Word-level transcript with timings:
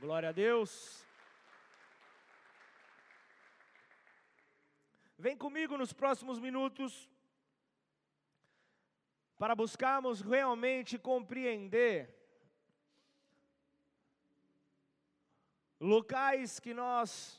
Glória 0.00 0.30
a 0.30 0.32
Deus. 0.32 1.04
Vem 5.18 5.36
comigo 5.36 5.76
nos 5.76 5.92
próximos 5.92 6.38
minutos 6.38 7.06
para 9.36 9.54
buscarmos 9.54 10.22
realmente 10.22 10.98
compreender 10.98 12.16
locais 15.78 16.58
que 16.58 16.72
nós 16.72 17.38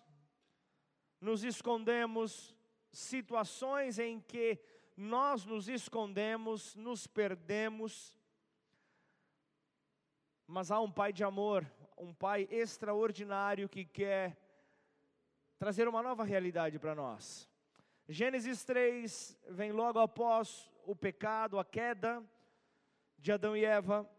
nos 1.20 1.44
escondemos, 1.44 2.56
situações 2.92 3.98
em 3.98 4.22
que 4.22 4.64
nós 4.96 5.46
nos 5.46 5.68
escondemos, 5.68 6.76
nos 6.76 7.08
perdemos. 7.08 8.16
Mas 10.46 10.70
há 10.70 10.80
um 10.80 10.92
Pai 10.92 11.12
de 11.12 11.24
amor, 11.24 11.66
um 12.02 12.16
Pai 12.16 12.48
extraordinário 12.50 13.70
que 13.70 13.86
quer 13.86 14.36
trazer 15.60 15.88
uma 15.88 16.02
nova 16.02 16.24
realidade 16.24 16.80
para 16.80 16.96
nós. 16.96 17.48
Gênesis 18.10 18.64
3 18.66 19.38
vem 19.50 19.72
logo 19.72 20.00
após 20.00 20.68
o 20.84 20.96
pecado, 20.96 21.60
a 21.60 21.64
queda 21.64 22.24
de 23.20 23.32
Adão 23.32 23.56
e 23.56 23.64
Eva. 23.64 24.10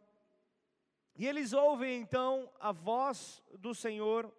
E 1.16 1.26
eles 1.26 1.52
ouvem 1.52 2.00
então 2.00 2.48
a 2.60 2.70
voz 2.70 3.42
do 3.58 3.74
Senhor, 3.74 4.32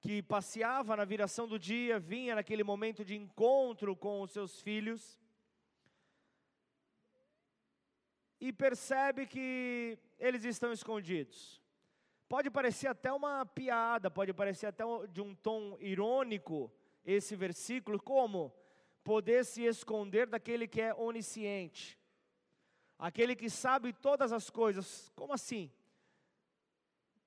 que 0.00 0.22
passeava 0.22 0.96
na 0.96 1.04
viração 1.04 1.46
do 1.46 1.58
dia, 1.58 2.00
vinha 2.00 2.34
naquele 2.34 2.64
momento 2.64 3.04
de 3.04 3.14
encontro 3.14 3.94
com 3.94 4.22
os 4.22 4.32
seus 4.32 4.62
filhos, 4.62 5.20
e 8.40 8.50
percebe 8.50 9.26
que 9.26 9.98
eles 10.18 10.44
estão 10.44 10.72
escondidos. 10.72 11.63
Pode 12.34 12.50
parecer 12.50 12.88
até 12.88 13.12
uma 13.12 13.46
piada, 13.46 14.10
pode 14.10 14.32
parecer 14.32 14.66
até 14.66 14.84
de 15.08 15.20
um 15.20 15.34
tom 15.34 15.76
irônico 15.78 16.72
esse 17.04 17.36
versículo, 17.36 18.02
como 18.02 18.52
poder 19.04 19.44
se 19.44 19.62
esconder 19.62 20.26
daquele 20.26 20.66
que 20.66 20.80
é 20.80 20.94
onisciente 20.94 21.96
aquele 22.98 23.36
que 23.36 23.50
sabe 23.50 23.92
todas 23.92 24.32
as 24.32 24.48
coisas. 24.50 25.12
Como 25.14 25.32
assim? 25.32 25.70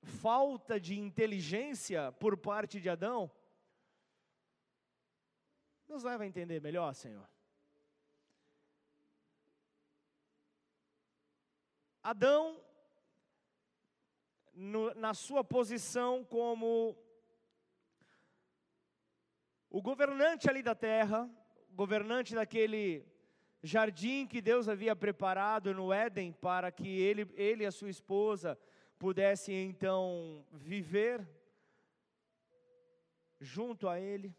Falta 0.02 0.80
de 0.80 1.00
inteligência 1.00 2.12
por 2.14 2.38
parte 2.38 2.80
de 2.80 2.90
Adão? 2.90 3.30
Nos 5.88 6.04
leva 6.04 6.24
a 6.24 6.28
entender 6.28 6.60
melhor, 6.62 6.94
Senhor. 6.94 7.30
Adão, 12.04 12.60
no, 14.58 14.92
na 14.96 15.14
sua 15.14 15.44
posição 15.44 16.24
como 16.24 16.98
o 19.70 19.82
governante 19.82 20.50
ali 20.50 20.64
da 20.64 20.74
terra, 20.74 21.30
governante 21.70 22.34
daquele 22.34 23.06
jardim 23.62 24.26
que 24.26 24.42
Deus 24.42 24.68
havia 24.68 24.96
preparado 24.96 25.74
no 25.76 25.94
Éden 25.94 26.32
para 26.32 26.72
que 26.72 26.88
ele, 27.00 27.30
ele 27.36 27.64
e 27.64 27.68
a 27.68 27.72
sua 27.72 27.90
esposa 27.90 28.58
pudessem 28.98 29.70
então 29.70 30.44
viver 30.52 31.28
junto 33.40 33.88
a 33.88 34.00
ele, 34.00 34.36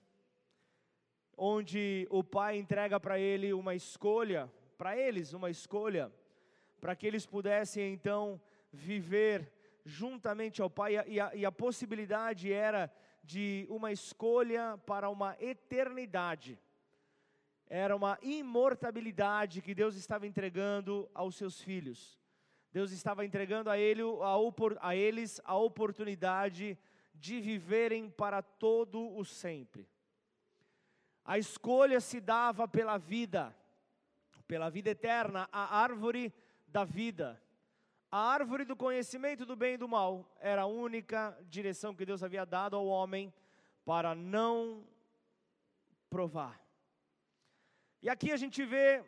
onde 1.36 2.08
o 2.10 2.24
pai 2.24 2.58
entrega 2.58 2.98
para 2.98 3.20
ele 3.20 3.52
uma 3.52 3.76
escolha, 3.76 4.52
para 4.76 4.96
eles 4.96 5.32
uma 5.32 5.48
escolha, 5.48 6.12
para 6.80 6.96
que 6.96 7.06
eles 7.06 7.24
pudessem 7.24 7.92
então 7.92 8.40
viver 8.72 9.52
juntamente 9.88 10.60
ao 10.60 10.70
pai, 10.70 10.94
e 11.06 11.20
a, 11.20 11.34
e 11.34 11.44
a 11.44 11.52
possibilidade 11.52 12.52
era 12.52 12.92
de 13.22 13.66
uma 13.68 13.90
escolha 13.92 14.78
para 14.86 15.08
uma 15.08 15.36
eternidade 15.40 16.58
era 17.68 17.94
uma 17.94 18.18
imortabilidade 18.22 19.60
que 19.60 19.74
Deus 19.74 19.94
estava 19.94 20.26
entregando 20.26 21.08
aos 21.14 21.36
seus 21.36 21.60
filhos. 21.60 22.18
Deus 22.72 22.92
estava 22.92 23.24
entregando 23.24 23.70
a, 23.70 23.78
ele, 23.78 24.02
a, 24.02 24.88
a 24.88 24.96
eles 24.96 25.40
a 25.44 25.56
oportunidade 25.56 26.78
de 27.14 27.40
viverem 27.40 28.08
para 28.08 28.42
todo 28.42 29.14
o 29.14 29.24
sempre. 29.24 29.88
A 31.24 31.38
escolha 31.38 32.00
se 32.00 32.20
dava 32.20 32.66
pela 32.66 32.96
vida, 32.96 33.54
pela 34.46 34.70
vida 34.70 34.90
eterna, 34.90 35.48
a 35.52 35.78
árvore 35.78 36.32
da 36.66 36.84
vida. 36.84 37.40
A 38.10 38.18
árvore 38.18 38.64
do 38.64 38.74
conhecimento 38.74 39.44
do 39.44 39.54
bem 39.54 39.74
e 39.74 39.76
do 39.76 39.86
mal 39.86 40.34
era 40.40 40.62
a 40.62 40.66
única 40.66 41.38
direção 41.42 41.94
que 41.94 42.06
Deus 42.06 42.22
havia 42.22 42.46
dado 42.46 42.74
ao 42.74 42.86
homem 42.86 43.32
para 43.84 44.14
não 44.14 44.82
provar. 46.08 46.58
E 48.00 48.08
aqui 48.08 48.32
a 48.32 48.36
gente 48.38 48.64
vê 48.64 49.04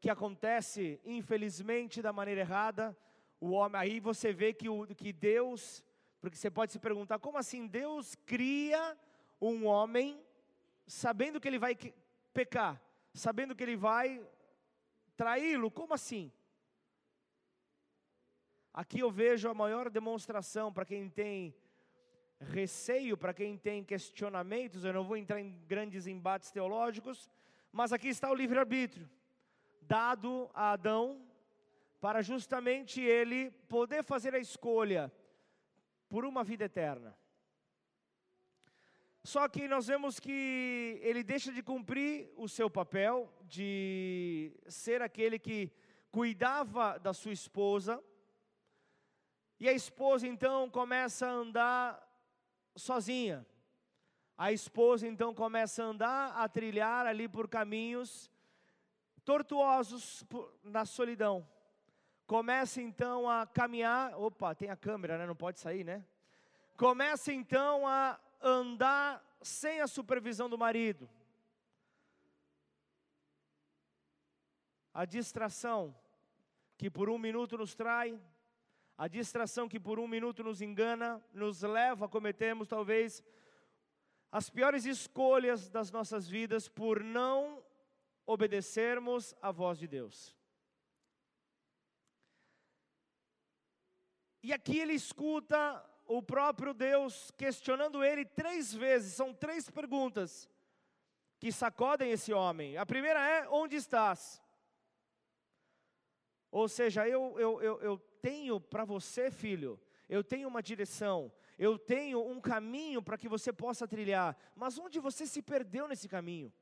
que 0.00 0.08
acontece, 0.08 0.98
infelizmente, 1.04 2.00
da 2.00 2.14
maneira 2.14 2.40
errada. 2.40 2.96
O 3.38 3.50
homem, 3.50 3.78
aí 3.78 4.00
você 4.00 4.32
vê 4.32 4.54
que, 4.54 4.66
o, 4.66 4.86
que 4.86 5.12
Deus, 5.12 5.84
porque 6.18 6.38
você 6.38 6.50
pode 6.50 6.72
se 6.72 6.78
perguntar, 6.78 7.18
como 7.18 7.36
assim 7.36 7.66
Deus 7.66 8.14
cria 8.24 8.96
um 9.38 9.66
homem 9.66 10.18
sabendo 10.86 11.38
que 11.38 11.46
ele 11.46 11.58
vai 11.58 11.76
pecar, 12.32 12.80
sabendo 13.12 13.54
que 13.54 13.62
ele 13.62 13.76
vai 13.76 14.26
traí-lo? 15.14 15.70
Como 15.70 15.92
assim? 15.92 16.32
Aqui 18.72 19.00
eu 19.00 19.10
vejo 19.10 19.48
a 19.48 19.54
maior 19.54 19.90
demonstração 19.90 20.72
para 20.72 20.84
quem 20.84 21.08
tem 21.08 21.54
receio, 22.40 23.16
para 23.16 23.34
quem 23.34 23.56
tem 23.56 23.84
questionamentos, 23.84 24.84
eu 24.84 24.92
não 24.92 25.04
vou 25.04 25.16
entrar 25.16 25.40
em 25.40 25.50
grandes 25.66 26.06
embates 26.06 26.50
teológicos, 26.50 27.30
mas 27.70 27.92
aqui 27.92 28.08
está 28.08 28.30
o 28.30 28.34
livre-arbítrio, 28.34 29.08
dado 29.82 30.50
a 30.54 30.72
Adão, 30.72 31.20
para 32.00 32.22
justamente 32.22 33.00
ele 33.00 33.50
poder 33.68 34.02
fazer 34.02 34.34
a 34.34 34.38
escolha 34.38 35.12
por 36.08 36.24
uma 36.24 36.42
vida 36.42 36.64
eterna. 36.64 37.14
Só 39.22 39.46
que 39.48 39.68
nós 39.68 39.86
vemos 39.86 40.18
que 40.18 40.98
ele 41.02 41.22
deixa 41.22 41.52
de 41.52 41.62
cumprir 41.62 42.32
o 42.36 42.48
seu 42.48 42.70
papel 42.70 43.30
de 43.42 44.50
ser 44.66 45.02
aquele 45.02 45.38
que 45.38 45.70
cuidava 46.10 46.98
da 46.98 47.12
sua 47.12 47.32
esposa, 47.32 48.02
e 49.60 49.68
a 49.68 49.72
esposa 49.72 50.26
então 50.26 50.70
começa 50.70 51.26
a 51.26 51.30
andar 51.30 52.10
sozinha. 52.74 53.46
A 54.36 54.50
esposa 54.50 55.06
então 55.06 55.34
começa 55.34 55.84
a 55.84 55.86
andar, 55.86 56.32
a 56.32 56.48
trilhar 56.48 57.04
ali 57.06 57.28
por 57.28 57.46
caminhos 57.46 58.30
tortuosos 59.22 60.24
na 60.64 60.86
solidão. 60.86 61.46
Começa 62.26 62.80
então 62.80 63.28
a 63.28 63.46
caminhar, 63.46 64.18
opa, 64.18 64.54
tem 64.54 64.70
a 64.70 64.76
câmera, 64.76 65.18
né? 65.18 65.26
Não 65.26 65.36
pode 65.36 65.60
sair, 65.60 65.84
né? 65.84 66.06
Começa 66.74 67.30
então 67.30 67.86
a 67.86 68.18
andar 68.40 69.22
sem 69.42 69.82
a 69.82 69.86
supervisão 69.86 70.48
do 70.48 70.56
marido. 70.56 71.06
A 74.94 75.04
distração 75.04 75.94
que 76.78 76.88
por 76.88 77.10
um 77.10 77.18
minuto 77.18 77.58
nos 77.58 77.74
trai, 77.74 78.18
a 79.00 79.08
distração 79.08 79.66
que 79.66 79.80
por 79.80 79.98
um 79.98 80.06
minuto 80.06 80.44
nos 80.44 80.60
engana, 80.60 81.24
nos 81.32 81.62
leva 81.62 82.04
a 82.04 82.08
cometermos 82.08 82.68
talvez 82.68 83.24
as 84.30 84.50
piores 84.50 84.84
escolhas 84.84 85.70
das 85.70 85.90
nossas 85.90 86.28
vidas 86.28 86.68
por 86.68 87.02
não 87.02 87.64
obedecermos 88.26 89.34
à 89.40 89.50
voz 89.50 89.78
de 89.78 89.88
Deus. 89.88 90.36
E 94.42 94.52
aqui 94.52 94.78
ele 94.78 94.92
escuta 94.92 95.82
o 96.04 96.22
próprio 96.22 96.74
Deus 96.74 97.30
questionando 97.38 98.04
ele 98.04 98.26
três 98.26 98.74
vezes, 98.74 99.14
são 99.14 99.32
três 99.32 99.70
perguntas 99.70 100.46
que 101.38 101.50
sacodem 101.50 102.10
esse 102.10 102.34
homem. 102.34 102.76
A 102.76 102.84
primeira 102.84 103.26
é: 103.26 103.48
onde 103.48 103.76
estás? 103.76 104.42
Ou 106.50 106.68
seja, 106.68 107.08
eu, 107.08 107.40
eu, 107.40 107.62
eu, 107.62 107.80
eu 107.80 108.09
tenho 108.20 108.60
para 108.60 108.84
você, 108.84 109.30
filho, 109.30 109.80
eu 110.08 110.22
tenho 110.22 110.48
uma 110.48 110.62
direção, 110.62 111.32
eu 111.58 111.78
tenho 111.78 112.20
um 112.26 112.40
caminho 112.40 113.02
para 113.02 113.18
que 113.18 113.28
você 113.28 113.52
possa 113.52 113.86
trilhar, 113.86 114.36
mas 114.54 114.78
onde 114.78 114.98
você 114.98 115.26
se 115.26 115.40
perdeu 115.40 115.86
nesse 115.88 116.08
caminho? 116.08 116.52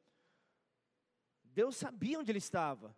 Deus 1.45 1.77
sabia 1.77 2.19
onde 2.19 2.31
ele 2.31 2.39
estava. 2.39 2.97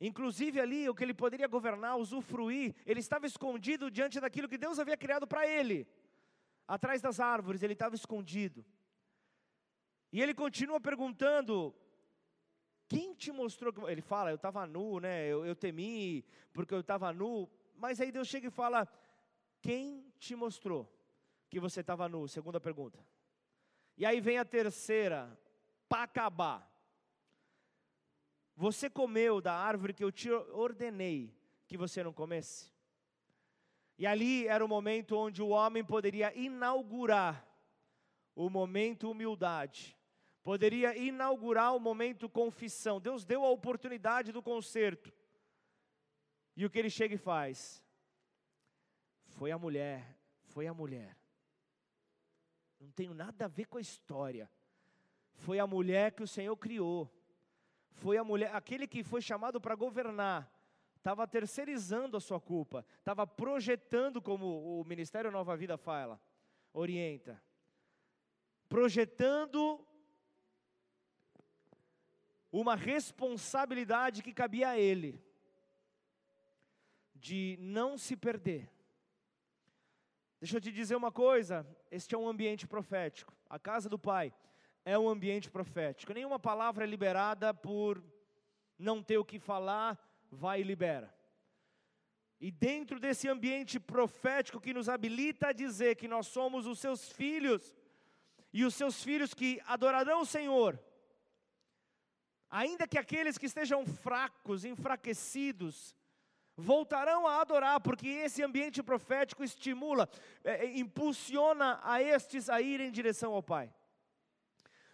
Inclusive 0.00 0.58
ali, 0.58 0.88
o 0.88 0.94
que 0.94 1.04
ele 1.04 1.12
poderia 1.12 1.46
governar, 1.46 1.98
usufruir, 1.98 2.74
ele 2.86 3.00
estava 3.00 3.26
escondido 3.26 3.90
diante 3.90 4.18
daquilo 4.18 4.48
que 4.48 4.56
Deus 4.56 4.78
havia 4.78 4.96
criado 4.96 5.26
para 5.26 5.46
ele. 5.46 5.86
Atrás 6.66 7.02
das 7.02 7.20
árvores, 7.20 7.62
ele 7.62 7.74
estava 7.74 7.94
escondido. 7.94 8.64
E 10.10 10.22
ele 10.22 10.32
continua 10.32 10.80
perguntando: 10.80 11.74
quem 12.90 13.14
te 13.14 13.30
mostrou 13.30 13.72
que. 13.72 13.80
Ele 13.82 14.02
fala, 14.02 14.30
eu 14.30 14.34
estava 14.34 14.66
nu, 14.66 14.98
né? 14.98 15.24
Eu, 15.24 15.46
eu 15.46 15.54
temi 15.54 16.24
porque 16.52 16.74
eu 16.74 16.80
estava 16.80 17.12
nu. 17.12 17.48
Mas 17.76 18.00
aí 18.00 18.10
Deus 18.10 18.26
chega 18.26 18.48
e 18.48 18.50
fala: 18.50 18.88
Quem 19.62 20.12
te 20.18 20.34
mostrou 20.34 20.92
que 21.48 21.60
você 21.60 21.82
estava 21.82 22.08
nu? 22.08 22.26
Segunda 22.26 22.58
pergunta. 22.58 22.98
E 23.96 24.04
aí 24.04 24.20
vem 24.20 24.38
a 24.38 24.44
terceira, 24.44 25.38
para 25.88 26.02
acabar. 26.02 26.68
Você 28.56 28.90
comeu 28.90 29.40
da 29.40 29.54
árvore 29.54 29.94
que 29.94 30.02
eu 30.02 30.10
te 30.10 30.28
ordenei 30.28 31.32
que 31.68 31.76
você 31.76 32.02
não 32.02 32.12
comesse? 32.12 32.72
E 33.96 34.04
ali 34.04 34.48
era 34.48 34.64
o 34.64 34.68
momento 34.68 35.16
onde 35.16 35.40
o 35.40 35.50
homem 35.50 35.84
poderia 35.84 36.36
inaugurar 36.36 37.46
o 38.34 38.50
momento 38.50 39.08
humildade, 39.08 39.96
poderia 40.50 40.96
inaugurar 40.96 41.76
o 41.76 41.78
momento 41.78 42.28
confissão. 42.28 43.00
Deus 43.00 43.24
deu 43.24 43.44
a 43.44 43.50
oportunidade 43.50 44.32
do 44.32 44.42
conserto. 44.42 45.14
E 46.56 46.66
o 46.66 46.68
que 46.68 46.76
ele 46.76 46.90
chega 46.90 47.14
e 47.14 47.18
faz? 47.18 47.80
Foi 49.28 49.52
a 49.52 49.56
mulher, 49.56 50.18
foi 50.42 50.66
a 50.66 50.74
mulher. 50.74 51.16
Não 52.80 52.90
tenho 52.90 53.14
nada 53.14 53.44
a 53.44 53.48
ver 53.48 53.66
com 53.66 53.78
a 53.78 53.80
história. 53.80 54.50
Foi 55.34 55.60
a 55.60 55.68
mulher 55.68 56.10
que 56.10 56.24
o 56.24 56.26
Senhor 56.26 56.56
criou. 56.56 57.08
Foi 57.92 58.16
a 58.16 58.24
mulher, 58.24 58.52
aquele 58.52 58.88
que 58.88 59.04
foi 59.04 59.22
chamado 59.22 59.60
para 59.60 59.76
governar, 59.76 60.52
estava 60.96 61.28
terceirizando 61.28 62.16
a 62.16 62.20
sua 62.20 62.40
culpa, 62.40 62.84
estava 62.98 63.24
projetando 63.24 64.20
como 64.20 64.80
o 64.80 64.84
Ministério 64.84 65.30
Nova 65.30 65.56
Vida 65.56 65.78
fala, 65.78 66.20
orienta 66.72 67.40
projetando 68.70 69.84
uma 72.52 72.74
responsabilidade 72.74 74.22
que 74.22 74.32
cabia 74.32 74.70
a 74.70 74.78
ele, 74.78 75.22
de 77.14 77.56
não 77.60 77.96
se 77.98 78.16
perder. 78.16 78.70
Deixa 80.40 80.56
eu 80.56 80.60
te 80.60 80.72
dizer 80.72 80.96
uma 80.96 81.12
coisa: 81.12 81.66
este 81.90 82.14
é 82.14 82.18
um 82.18 82.28
ambiente 82.28 82.66
profético, 82.66 83.32
a 83.48 83.58
casa 83.58 83.88
do 83.88 83.98
Pai 83.98 84.32
é 84.84 84.98
um 84.98 85.08
ambiente 85.08 85.50
profético. 85.50 86.12
Nenhuma 86.12 86.38
palavra 86.38 86.84
é 86.84 86.86
liberada 86.86 87.52
por 87.52 88.02
não 88.78 89.02
ter 89.02 89.18
o 89.18 89.24
que 89.24 89.38
falar, 89.38 89.98
vai 90.30 90.60
e 90.60 90.64
libera. 90.64 91.14
E 92.40 92.50
dentro 92.50 92.98
desse 92.98 93.28
ambiente 93.28 93.78
profético 93.78 94.60
que 94.60 94.72
nos 94.72 94.88
habilita 94.88 95.48
a 95.48 95.52
dizer 95.52 95.96
que 95.96 96.08
nós 96.08 96.26
somos 96.26 96.66
os 96.66 96.78
seus 96.78 97.12
filhos, 97.12 97.76
e 98.52 98.64
os 98.64 98.74
seus 98.74 99.04
filhos 99.04 99.34
que 99.34 99.60
adorarão 99.66 100.22
o 100.22 100.26
Senhor, 100.26 100.82
ainda 102.50 102.86
que 102.86 102.98
aqueles 102.98 103.38
que 103.38 103.46
estejam 103.46 103.86
fracos, 103.86 104.64
enfraquecidos, 104.64 105.94
voltarão 106.56 107.26
a 107.26 107.40
adorar, 107.40 107.80
porque 107.80 108.08
esse 108.08 108.42
ambiente 108.42 108.82
profético 108.82 109.42
estimula, 109.44 110.08
é, 110.44 110.66
é, 110.66 110.78
impulsiona 110.78 111.80
a 111.82 112.02
estes 112.02 112.48
a 112.48 112.60
ir 112.60 112.80
em 112.80 112.90
direção 112.90 113.32
ao 113.32 113.42
Pai. 113.42 113.72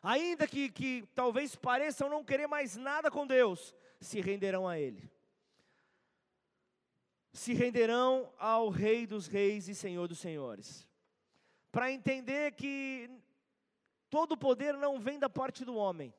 Ainda 0.03 0.47
que, 0.47 0.69
que 0.71 1.05
talvez 1.15 1.57
pareçam 1.57 2.09
não 2.09 2.25
querer 2.25 2.47
mais 2.47 2.77
nada 2.77 3.11
com 3.11 3.27
Deus, 3.27 3.75
se 4.01 4.21
renderão 4.21 4.69
a 4.69 4.79
Ele. 4.79 5.11
Se 7.33 7.53
renderão 7.53 8.33
ao 8.39 8.69
Rei 8.69 9.07
dos 9.07 9.27
Reis 9.27 9.69
e 9.69 9.75
Senhor 9.75 10.07
dos 10.07 10.19
Senhores. 10.19 10.87
Para 11.73 11.91
entender 11.91 12.53
que 12.53 13.11
Todo 14.09 14.37
poder 14.37 14.75
não 14.75 14.99
vem 14.99 15.19
da 15.19 15.29
parte 15.29 15.65
do 15.65 15.75
homem. 15.75 16.15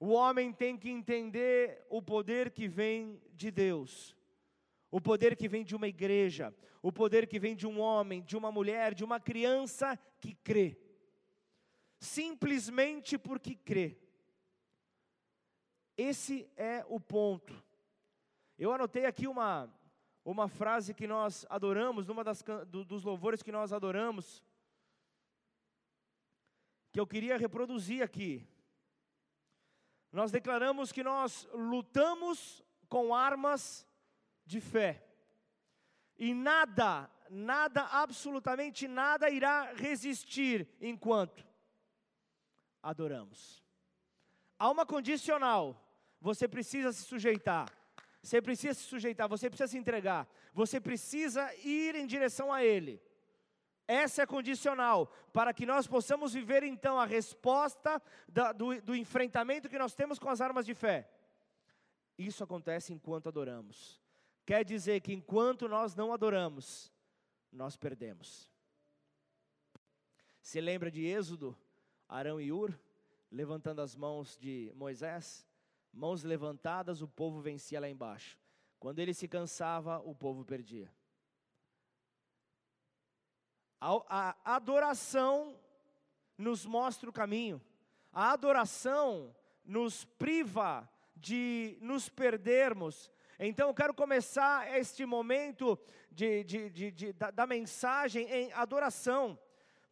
O 0.00 0.10
homem 0.10 0.52
tem 0.52 0.76
que 0.76 0.88
entender 0.88 1.84
o 1.90 2.00
poder 2.00 2.50
que 2.52 2.68
vem 2.68 3.20
de 3.32 3.50
Deus, 3.50 4.16
o 4.90 5.00
poder 5.00 5.36
que 5.36 5.48
vem 5.48 5.64
de 5.64 5.74
uma 5.74 5.88
igreja, 5.88 6.54
o 6.80 6.92
poder 6.92 7.26
que 7.26 7.38
vem 7.38 7.56
de 7.56 7.66
um 7.66 7.80
homem, 7.80 8.22
de 8.22 8.36
uma 8.36 8.52
mulher, 8.52 8.94
de 8.94 9.04
uma 9.04 9.18
criança 9.18 9.98
que 10.20 10.34
crê, 10.34 10.78
simplesmente 11.98 13.18
porque 13.18 13.56
crê. 13.56 13.98
Esse 15.96 16.48
é 16.56 16.84
o 16.88 17.00
ponto. 17.00 17.60
Eu 18.56 18.72
anotei 18.72 19.04
aqui 19.04 19.26
uma, 19.26 19.68
uma 20.24 20.48
frase 20.48 20.94
que 20.94 21.08
nós 21.08 21.44
adoramos, 21.50 22.06
numa 22.06 22.22
das, 22.22 22.40
do, 22.68 22.84
dos 22.84 23.02
louvores 23.02 23.42
que 23.42 23.50
nós 23.50 23.72
adoramos, 23.72 24.44
que 26.92 27.00
eu 27.00 27.06
queria 27.06 27.36
reproduzir 27.36 28.00
aqui. 28.00 28.46
Nós 30.10 30.30
declaramos 30.30 30.90
que 30.90 31.02
nós 31.02 31.48
lutamos 31.52 32.64
com 32.88 33.14
armas 33.14 33.86
de 34.46 34.60
fé. 34.60 35.04
E 36.18 36.34
nada, 36.34 37.10
nada, 37.30 37.84
absolutamente 37.84 38.88
nada 38.88 39.30
irá 39.30 39.72
resistir 39.74 40.66
enquanto 40.80 41.46
adoramos. 42.82 43.62
Há 44.58 44.70
uma 44.70 44.86
condicional. 44.86 45.84
Você 46.20 46.48
precisa 46.48 46.92
se 46.92 47.02
sujeitar. 47.02 47.70
Você 48.22 48.42
precisa 48.42 48.74
se 48.74 48.82
sujeitar, 48.82 49.28
você 49.28 49.48
precisa 49.48 49.68
se 49.68 49.78
entregar. 49.78 50.26
Você 50.52 50.80
precisa 50.80 51.54
ir 51.56 51.94
em 51.94 52.06
direção 52.06 52.52
a 52.52 52.64
Ele. 52.64 53.00
Essa 53.88 54.22
é 54.22 54.26
condicional, 54.26 55.10
para 55.32 55.54
que 55.54 55.64
nós 55.64 55.86
possamos 55.86 56.34
viver 56.34 56.62
então 56.62 57.00
a 57.00 57.06
resposta 57.06 58.02
da, 58.28 58.52
do, 58.52 58.78
do 58.82 58.94
enfrentamento 58.94 59.66
que 59.66 59.78
nós 59.78 59.94
temos 59.94 60.18
com 60.18 60.28
as 60.28 60.42
armas 60.42 60.66
de 60.66 60.74
fé. 60.74 61.10
Isso 62.18 62.44
acontece 62.44 62.92
enquanto 62.92 63.30
adoramos. 63.30 63.98
Quer 64.44 64.62
dizer 64.62 65.00
que 65.00 65.14
enquanto 65.14 65.66
nós 65.66 65.94
não 65.94 66.12
adoramos, 66.12 66.92
nós 67.50 67.78
perdemos. 67.78 68.50
Se 70.42 70.60
lembra 70.60 70.90
de 70.90 71.06
Êxodo, 71.06 71.56
Arão 72.06 72.38
e 72.38 72.52
Ur, 72.52 72.78
levantando 73.30 73.80
as 73.80 73.96
mãos 73.96 74.36
de 74.36 74.70
Moisés? 74.74 75.46
Mãos 75.90 76.22
levantadas, 76.22 77.00
o 77.00 77.08
povo 77.08 77.40
vencia 77.40 77.80
lá 77.80 77.88
embaixo. 77.88 78.38
Quando 78.78 78.98
ele 78.98 79.14
se 79.14 79.26
cansava, 79.26 79.98
o 80.00 80.14
povo 80.14 80.44
perdia. 80.44 80.92
A, 83.80 84.34
a 84.44 84.56
adoração 84.56 85.56
nos 86.36 86.66
mostra 86.66 87.08
o 87.08 87.12
caminho. 87.12 87.60
A 88.12 88.32
adoração 88.32 89.34
nos 89.64 90.04
priva 90.04 90.88
de 91.14 91.76
nos 91.80 92.08
perdermos. 92.08 93.10
Então 93.38 93.68
eu 93.68 93.74
quero 93.74 93.94
começar 93.94 94.76
este 94.76 95.04
momento 95.06 95.78
de, 96.10 96.42
de, 96.42 96.70
de, 96.70 96.90
de 96.90 97.12
da, 97.12 97.30
da, 97.30 97.46
mensagem 97.46 98.28
em 98.28 98.52
adoração. 98.52 99.38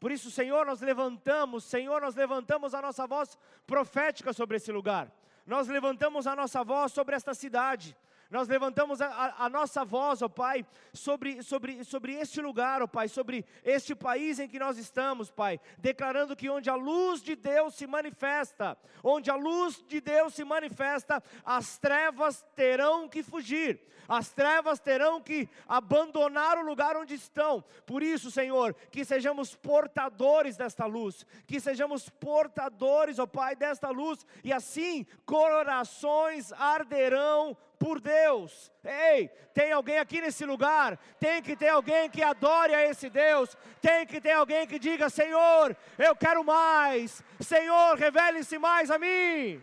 Por 0.00 0.10
isso, 0.10 0.30
Senhor, 0.30 0.66
nós 0.66 0.80
levantamos, 0.80 1.64
Senhor, 1.64 2.00
nós 2.00 2.14
levantamos 2.14 2.74
a 2.74 2.82
nossa 2.82 3.06
voz 3.06 3.38
profética 3.66 4.32
sobre 4.32 4.56
esse 4.56 4.72
lugar. 4.72 5.12
Nós 5.46 5.68
levantamos 5.68 6.26
a 6.26 6.34
nossa 6.34 6.64
voz 6.64 6.92
sobre 6.92 7.14
esta 7.14 7.34
cidade. 7.34 7.96
Nós 8.30 8.48
levantamos 8.48 9.00
a, 9.00 9.06
a, 9.06 9.44
a, 9.44 9.48
nossa 9.48 9.84
voz, 9.84 10.20
ó 10.20 10.28
Pai, 10.28 10.66
sobre, 10.92 11.42
sobre, 11.42 11.84
sobre 11.84 12.14
este 12.14 12.40
lugar, 12.40 12.82
ó 12.82 12.86
Pai, 12.86 13.06
sobre 13.08 13.44
este 13.64 13.94
país 13.94 14.40
em 14.40 14.48
que 14.48 14.58
nós 14.58 14.78
estamos, 14.78 15.30
Pai, 15.30 15.60
declarando 15.78 16.34
que 16.34 16.50
onde 16.50 16.68
a 16.68 16.74
luz 16.74 17.22
de 17.22 17.36
Deus 17.36 17.74
se 17.74 17.86
manifesta, 17.86 18.76
onde 19.02 19.30
a 19.30 19.36
luz 19.36 19.82
de 19.86 20.00
Deus 20.00 20.34
se 20.34 20.44
manifesta, 20.44 21.22
as 21.44 21.78
trevas 21.78 22.44
terão 22.56 23.08
que 23.08 23.22
fugir, 23.22 23.80
as 24.08 24.32
trevas 24.32 24.80
terão 24.80 25.20
que 25.20 25.48
abandonar 25.68 26.58
o 26.58 26.66
lugar 26.66 26.96
onde 26.96 27.14
estão. 27.14 27.62
Por 27.86 28.02
isso, 28.02 28.30
Senhor, 28.30 28.74
que 28.90 29.04
sejamos 29.04 29.54
portadores 29.54 30.56
desta 30.56 30.84
luz, 30.84 31.24
que 31.46 31.60
sejamos 31.60 32.08
portadores, 32.08 33.20
ó 33.20 33.26
Pai, 33.26 33.54
desta 33.54 33.88
luz, 33.90 34.26
e 34.42 34.52
assim 34.52 35.06
corações 35.24 36.52
arderão 36.52 37.56
por 37.78 38.00
Deus. 38.00 38.70
Ei, 38.84 39.28
tem 39.54 39.72
alguém 39.72 39.98
aqui 39.98 40.20
nesse 40.20 40.44
lugar? 40.44 40.98
Tem 41.18 41.42
que 41.42 41.56
ter 41.56 41.68
alguém 41.68 42.10
que 42.10 42.22
adore 42.22 42.74
a 42.74 42.84
esse 42.84 43.08
Deus. 43.08 43.56
Tem 43.80 44.06
que 44.06 44.20
ter 44.20 44.32
alguém 44.32 44.66
que 44.66 44.78
diga: 44.78 45.08
Senhor, 45.08 45.76
eu 45.98 46.16
quero 46.16 46.44
mais. 46.44 47.22
Senhor, 47.40 47.96
revele-se 47.96 48.58
mais 48.58 48.90
a 48.90 48.98
mim. 48.98 49.62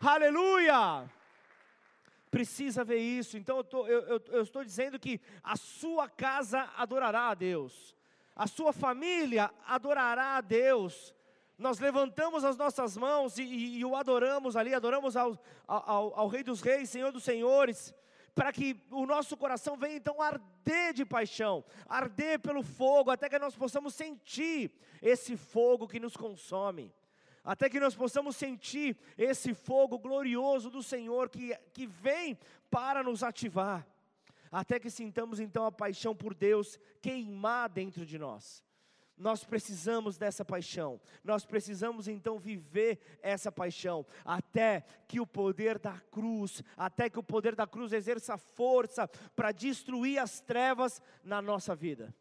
Aleluia. 0.00 1.08
Precisa 2.30 2.84
ver 2.84 2.98
isso. 2.98 3.36
Então 3.38 3.58
eu, 3.58 3.64
tô, 3.64 3.86
eu, 3.86 4.00
eu, 4.02 4.22
eu 4.28 4.42
estou 4.42 4.62
dizendo 4.62 4.98
que 4.98 5.20
a 5.42 5.56
sua 5.56 6.08
casa 6.08 6.68
adorará 6.76 7.28
a 7.28 7.34
Deus. 7.34 7.96
A 8.34 8.46
sua 8.46 8.72
família 8.72 9.50
adorará 9.66 10.36
a 10.36 10.40
Deus 10.40 11.14
nós 11.58 11.78
levantamos 11.78 12.44
as 12.44 12.56
nossas 12.56 12.96
mãos 12.96 13.38
e, 13.38 13.42
e, 13.42 13.78
e 13.78 13.84
o 13.84 13.96
adoramos 13.96 14.56
ali, 14.56 14.74
adoramos 14.74 15.16
ao, 15.16 15.38
ao, 15.66 16.18
ao, 16.18 16.28
Rei 16.28 16.42
dos 16.42 16.60
Reis, 16.60 16.90
Senhor 16.90 17.10
dos 17.10 17.24
Senhores, 17.24 17.94
para 18.34 18.52
que 18.52 18.78
o 18.90 19.06
nosso 19.06 19.36
coração 19.36 19.76
venha 19.76 19.96
então 19.96 20.20
arder 20.20 20.92
de 20.92 21.06
paixão, 21.06 21.64
arder 21.88 22.38
pelo 22.38 22.62
fogo, 22.62 23.10
até 23.10 23.28
que 23.28 23.38
nós 23.38 23.56
possamos 23.56 23.94
sentir 23.94 24.70
esse 25.00 25.36
fogo 25.36 25.88
que 25.88 25.98
nos 25.98 26.14
consome, 26.14 26.94
até 27.42 27.70
que 27.70 27.80
nós 27.80 27.94
possamos 27.94 28.36
sentir 28.36 28.98
esse 29.16 29.54
fogo 29.54 29.98
glorioso 29.98 30.68
do 30.68 30.82
Senhor 30.82 31.30
que, 31.30 31.56
que 31.72 31.86
vem 31.86 32.38
para 32.70 33.02
nos 33.02 33.22
ativar. 33.22 33.86
até 34.52 34.78
que 34.78 34.90
sintamos 34.90 35.40
então 35.40 35.64
a 35.64 35.72
paixão 35.72 36.14
por 36.14 36.34
Deus 36.34 36.78
queimar 37.00 37.68
dentro 37.70 38.04
de 38.04 38.18
nós. 38.18 38.65
Nós 39.16 39.44
precisamos 39.44 40.18
dessa 40.18 40.44
paixão, 40.44 41.00
nós 41.24 41.46
precisamos 41.46 42.06
então 42.06 42.38
viver 42.38 42.98
essa 43.22 43.50
paixão, 43.50 44.04
até 44.22 44.84
que 45.08 45.18
o 45.18 45.26
poder 45.26 45.78
da 45.78 45.98
cruz, 46.10 46.62
até 46.76 47.08
que 47.08 47.18
o 47.18 47.22
poder 47.22 47.54
da 47.54 47.66
cruz 47.66 47.92
exerça 47.92 48.36
força 48.36 49.08
para 49.34 49.52
destruir 49.52 50.18
as 50.18 50.40
trevas 50.40 51.00
na 51.24 51.40
nossa 51.40 51.74
vida. 51.74 52.14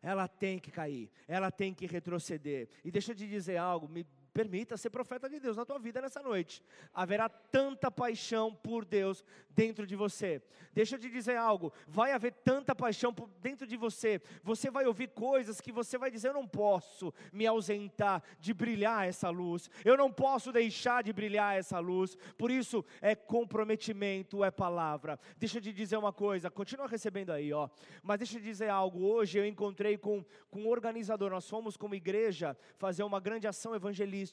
Ela 0.00 0.26
tem 0.26 0.58
que 0.58 0.70
cair, 0.70 1.10
ela 1.26 1.50
tem 1.50 1.74
que 1.74 1.86
retroceder. 1.86 2.68
E 2.84 2.90
deixa 2.90 3.12
eu 3.12 3.16
te 3.16 3.26
dizer 3.26 3.56
algo, 3.58 3.88
me 3.88 4.06
Permita 4.38 4.76
ser 4.76 4.90
profeta 4.90 5.28
de 5.28 5.40
Deus 5.40 5.56
na 5.56 5.64
tua 5.64 5.80
vida 5.80 6.00
nessa 6.00 6.22
noite. 6.22 6.62
Haverá 6.94 7.28
tanta 7.28 7.90
paixão 7.90 8.54
por 8.54 8.84
Deus 8.84 9.24
dentro 9.50 9.84
de 9.84 9.96
você. 9.96 10.40
Deixa 10.72 10.94
eu 10.94 11.00
te 11.00 11.10
dizer 11.10 11.36
algo: 11.36 11.72
vai 11.88 12.12
haver 12.12 12.30
tanta 12.44 12.72
paixão 12.72 13.12
dentro 13.42 13.66
de 13.66 13.76
você. 13.76 14.22
Você 14.44 14.70
vai 14.70 14.86
ouvir 14.86 15.08
coisas 15.08 15.60
que 15.60 15.72
você 15.72 15.98
vai 15.98 16.08
dizer: 16.08 16.28
eu 16.28 16.34
não 16.34 16.46
posso 16.46 17.12
me 17.32 17.48
ausentar 17.48 18.22
de 18.38 18.54
brilhar 18.54 19.08
essa 19.08 19.28
luz. 19.28 19.68
Eu 19.84 19.96
não 19.96 20.12
posso 20.12 20.52
deixar 20.52 21.02
de 21.02 21.12
brilhar 21.12 21.58
essa 21.58 21.80
luz. 21.80 22.16
Por 22.36 22.48
isso 22.48 22.84
é 23.02 23.16
comprometimento, 23.16 24.44
é 24.44 24.52
palavra. 24.52 25.18
Deixa 25.36 25.58
eu 25.58 25.62
te 25.62 25.72
dizer 25.72 25.96
uma 25.96 26.12
coisa. 26.12 26.48
Continua 26.48 26.86
recebendo 26.86 27.30
aí, 27.30 27.52
ó. 27.52 27.68
Mas 28.04 28.18
deixa 28.18 28.36
eu 28.36 28.40
te 28.40 28.46
dizer 28.46 28.68
algo. 28.68 29.04
Hoje 29.04 29.36
eu 29.36 29.44
encontrei 29.44 29.98
com, 29.98 30.24
com 30.48 30.60
um 30.60 30.68
organizador. 30.68 31.28
Nós 31.28 31.50
fomos 31.50 31.76
como 31.76 31.96
igreja 31.96 32.56
fazer 32.76 33.02
uma 33.02 33.18
grande 33.18 33.48
ação 33.48 33.74
evangelística 33.74 34.27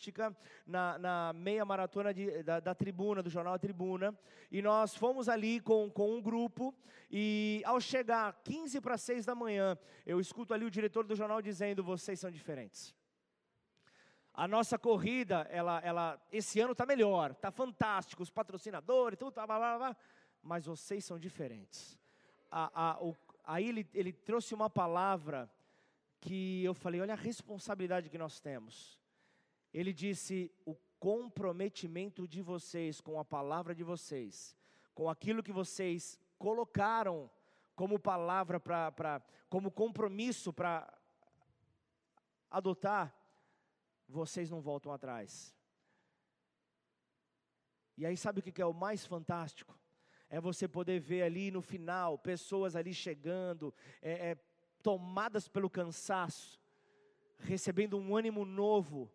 na, 0.65 0.97
na 0.97 1.33
meia 1.33 1.65
maratona 1.65 2.13
de, 2.13 2.43
da, 2.43 2.59
da, 2.59 2.75
tribuna, 2.75 3.23
do 3.23 3.29
jornal 3.29 3.57
Tribuna, 3.59 4.17
e 4.51 4.61
nós 4.61 4.95
fomos 4.95 5.27
ali 5.29 5.59
com, 5.59 5.89
com 5.89 6.15
um 6.15 6.21
grupo, 6.21 6.73
e 7.09 7.61
ao 7.65 7.79
chegar 7.79 8.41
15 8.43 8.81
para 8.81 8.97
6 8.97 9.25
da 9.25 9.35
manhã, 9.35 9.77
eu 10.05 10.19
escuto 10.19 10.53
ali 10.53 10.65
o 10.65 10.71
diretor 10.71 11.05
do 11.05 11.15
jornal 11.15 11.41
dizendo: 11.41 11.83
vocês 11.83 12.19
são 12.19 12.31
diferentes. 12.31 12.93
A 14.33 14.47
nossa 14.47 14.77
corrida, 14.77 15.47
ela, 15.49 15.79
ela, 15.79 16.21
esse 16.29 16.59
ano 16.59 16.73
está 16.73 16.85
melhor, 16.85 17.31
está 17.31 17.51
fantástico, 17.51 18.21
os 18.21 18.29
patrocinadores, 18.29 19.17
tudo, 19.17 19.33
blá, 19.33 19.45
blá, 19.47 19.77
blá, 19.77 19.97
mas 20.43 20.65
vocês 20.65 21.05
são 21.05 21.17
diferentes. 21.17 21.97
A, 22.51 22.89
a, 22.89 23.03
o, 23.03 23.15
aí 23.45 23.69
ele, 23.69 23.89
ele 23.93 24.11
trouxe 24.11 24.53
uma 24.53 24.69
palavra 24.69 25.49
que 26.19 26.63
eu 26.63 26.73
falei: 26.73 27.01
olha 27.01 27.13
a 27.13 27.17
responsabilidade 27.17 28.09
que 28.09 28.17
nós 28.17 28.39
temos. 28.39 28.99
Ele 29.75 29.91
disse: 29.91 30.49
o 30.65 30.73
comprometimento 30.97 32.25
de 32.25 32.41
vocês 32.41 33.01
com 33.01 33.19
a 33.19 33.25
palavra 33.25 33.75
de 33.75 33.83
vocês, 33.83 34.55
com 34.93 35.09
aquilo 35.09 35.43
que 35.43 35.51
vocês 35.51 36.17
colocaram 36.39 37.29
como 37.75 37.99
palavra 37.99 38.57
para, 38.57 39.21
como 39.49 39.69
compromisso 39.69 40.53
para 40.53 40.97
adotar, 42.49 43.13
vocês 44.07 44.49
não 44.49 44.61
voltam 44.61 44.93
atrás. 44.93 45.53
E 47.97 48.05
aí 48.05 48.15
sabe 48.15 48.39
o 48.39 48.43
que 48.43 48.61
é 48.61 48.65
o 48.65 48.73
mais 48.73 49.05
fantástico? 49.05 49.77
É 50.29 50.39
você 50.39 50.69
poder 50.69 51.01
ver 51.01 51.23
ali 51.23 51.51
no 51.51 51.61
final 51.61 52.17
pessoas 52.17 52.77
ali 52.77 52.93
chegando, 52.93 53.73
é, 54.01 54.29
é, 54.29 54.35
tomadas 54.81 55.49
pelo 55.49 55.69
cansaço, 55.69 56.61
recebendo 57.39 57.97
um 57.97 58.15
ânimo 58.15 58.45
novo, 58.45 59.11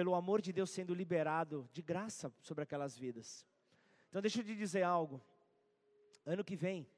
pelo 0.00 0.14
amor 0.14 0.40
de 0.40 0.50
Deus 0.50 0.70
sendo 0.70 0.94
liberado 0.94 1.68
de 1.74 1.82
graça 1.82 2.32
sobre 2.40 2.64
aquelas 2.64 2.96
vidas. 2.96 3.46
Então 4.08 4.22
deixa 4.22 4.40
eu 4.40 4.44
te 4.44 4.56
dizer 4.56 4.82
algo. 4.82 5.20
Ano 6.24 6.42
que 6.42 6.56
vem, 6.56 6.88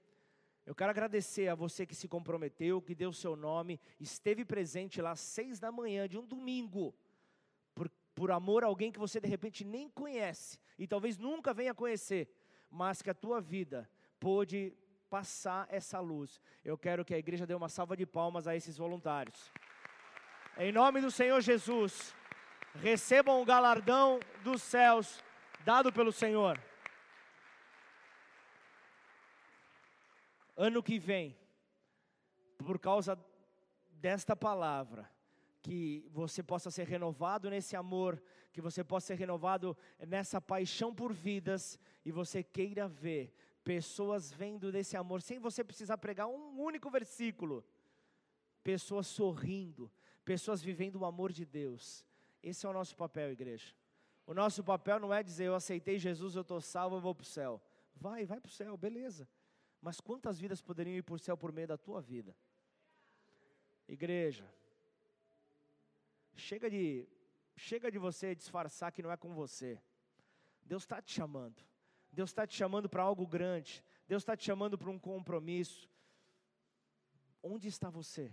eu 0.64 0.72
quero 0.72 0.90
agradecer 0.90 1.48
a 1.48 1.56
você 1.56 1.84
que 1.84 1.96
se 1.96 2.06
comprometeu, 2.06 2.80
que 2.80 2.94
deu 2.94 3.12
seu 3.12 3.34
nome, 3.34 3.80
esteve 3.98 4.44
presente 4.44 5.02
lá 5.02 5.10
às 5.10 5.18
seis 5.18 5.58
da 5.58 5.72
manhã 5.72 6.08
de 6.08 6.16
um 6.16 6.24
domingo, 6.24 6.94
por, 7.74 7.90
por 8.14 8.30
amor 8.30 8.62
a 8.62 8.68
alguém 8.68 8.92
que 8.92 9.00
você 9.00 9.18
de 9.18 9.26
repente 9.26 9.64
nem 9.64 9.90
conhece 9.90 10.60
e 10.78 10.86
talvez 10.86 11.18
nunca 11.18 11.52
venha 11.52 11.74
conhecer, 11.74 12.32
mas 12.70 13.02
que 13.02 13.10
a 13.10 13.14
tua 13.14 13.40
vida 13.40 13.90
pôde 14.20 14.76
passar 15.10 15.66
essa 15.68 15.98
luz. 15.98 16.40
Eu 16.64 16.78
quero 16.78 17.04
que 17.04 17.14
a 17.14 17.18
igreja 17.18 17.48
dê 17.48 17.54
uma 17.56 17.68
salva 17.68 17.96
de 17.96 18.06
palmas 18.06 18.46
a 18.46 18.54
esses 18.54 18.78
voluntários. 18.78 19.50
Em 20.56 20.70
nome 20.70 21.00
do 21.00 21.10
Senhor 21.10 21.40
Jesus 21.40 22.14
recebam 22.74 23.40
o 23.40 23.44
galardão 23.44 24.20
dos 24.42 24.62
céus 24.62 25.22
dado 25.64 25.92
pelo 25.92 26.12
Senhor. 26.12 26.60
Ano 30.56 30.82
que 30.82 30.98
vem, 30.98 31.36
por 32.58 32.78
causa 32.78 33.18
desta 33.90 34.36
palavra, 34.36 35.10
que 35.62 36.08
você 36.10 36.42
possa 36.42 36.70
ser 36.70 36.86
renovado 36.86 37.48
nesse 37.48 37.76
amor, 37.76 38.22
que 38.52 38.60
você 38.60 38.82
possa 38.84 39.08
ser 39.08 39.14
renovado 39.14 39.76
nessa 40.06 40.40
paixão 40.40 40.94
por 40.94 41.12
vidas 41.12 41.78
e 42.04 42.10
você 42.10 42.42
queira 42.42 42.88
ver 42.88 43.34
pessoas 43.64 44.32
vendo 44.32 44.72
desse 44.72 44.96
amor, 44.96 45.22
sem 45.22 45.38
você 45.38 45.62
precisar 45.62 45.96
pregar 45.98 46.26
um 46.26 46.60
único 46.60 46.90
versículo, 46.90 47.64
pessoas 48.62 49.06
sorrindo, 49.06 49.90
pessoas 50.24 50.60
vivendo 50.60 50.96
o 50.96 51.04
amor 51.04 51.32
de 51.32 51.44
Deus. 51.44 52.04
Esse 52.42 52.66
é 52.66 52.68
o 52.68 52.72
nosso 52.72 52.96
papel, 52.96 53.30
igreja. 53.30 53.74
O 54.26 54.34
nosso 54.34 54.62
papel 54.62 54.98
não 54.98 55.12
é 55.12 55.22
dizer 55.22 55.44
eu 55.44 55.54
aceitei 55.54 55.98
Jesus, 55.98 56.34
eu 56.34 56.42
estou 56.42 56.60
salvo, 56.60 56.96
eu 56.96 57.00
vou 57.00 57.14
para 57.14 57.22
o 57.22 57.26
céu. 57.26 57.60
Vai, 57.94 58.24
vai 58.24 58.40
para 58.40 58.48
o 58.48 58.52
céu, 58.52 58.76
beleza. 58.76 59.28
Mas 59.80 60.00
quantas 60.00 60.38
vidas 60.38 60.62
poderiam 60.62 60.96
ir 60.96 61.02
para 61.02 61.14
o 61.14 61.18
céu 61.18 61.36
por 61.36 61.52
meio 61.52 61.68
da 61.68 61.76
tua 61.76 62.00
vida? 62.00 62.36
Igreja, 63.88 64.48
chega 66.34 66.70
de, 66.70 67.06
chega 67.56 67.90
de 67.90 67.98
você 67.98 68.34
disfarçar 68.34 68.92
que 68.92 69.02
não 69.02 69.10
é 69.10 69.16
com 69.16 69.34
você. 69.34 69.80
Deus 70.64 70.84
está 70.84 71.02
te 71.02 71.12
chamando. 71.12 71.62
Deus 72.12 72.30
está 72.30 72.46
te 72.46 72.54
chamando 72.56 72.88
para 72.88 73.02
algo 73.02 73.26
grande. 73.26 73.82
Deus 74.06 74.22
está 74.22 74.36
te 74.36 74.44
chamando 74.44 74.78
para 74.78 74.90
um 74.90 74.98
compromisso. 74.98 75.88
Onde 77.42 77.68
está 77.68 77.90
você? 77.90 78.32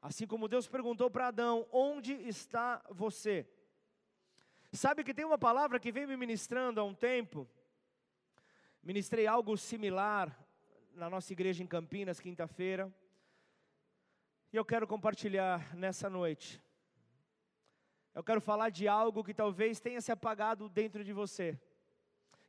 Assim 0.00 0.26
como 0.26 0.48
Deus 0.48 0.68
perguntou 0.68 1.10
para 1.10 1.28
Adão: 1.28 1.66
Onde 1.72 2.12
está 2.12 2.82
você? 2.90 3.46
Sabe 4.72 5.02
que 5.02 5.14
tem 5.14 5.24
uma 5.24 5.38
palavra 5.38 5.80
que 5.80 5.90
vem 5.90 6.06
me 6.06 6.16
ministrando 6.16 6.80
há 6.80 6.84
um 6.84 6.94
tempo. 6.94 7.48
Ministrei 8.82 9.26
algo 9.26 9.56
similar 9.56 10.36
na 10.94 11.08
nossa 11.08 11.32
igreja 11.32 11.62
em 11.62 11.66
Campinas, 11.66 12.20
quinta-feira. 12.20 12.92
E 14.52 14.56
eu 14.56 14.64
quero 14.64 14.86
compartilhar 14.86 15.74
nessa 15.74 16.08
noite. 16.08 16.62
Eu 18.14 18.22
quero 18.22 18.40
falar 18.40 18.70
de 18.70 18.88
algo 18.88 19.22
que 19.24 19.34
talvez 19.34 19.80
tenha 19.80 20.00
se 20.00 20.10
apagado 20.10 20.68
dentro 20.68 21.04
de 21.04 21.12
você. 21.12 21.58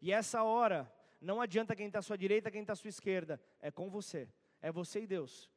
E 0.01 0.11
essa 0.11 0.43
hora, 0.43 0.91
não 1.19 1.41
adianta 1.41 1.75
quem 1.75 1.87
está 1.87 1.99
à 1.99 2.01
sua 2.01 2.17
direita, 2.17 2.49
quem 2.49 2.61
está 2.61 2.73
à 2.73 2.75
sua 2.75 2.89
esquerda, 2.89 3.41
é 3.59 3.69
com 3.69 3.89
você, 3.89 4.27
é 4.61 4.71
você 4.71 5.01
e 5.01 5.07
Deus. 5.07 5.49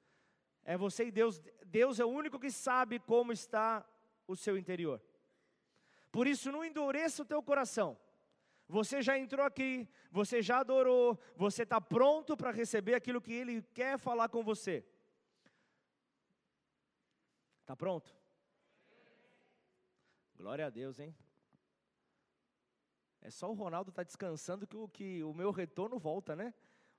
É 0.64 0.76
você 0.76 1.07
e 1.07 1.11
Deus. 1.11 1.42
Deus 1.66 1.99
é 1.99 2.04
o 2.04 2.09
único 2.09 2.38
que 2.38 2.50
sabe 2.50 2.99
como 2.99 3.33
está 3.33 3.85
o 4.26 4.37
seu 4.37 4.57
interior. 4.57 5.02
Por 6.11 6.26
isso, 6.26 6.52
não 6.52 6.64
endureça 6.64 7.23
o 7.23 7.26
teu 7.26 7.42
coração. 7.42 7.99
Você 8.69 9.02
já 9.02 9.19
entrou 9.19 9.45
aqui, 9.45 9.88
você 10.11 10.40
já 10.40 10.61
adorou, 10.61 11.19
você 11.37 11.62
está 11.62 11.81
pronto 11.81 12.37
para 12.37 12.50
receber 12.50 12.95
aquilo 12.95 13.21
que 13.21 13.33
Ele 13.33 13.62
quer 13.75 13.99
falar 13.99 14.28
com 14.28 14.42
você. 14.42 14.85
Está 17.61 17.76
pronto? 17.76 18.14
Glória 20.37 20.66
a 20.66 20.71
Deus, 20.71 20.99
hein? 20.99 21.14
É 23.21 23.31
só 23.31 23.50
o 23.50 23.54
Ronaldo 23.54 23.90
estar 23.90 24.02
tá 24.02 24.07
descansando 24.07 24.66
que 24.66 24.76
o, 24.76 24.88
que 24.88 25.23
o 25.23 25.33
meu 25.33 25.50
retorno 25.50 25.99
volta, 25.99 26.35
né? 26.35 26.52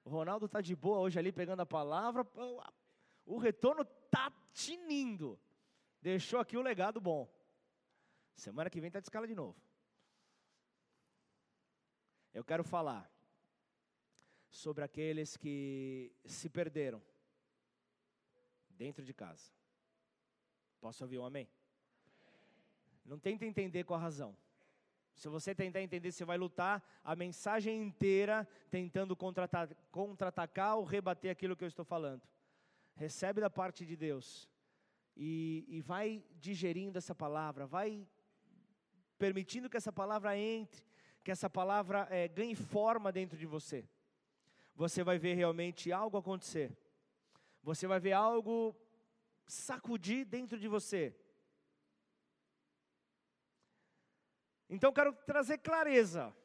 O 0.06 0.10
Ronaldo 0.10 0.46
está 0.46 0.62
de 0.62 0.76
boa 0.76 1.00
hoje 1.00 1.20
ali 1.20 1.32
pegando 1.32 1.62
a 1.62 1.66
palavra. 1.66 2.26
O 3.26 3.38
retorno 3.38 3.86
tá 4.10 4.32
tinindo. 4.54 5.40
Deixou 6.02 6.40
aqui 6.40 6.58
o 6.58 6.62
legado 6.62 7.00
bom. 7.00 7.32
Semana 8.36 8.70
que 8.70 8.82
vem 8.82 8.88
está 8.88 9.00
de 9.00 9.06
escala 9.06 9.28
de 9.28 9.36
novo. 9.36 9.56
Eu 12.34 12.44
quero 12.44 12.64
falar 12.64 13.10
sobre 14.50 14.84
aqueles 14.84 15.38
que 15.38 16.12
se 16.26 16.50
perderam 16.50 17.02
dentro 18.70 19.06
de 19.06 19.14
casa. 19.14 19.52
Posso 20.82 21.04
ouvir 21.04 21.20
um 21.20 21.26
amém? 21.26 21.48
Não 23.06 23.20
tenta 23.20 23.46
entender 23.46 23.84
com 23.84 23.94
a 23.94 24.00
razão. 24.00 24.36
Se 25.16 25.30
você 25.30 25.54
tentar 25.54 25.82
entender, 25.82 26.12
você 26.12 26.26
vai 26.26 26.38
lutar 26.38 26.84
a 27.04 27.16
mensagem 27.16 27.82
inteira 27.82 28.48
tentando 28.70 29.16
contra-atacar 29.16 30.76
ou 30.76 30.84
rebater 30.84 31.32
aquilo 31.32 31.56
que 31.56 31.64
eu 31.64 31.68
estou 31.68 31.86
falando 31.86 32.22
recebe 32.96 33.42
da 33.42 33.50
parte 33.50 33.86
de 33.86 33.96
Deus 33.96 34.50
e, 35.16 35.66
e 35.68 35.82
vai 35.82 36.24
digerindo 36.40 36.98
essa 36.98 37.14
palavra, 37.14 37.66
vai 37.66 38.08
permitindo 39.18 39.70
que 39.70 39.78
essa 39.78 39.92
palavra 39.92 40.38
entre, 40.38 40.84
que 41.24 41.32
essa 41.32 41.50
palavra 41.50 42.08
é, 42.10 42.28
ganhe 42.28 42.56
forma 42.56 43.12
dentro 43.12 43.38
de 43.38 43.46
você. 43.46 43.88
você 44.76 45.04
vai 45.04 45.18
ver 45.20 45.36
realmente 45.36 45.92
algo 45.92 46.18
acontecer. 46.18 46.76
Você 47.62 47.88
vai 47.88 48.00
ver 48.00 48.14
algo 48.14 48.76
sacudir 49.46 50.26
dentro 50.26 50.60
de 50.60 50.68
você. 50.68 51.16
Então 54.70 54.92
quero 54.92 55.14
trazer 55.14 55.60
clareza, 55.60 56.36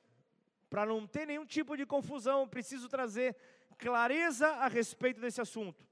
para 0.68 0.84
não 0.84 1.06
ter 1.06 1.26
nenhum 1.26 1.46
tipo 1.46 1.76
de 1.76 1.86
confusão, 1.86 2.46
preciso 2.46 2.88
trazer 2.88 3.34
clareza 3.78 4.46
a 4.48 4.68
respeito 4.68 5.20
desse 5.20 5.40
assunto. 5.40 5.87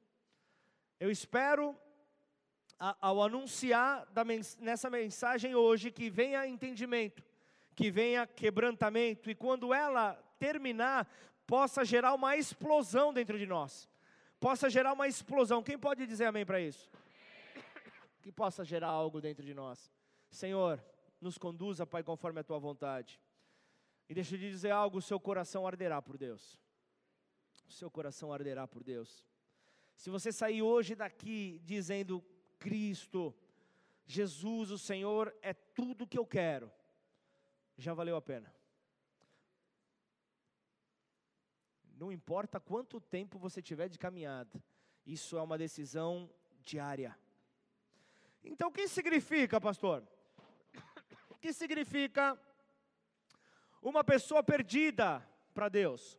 Eu 0.98 1.10
espero, 1.10 1.76
ao 2.78 3.22
anunciar 3.22 4.06
nessa 4.58 4.88
mensagem 4.88 5.54
hoje, 5.54 5.90
que 5.90 6.08
venha 6.08 6.46
entendimento, 6.46 7.22
que 7.74 7.90
venha 7.90 8.26
quebrantamento, 8.26 9.30
e 9.30 9.34
quando 9.34 9.74
ela 9.74 10.14
terminar, 10.38 11.06
possa 11.46 11.84
gerar 11.84 12.14
uma 12.14 12.36
explosão 12.36 13.12
dentro 13.12 13.38
de 13.38 13.46
nós. 13.46 13.88
Possa 14.40 14.68
gerar 14.68 14.92
uma 14.92 15.06
explosão. 15.06 15.62
Quem 15.62 15.78
pode 15.78 16.06
dizer 16.06 16.26
amém 16.26 16.44
para 16.44 16.60
isso? 16.60 16.90
Que 18.22 18.32
possa 18.32 18.64
gerar 18.64 18.88
algo 18.88 19.20
dentro 19.20 19.44
de 19.44 19.54
nós. 19.54 19.90
Senhor, 20.30 20.82
nos 21.20 21.38
conduza, 21.38 21.86
Pai, 21.86 22.02
conforme 22.02 22.40
a 22.40 22.44
tua 22.44 22.58
vontade. 22.58 23.20
E 24.08 24.14
deixa 24.14 24.34
eu 24.34 24.38
te 24.38 24.50
dizer 24.50 24.70
algo: 24.70 24.98
o 24.98 25.02
seu 25.02 25.18
coração 25.18 25.66
arderá 25.66 26.00
por 26.02 26.18
Deus. 26.18 26.60
O 27.68 27.72
seu 27.72 27.90
coração 27.90 28.32
arderá 28.32 28.66
por 28.66 28.82
Deus. 28.82 29.24
Se 29.96 30.10
você 30.10 30.30
sair 30.30 30.62
hoje 30.62 30.94
daqui 30.94 31.60
dizendo, 31.64 32.22
Cristo, 32.58 33.34
Jesus, 34.06 34.70
o 34.70 34.78
Senhor, 34.78 35.34
é 35.42 35.52
tudo 35.52 36.06
que 36.06 36.18
eu 36.18 36.26
quero, 36.26 36.70
já 37.76 37.94
valeu 37.94 38.14
a 38.14 38.22
pena. 38.22 38.54
Não 41.96 42.12
importa 42.12 42.60
quanto 42.60 43.00
tempo 43.00 43.38
você 43.38 43.62
tiver 43.62 43.88
de 43.88 43.98
caminhada, 43.98 44.62
isso 45.04 45.38
é 45.38 45.42
uma 45.42 45.56
decisão 45.56 46.30
diária. 46.60 47.18
Então, 48.44 48.68
o 48.68 48.72
que 48.72 48.86
significa, 48.86 49.60
pastor? 49.60 50.06
O 51.30 51.34
que 51.38 51.52
significa 51.52 52.38
uma 53.80 54.04
pessoa 54.04 54.42
perdida 54.42 55.26
para 55.54 55.68
Deus? 55.68 56.18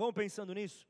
Vamos 0.00 0.14
pensando 0.14 0.54
nisso? 0.54 0.88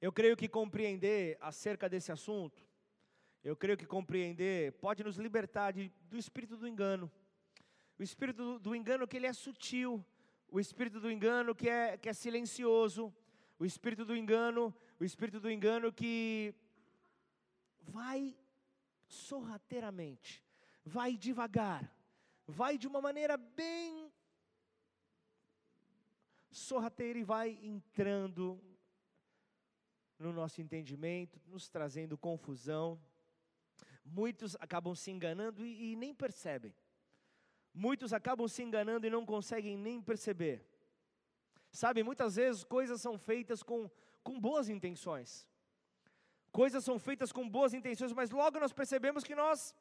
Eu 0.00 0.12
creio 0.12 0.36
que 0.36 0.48
compreender 0.48 1.38
acerca 1.40 1.88
desse 1.88 2.10
assunto, 2.10 2.66
eu 3.44 3.54
creio 3.54 3.78
que 3.78 3.86
compreender 3.86 4.72
pode 4.80 5.04
nos 5.04 5.16
libertar 5.16 5.70
de, 5.72 5.92
do 6.10 6.18
espírito 6.18 6.56
do 6.56 6.66
engano. 6.66 7.08
O 7.96 8.02
espírito 8.02 8.58
do, 8.58 8.74
engano 8.74 9.06
que 9.06 9.16
ele 9.16 9.28
é 9.28 9.32
sutil, 9.32 10.04
o 10.48 10.58
espírito 10.58 10.98
do 10.98 11.08
engano 11.08 11.54
que 11.54 11.68
é, 11.68 11.96
que 11.96 12.08
é 12.08 12.12
silencioso, 12.12 13.14
o 13.60 13.64
espírito 13.64 14.04
do 14.04 14.16
engano, 14.16 14.74
o 14.98 15.04
espírito 15.04 15.38
do 15.38 15.48
engano 15.48 15.92
que 15.92 16.52
vai 17.78 18.36
sorrateiramente, 19.06 20.42
vai 20.84 21.16
devagar, 21.16 21.96
vai 22.44 22.76
de 22.76 22.88
uma 22.88 23.00
maneira 23.00 23.36
bem 23.36 24.05
sorrateira 26.56 27.18
e 27.18 27.24
vai 27.24 27.58
entrando 27.62 28.60
no 30.18 30.32
nosso 30.32 30.60
entendimento, 30.60 31.40
nos 31.46 31.68
trazendo 31.68 32.16
confusão. 32.16 33.00
Muitos 34.04 34.56
acabam 34.56 34.94
se 34.94 35.10
enganando 35.10 35.64
e, 35.64 35.92
e 35.92 35.96
nem 35.96 36.14
percebem. 36.14 36.74
Muitos 37.74 38.12
acabam 38.12 38.48
se 38.48 38.62
enganando 38.62 39.06
e 39.06 39.10
não 39.10 39.26
conseguem 39.26 39.76
nem 39.76 40.00
perceber. 40.00 40.66
Sabe, 41.70 42.02
muitas 42.02 42.36
vezes 42.36 42.64
coisas 42.64 43.00
são 43.02 43.18
feitas 43.18 43.62
com, 43.62 43.90
com 44.22 44.40
boas 44.40 44.70
intenções. 44.70 45.46
Coisas 46.50 46.82
são 46.82 46.98
feitas 46.98 47.32
com 47.32 47.46
boas 47.46 47.74
intenções, 47.74 48.14
mas 48.14 48.30
logo 48.30 48.58
nós 48.58 48.72
percebemos 48.72 49.22
que 49.22 49.34
nós 49.34 49.74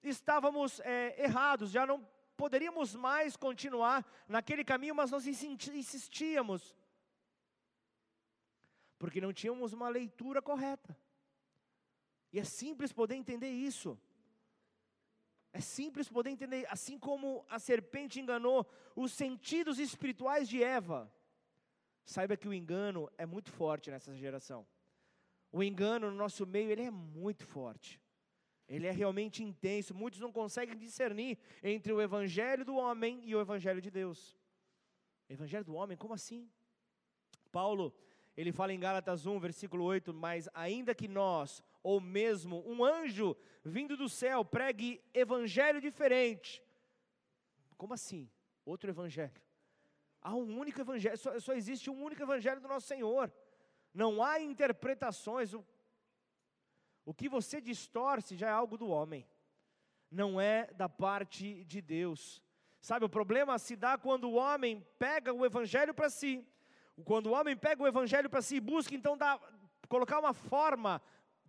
estávamos 0.00 0.78
é, 0.80 1.20
errados, 1.24 1.72
já 1.72 1.84
não 1.84 2.06
poderíamos 2.36 2.94
mais 2.94 3.36
continuar 3.36 4.04
naquele 4.28 4.64
caminho, 4.64 4.94
mas 4.94 5.10
nós 5.10 5.26
insistíamos, 5.26 6.74
porque 8.98 9.20
não 9.20 9.32
tínhamos 9.32 9.72
uma 9.72 9.88
leitura 9.88 10.40
correta. 10.40 10.96
E 12.32 12.38
é 12.38 12.44
simples 12.44 12.92
poder 12.92 13.14
entender 13.14 13.50
isso. 13.50 13.98
É 15.52 15.60
simples 15.60 16.08
poder 16.08 16.30
entender, 16.30 16.66
assim 16.70 16.98
como 16.98 17.44
a 17.48 17.58
serpente 17.58 18.18
enganou 18.18 18.66
os 18.96 19.12
sentidos 19.12 19.78
espirituais 19.78 20.48
de 20.48 20.62
Eva. 20.62 21.12
Saiba 22.04 22.36
que 22.36 22.48
o 22.48 22.54
engano 22.54 23.10
é 23.18 23.26
muito 23.26 23.52
forte 23.52 23.90
nessa 23.90 24.14
geração. 24.16 24.66
O 25.52 25.62
engano 25.62 26.10
no 26.10 26.16
nosso 26.16 26.46
meio, 26.46 26.70
ele 26.70 26.82
é 26.82 26.90
muito 26.90 27.46
forte. 27.46 28.01
Ele 28.68 28.86
é 28.86 28.90
realmente 28.90 29.42
intenso. 29.42 29.94
Muitos 29.94 30.20
não 30.20 30.32
conseguem 30.32 30.76
discernir 30.76 31.38
entre 31.62 31.92
o 31.92 32.00
evangelho 32.00 32.64
do 32.64 32.76
homem 32.76 33.20
e 33.24 33.34
o 33.34 33.40
evangelho 33.40 33.80
de 33.80 33.90
Deus. 33.90 34.36
Evangelho 35.28 35.64
do 35.64 35.74
homem, 35.74 35.96
como 35.96 36.14
assim? 36.14 36.50
Paulo, 37.50 37.94
ele 38.36 38.52
fala 38.52 38.72
em 38.72 38.80
Gálatas 38.80 39.26
1, 39.26 39.38
versículo 39.38 39.84
8, 39.84 40.12
mas 40.14 40.48
ainda 40.54 40.94
que 40.94 41.06
nós, 41.06 41.62
ou 41.82 42.00
mesmo 42.00 42.62
um 42.66 42.84
anjo 42.84 43.36
vindo 43.64 43.96
do 43.96 44.08
céu, 44.08 44.44
pregue 44.44 45.02
evangelho 45.12 45.80
diferente. 45.80 46.62
Como 47.76 47.92
assim? 47.92 48.30
Outro 48.64 48.90
evangelho. 48.90 49.42
Há 50.20 50.34
um 50.34 50.58
único 50.58 50.80
evangelho, 50.80 51.18
só, 51.18 51.38
só 51.40 51.52
existe 51.52 51.90
um 51.90 52.02
único 52.02 52.22
evangelho 52.22 52.60
do 52.60 52.68
nosso 52.68 52.86
Senhor. 52.86 53.30
Não 53.92 54.22
há 54.22 54.40
interpretações. 54.40 55.52
O 57.04 57.12
que 57.12 57.28
você 57.28 57.60
distorce 57.60 58.36
já 58.36 58.48
é 58.48 58.52
algo 58.52 58.76
do 58.76 58.88
homem, 58.88 59.26
não 60.10 60.40
é 60.40 60.66
da 60.74 60.88
parte 60.88 61.64
de 61.64 61.80
Deus. 61.80 62.42
Sabe, 62.80 63.04
o 63.04 63.08
problema 63.08 63.58
se 63.58 63.76
dá 63.76 63.96
quando 63.96 64.24
o 64.24 64.34
homem 64.34 64.84
pega 64.98 65.32
o 65.32 65.44
evangelho 65.44 65.94
para 65.94 66.10
si. 66.10 66.46
Quando 67.04 67.26
o 67.26 67.32
homem 67.32 67.56
pega 67.56 67.82
o 67.82 67.86
evangelho 67.86 68.28
para 68.28 68.42
si 68.42 68.56
e 68.56 68.60
busca 68.60 68.94
então 68.94 69.16
dar, 69.16 69.40
colocar 69.88 70.18
uma 70.18 70.34
forma 70.34 71.00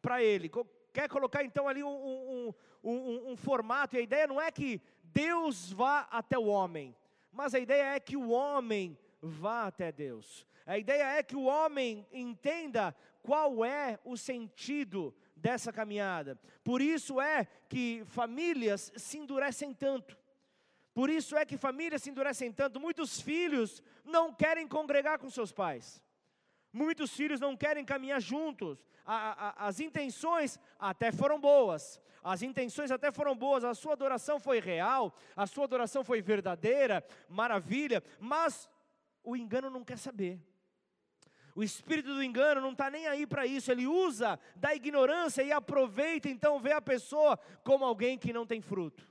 para 0.01 0.23
ele, 0.23 0.49
quer 0.91 1.09
colocar 1.09 1.43
então 1.43 1.67
ali 1.67 1.83
um, 1.83 1.89
um, 1.89 2.53
um, 2.83 3.31
um, 3.31 3.37
formato, 3.37 3.95
e 3.95 3.99
a 3.99 4.01
ideia 4.01 4.27
não 4.27 4.39
é 4.39 4.51
que 4.51 4.81
Deus 5.03 5.71
vá 5.71 6.07
até 6.11 6.37
o 6.37 6.45
homem, 6.45 6.95
mas 7.31 7.53
a 7.53 7.59
ideia 7.59 7.95
é 7.95 7.99
que 7.99 8.15
o 8.15 8.29
homem 8.29 8.97
vá 9.21 9.67
até 9.67 9.91
Deus. 9.91 10.45
A 10.65 10.77
ideia 10.77 11.17
é 11.17 11.23
que 11.23 11.35
o 11.35 11.43
homem 11.43 12.07
entenda 12.11 12.95
qual 13.21 13.65
é 13.65 13.99
o 14.03 14.15
sentido 14.15 15.13
dessa 15.43 15.73
caminhada. 15.73 16.39
Por 16.63 16.81
isso 16.81 17.19
é 17.19 17.45
que 17.67 18.01
famílias 18.05 18.93
se 18.95 19.17
endurecem 19.17 19.73
tanto. 19.73 20.17
Por 20.93 21.09
isso 21.09 21.35
é 21.35 21.45
que 21.45 21.57
famílias 21.57 22.01
se 22.01 22.09
endurecem 22.09 22.49
tanto. 22.53 22.79
Muitos 22.79 23.19
filhos 23.19 23.83
não 24.05 24.33
querem 24.33 24.65
congregar 24.65 25.19
com 25.19 25.29
seus 25.29 25.51
pais. 25.51 26.01
Muitos 26.71 27.11
filhos 27.11 27.41
não 27.41 27.57
querem 27.57 27.83
caminhar 27.83 28.21
juntos. 28.21 28.87
A, 29.05 29.17
a, 29.49 29.67
as 29.67 29.81
intenções 29.81 30.57
até 30.79 31.11
foram 31.11 31.41
boas. 31.41 31.99
As 32.23 32.41
intenções 32.41 32.89
até 32.89 33.11
foram 33.11 33.35
boas. 33.35 33.65
A 33.65 33.73
sua 33.73 33.93
adoração 33.93 34.39
foi 34.39 34.61
real. 34.61 35.13
A 35.35 35.45
sua 35.45 35.65
adoração 35.65 36.05
foi 36.05 36.21
verdadeira. 36.21 37.05
Maravilha. 37.27 38.01
Mas 38.17 38.69
o 39.21 39.35
engano 39.35 39.69
não 39.69 39.83
quer 39.83 39.97
saber. 39.97 40.39
O 41.55 41.63
espírito 41.63 42.13
do 42.13 42.23
engano 42.23 42.59
não 42.59 42.71
está 42.71 42.89
nem 42.89 43.07
aí 43.07 43.27
para 43.27 43.45
isso, 43.45 43.71
ele 43.71 43.85
usa 43.85 44.39
da 44.55 44.73
ignorância 44.73 45.43
e 45.43 45.51
aproveita 45.51 46.27
então 46.27 46.59
ver 46.59 46.73
a 46.73 46.81
pessoa 46.81 47.37
como 47.63 47.85
alguém 47.85 48.17
que 48.17 48.33
não 48.33 48.45
tem 48.45 48.59
fruto. 48.59 49.07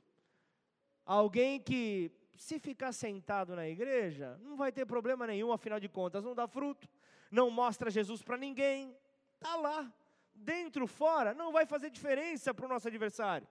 Alguém 1.07 1.61
que, 1.61 2.11
se 2.37 2.59
ficar 2.59 2.93
sentado 2.93 3.55
na 3.55 3.69
igreja, 3.69 4.39
não 4.43 4.57
vai 4.57 4.73
ter 4.73 4.85
problema 4.85 5.27
nenhum, 5.27 5.53
afinal 5.53 5.79
de 5.79 5.89
contas, 5.89 6.25
não 6.25 6.35
dá 6.35 6.49
fruto, 6.49 6.89
não 7.31 7.49
mostra 7.49 7.91
Jesus 7.91 8.23
para 8.23 8.37
ninguém, 8.37 8.97
está 9.35 9.55
lá, 9.55 9.93
dentro, 10.35 10.87
fora, 10.89 11.33
não 11.33 11.53
vai 11.53 11.65
fazer 11.65 11.91
diferença 11.91 12.53
para 12.53 12.67
o 12.67 12.69
nosso 12.69 12.89
adversário. 12.89 13.47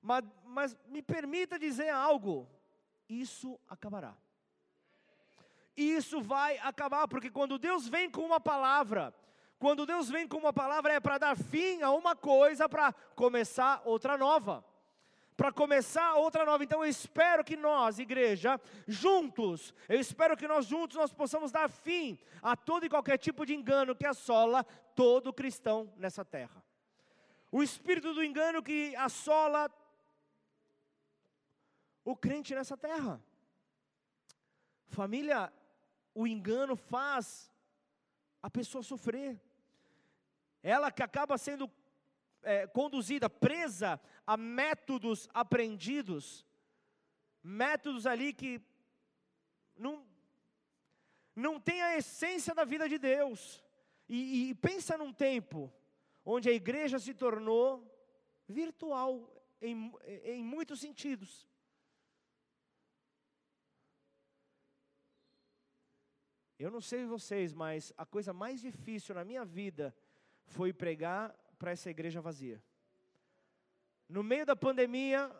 Mas, 0.00 0.24
mas 0.44 0.76
me 0.86 1.02
permita 1.02 1.58
dizer 1.58 1.88
algo: 1.88 2.48
isso 3.08 3.58
acabará 3.68 4.16
isso 5.76 6.20
vai 6.20 6.58
acabar, 6.58 7.08
porque 7.08 7.30
quando 7.30 7.58
Deus 7.58 7.88
vem 7.88 8.10
com 8.10 8.22
uma 8.22 8.40
palavra, 8.40 9.14
quando 9.58 9.86
Deus 9.86 10.08
vem 10.08 10.28
com 10.28 10.36
uma 10.36 10.52
palavra 10.52 10.92
é 10.92 11.00
para 11.00 11.18
dar 11.18 11.36
fim 11.36 11.82
a 11.82 11.90
uma 11.90 12.14
coisa, 12.14 12.68
para 12.68 12.92
começar 13.14 13.82
outra 13.84 14.16
nova. 14.16 14.64
Para 15.36 15.50
começar 15.50 16.14
outra 16.14 16.44
nova, 16.44 16.62
então 16.62 16.84
eu 16.84 16.88
espero 16.88 17.42
que 17.42 17.56
nós, 17.56 17.98
igreja, 17.98 18.60
juntos, 18.86 19.74
eu 19.88 19.98
espero 19.98 20.36
que 20.36 20.46
nós 20.46 20.64
juntos 20.66 20.96
nós 20.96 21.12
possamos 21.12 21.50
dar 21.50 21.68
fim 21.68 22.16
a 22.40 22.54
todo 22.54 22.86
e 22.86 22.88
qualquer 22.88 23.18
tipo 23.18 23.44
de 23.44 23.52
engano 23.52 23.96
que 23.96 24.06
assola 24.06 24.62
todo 24.94 25.32
cristão 25.32 25.92
nessa 25.96 26.24
terra. 26.24 26.62
O 27.50 27.64
espírito 27.64 28.14
do 28.14 28.22
engano 28.22 28.62
que 28.62 28.94
assola 28.94 29.68
o 32.04 32.14
crente 32.14 32.54
nessa 32.54 32.76
terra. 32.76 33.20
Família, 34.88 35.52
o 36.14 36.26
engano 36.26 36.76
faz 36.76 37.50
a 38.42 38.48
pessoa 38.48 38.82
sofrer. 38.82 39.40
Ela 40.62 40.90
que 40.92 41.02
acaba 41.02 41.36
sendo 41.36 41.70
é, 42.42 42.66
conduzida, 42.66 43.28
presa 43.28 44.00
a 44.26 44.36
métodos 44.36 45.28
aprendidos, 45.34 46.46
métodos 47.42 48.06
ali 48.06 48.32
que 48.32 48.62
não, 49.76 50.06
não 51.34 51.60
tem 51.60 51.82
a 51.82 51.96
essência 51.96 52.54
da 52.54 52.64
vida 52.64 52.88
de 52.88 52.98
Deus. 52.98 53.62
E, 54.08 54.50
e 54.50 54.54
pensa 54.54 54.96
num 54.96 55.12
tempo 55.12 55.72
onde 56.24 56.48
a 56.48 56.52
igreja 56.52 56.98
se 56.98 57.12
tornou 57.12 57.90
virtual 58.48 59.30
em, 59.60 59.92
em 60.24 60.44
muitos 60.44 60.80
sentidos. 60.80 61.48
Eu 66.58 66.70
não 66.70 66.80
sei 66.80 67.04
vocês, 67.04 67.52
mas 67.52 67.92
a 67.96 68.06
coisa 68.06 68.32
mais 68.32 68.60
difícil 68.60 69.14
na 69.14 69.24
minha 69.24 69.44
vida 69.44 69.94
foi 70.46 70.72
pregar 70.72 71.34
para 71.58 71.72
essa 71.72 71.90
igreja 71.90 72.20
vazia. 72.20 72.62
No 74.08 74.22
meio 74.22 74.46
da 74.46 74.54
pandemia, 74.54 75.30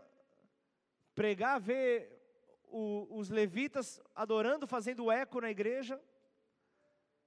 pregar, 1.14 1.60
ver 1.60 2.10
o, 2.64 3.06
os 3.10 3.30
levitas 3.30 4.00
adorando, 4.14 4.66
fazendo 4.66 5.10
eco 5.10 5.40
na 5.40 5.50
igreja, 5.50 6.00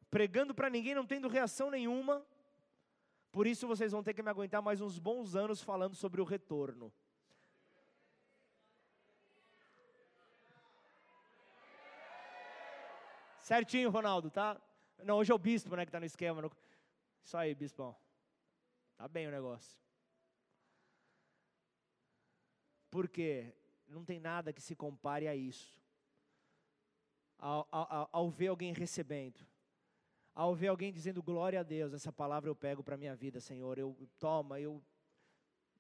pregando 0.10 0.54
para 0.54 0.70
ninguém, 0.70 0.96
não 0.96 1.06
tendo 1.06 1.30
reação 1.30 1.72
nenhuma. 1.72 2.26
Por 3.32 3.48
isso 3.48 3.68
vocês 3.68 3.92
vão 3.92 4.04
ter 4.04 4.14
que 4.14 4.24
me 4.24 4.30
aguentar 4.30 4.62
mais 4.62 4.82
uns 4.82 5.00
bons 5.00 5.36
anos 5.36 5.62
falando 5.62 5.96
sobre 5.96 6.20
o 6.20 6.26
retorno. 6.26 6.92
Certinho, 13.48 13.90
Ronaldo, 13.90 14.30
tá? 14.30 14.62
Não, 15.06 15.20
hoje 15.20 15.32
é 15.32 15.36
o 15.36 15.38
bispo, 15.40 15.74
né, 15.74 15.86
que 15.86 15.88
está 15.88 16.02
no 16.02 16.06
esquema. 16.06 16.42
No... 16.42 16.52
Isso 17.24 17.38
aí, 17.38 17.56
bispão. 17.56 17.96
Tá 18.98 19.08
bem 19.08 19.26
o 19.26 19.32
negócio. 19.32 19.80
Porque 22.92 23.56
não 23.88 24.04
tem 24.04 24.20
nada 24.20 24.52
que 24.52 24.62
se 24.62 24.76
compare 24.76 25.30
a 25.30 25.34
isso. 25.34 25.80
Ao, 27.40 27.66
ao, 27.72 28.10
ao 28.12 28.30
ver 28.30 28.48
alguém 28.48 28.74
recebendo, 28.74 29.40
ao 30.36 30.54
ver 30.54 30.68
alguém 30.68 30.92
dizendo 30.92 31.24
glória 31.24 31.62
a 31.62 31.64
Deus, 31.64 31.94
essa 31.94 32.12
palavra 32.12 32.50
eu 32.50 32.56
pego 32.56 32.84
para 32.84 32.98
minha 32.98 33.16
vida, 33.16 33.40
Senhor. 33.40 33.78
Eu 33.78 33.96
toma, 34.20 34.60
eu 34.60 34.84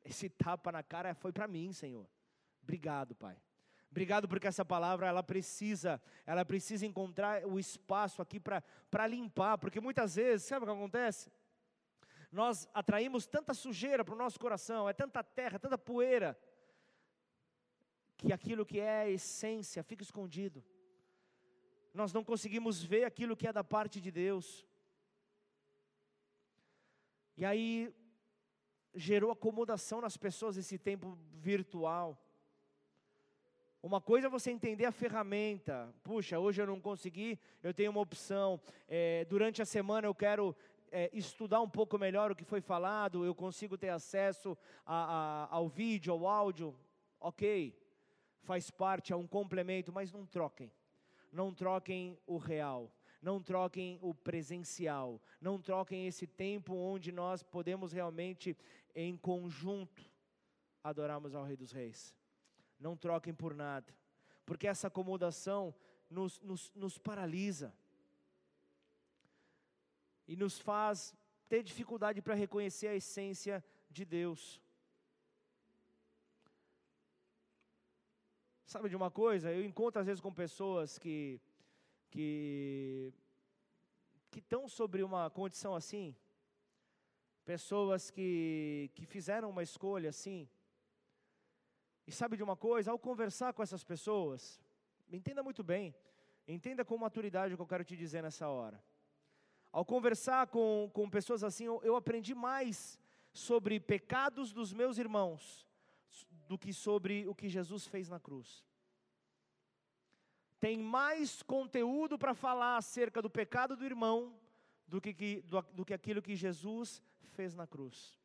esse 0.05 0.29
tapa 0.29 0.71
na 0.71 0.83
cara 0.83 1.13
foi 1.13 1.33
para 1.33 1.49
mim, 1.49 1.73
Senhor. 1.73 2.07
Obrigado, 2.63 3.13
Pai. 3.13 3.37
Obrigado 3.97 4.27
porque 4.27 4.45
essa 4.45 4.63
palavra 4.63 5.07
ela 5.07 5.23
precisa, 5.23 5.99
ela 6.23 6.45
precisa 6.45 6.85
encontrar 6.85 7.43
o 7.47 7.57
espaço 7.57 8.21
aqui 8.21 8.39
para 8.39 9.07
limpar, 9.07 9.57
porque 9.57 9.81
muitas 9.81 10.15
vezes, 10.15 10.45
sabe 10.45 10.63
o 10.63 10.67
que 10.67 10.73
acontece? 10.73 11.31
nós 12.31 12.67
atraímos 12.73 13.25
tanta 13.25 13.53
sujeira 13.55 14.05
para 14.05 14.13
o 14.13 14.17
nosso 14.17 14.39
coração, 14.39 14.87
é 14.87 14.93
tanta 14.93 15.23
terra, 15.23 15.57
tanta 15.57 15.79
poeira, 15.79 16.37
que 18.17 18.31
aquilo 18.31 18.67
que 18.67 18.79
é 18.79 19.01
a 19.01 19.09
essência 19.09 19.81
fica 19.81 20.03
escondido. 20.03 20.63
Nós 21.91 22.13
não 22.13 22.23
conseguimos 22.23 22.83
ver 22.83 23.03
aquilo 23.03 23.35
que 23.35 23.47
é 23.47 23.53
da 23.53 23.63
parte 23.63 23.99
de 23.99 24.11
Deus. 24.11 24.63
E 27.35 27.43
aí 27.43 27.91
gerou 28.93 29.31
acomodação 29.31 30.01
nas 30.01 30.17
pessoas 30.17 30.55
esse 30.55 30.77
tempo 30.77 31.17
virtual. 31.33 32.23
Uma 33.81 34.01
coisa 34.01 34.27
é 34.27 34.29
você 34.29 34.51
entender 34.51 34.85
a 34.85 34.91
ferramenta. 34.91 35.93
Puxa, 36.03 36.39
hoje 36.39 36.61
eu 36.61 36.65
não 36.65 36.81
consegui, 36.81 37.39
eu 37.61 37.73
tenho 37.73 37.91
uma 37.91 38.01
opção. 38.01 38.59
É, 38.87 39.23
durante 39.25 39.61
a 39.61 39.65
semana 39.65 40.07
eu 40.07 40.15
quero 40.15 40.55
é, 40.91 41.09
estudar 41.13 41.61
um 41.61 41.69
pouco 41.69 41.97
melhor 41.97 42.31
o 42.31 42.35
que 42.35 42.43
foi 42.43 42.61
falado, 42.61 43.25
eu 43.25 43.35
consigo 43.35 43.77
ter 43.77 43.89
acesso 43.89 44.57
a, 44.85 45.45
a, 45.45 45.55
ao 45.55 45.67
vídeo, 45.67 46.11
ao 46.13 46.27
áudio, 46.27 46.75
ok, 47.19 47.77
faz 48.41 48.71
parte, 48.71 49.13
é 49.13 49.15
um 49.15 49.27
complemento, 49.27 49.91
mas 49.91 50.11
não 50.11 50.25
troquem, 50.25 50.71
não 51.31 51.53
troquem 51.53 52.17
o 52.25 52.37
real, 52.37 52.91
não 53.21 53.41
troquem 53.41 53.99
o 54.01 54.13
presencial, 54.13 55.21
não 55.39 55.61
troquem 55.61 56.07
esse 56.07 56.25
tempo 56.25 56.73
onde 56.73 57.11
nós 57.11 57.43
podemos 57.43 57.91
realmente, 57.91 58.57
em 58.95 59.15
conjunto, 59.17 60.09
adorarmos 60.83 61.35
ao 61.35 61.43
Rei 61.43 61.57
dos 61.57 61.71
Reis. 61.71 62.15
Não 62.79 62.95
troquem 62.95 63.33
por 63.33 63.53
nada, 63.53 63.93
porque 64.45 64.67
essa 64.67 64.87
acomodação 64.87 65.73
nos, 66.09 66.39
nos, 66.41 66.71
nos 66.73 66.97
paralisa 66.97 67.73
e 70.27 70.35
nos 70.35 70.59
faz 70.59 71.15
ter 71.47 71.63
dificuldade 71.63 72.21
para 72.21 72.35
reconhecer 72.35 72.87
a 72.87 72.95
essência 72.95 73.63
de 73.89 74.05
Deus. 74.05 74.61
Sabe 78.65 78.89
de 78.89 78.95
uma 78.95 79.09
coisa? 79.09 79.51
Eu 79.51 79.63
encontro 79.63 80.01
às 80.01 80.05
vezes 80.05 80.21
com 80.21 80.33
pessoas 80.33 80.99
que 80.99 81.39
que 82.09 83.13
que 84.29 84.39
estão 84.39 84.67
sobre 84.67 85.03
uma 85.03 85.29
condição 85.29 85.73
assim, 85.73 86.15
pessoas 87.45 88.11
que 88.11 88.91
que 88.93 89.05
fizeram 89.05 89.49
uma 89.49 89.63
escolha 89.63 90.09
assim. 90.09 90.49
E 92.07 92.11
sabe 92.11 92.37
de 92.37 92.43
uma 92.43 92.55
coisa? 92.55 92.89
Ao 92.89 92.97
conversar 92.97 93.51
com 93.51 93.61
essas 93.61 93.83
pessoas, 93.83 94.61
entenda 95.11 95.43
muito 95.43 95.61
bem, 95.61 95.93
entenda 96.47 96.85
com 96.85 96.97
maturidade 96.97 97.53
o 97.53 97.57
que 97.57 97.61
eu 97.61 97.67
quero 97.67 97.83
te 97.83 97.97
dizer 97.97 98.23
nessa 98.23 98.47
hora. 98.47 98.81
Ao 99.73 99.83
conversar 99.83 100.47
com, 100.47 100.89
com 100.93 101.09
pessoas 101.09 101.43
assim, 101.43 101.65
eu, 101.65 101.95
aprendi 101.97 102.33
mais 102.33 102.97
sobre 103.33 103.77
pecados 103.77 104.53
dos 104.53 104.71
meus 104.71 104.97
irmãos 104.97 105.67
do 106.47 106.57
que 106.57 106.71
sobre 106.71 107.27
o 107.27 107.35
que 107.35 107.49
Jesus 107.49 107.85
fez 107.85 108.07
na 108.07 108.19
cruz. 108.19 108.65
Tem 110.61 110.79
mais 110.79 111.43
conteúdo 111.43 112.17
para 112.17 112.33
falar 112.33 112.77
acerca 112.77 113.21
do 113.21 113.29
pecado 113.29 113.75
do 113.75 113.85
irmão 113.85 114.33
do 114.87 115.01
que, 115.01 115.41
do, 115.41 115.61
do 115.73 115.85
que 115.85 115.93
aquilo 115.93 116.21
que 116.21 116.35
Jesus 116.35 117.03
fez 117.35 117.53
na 117.53 117.67
cruz. 117.67 118.17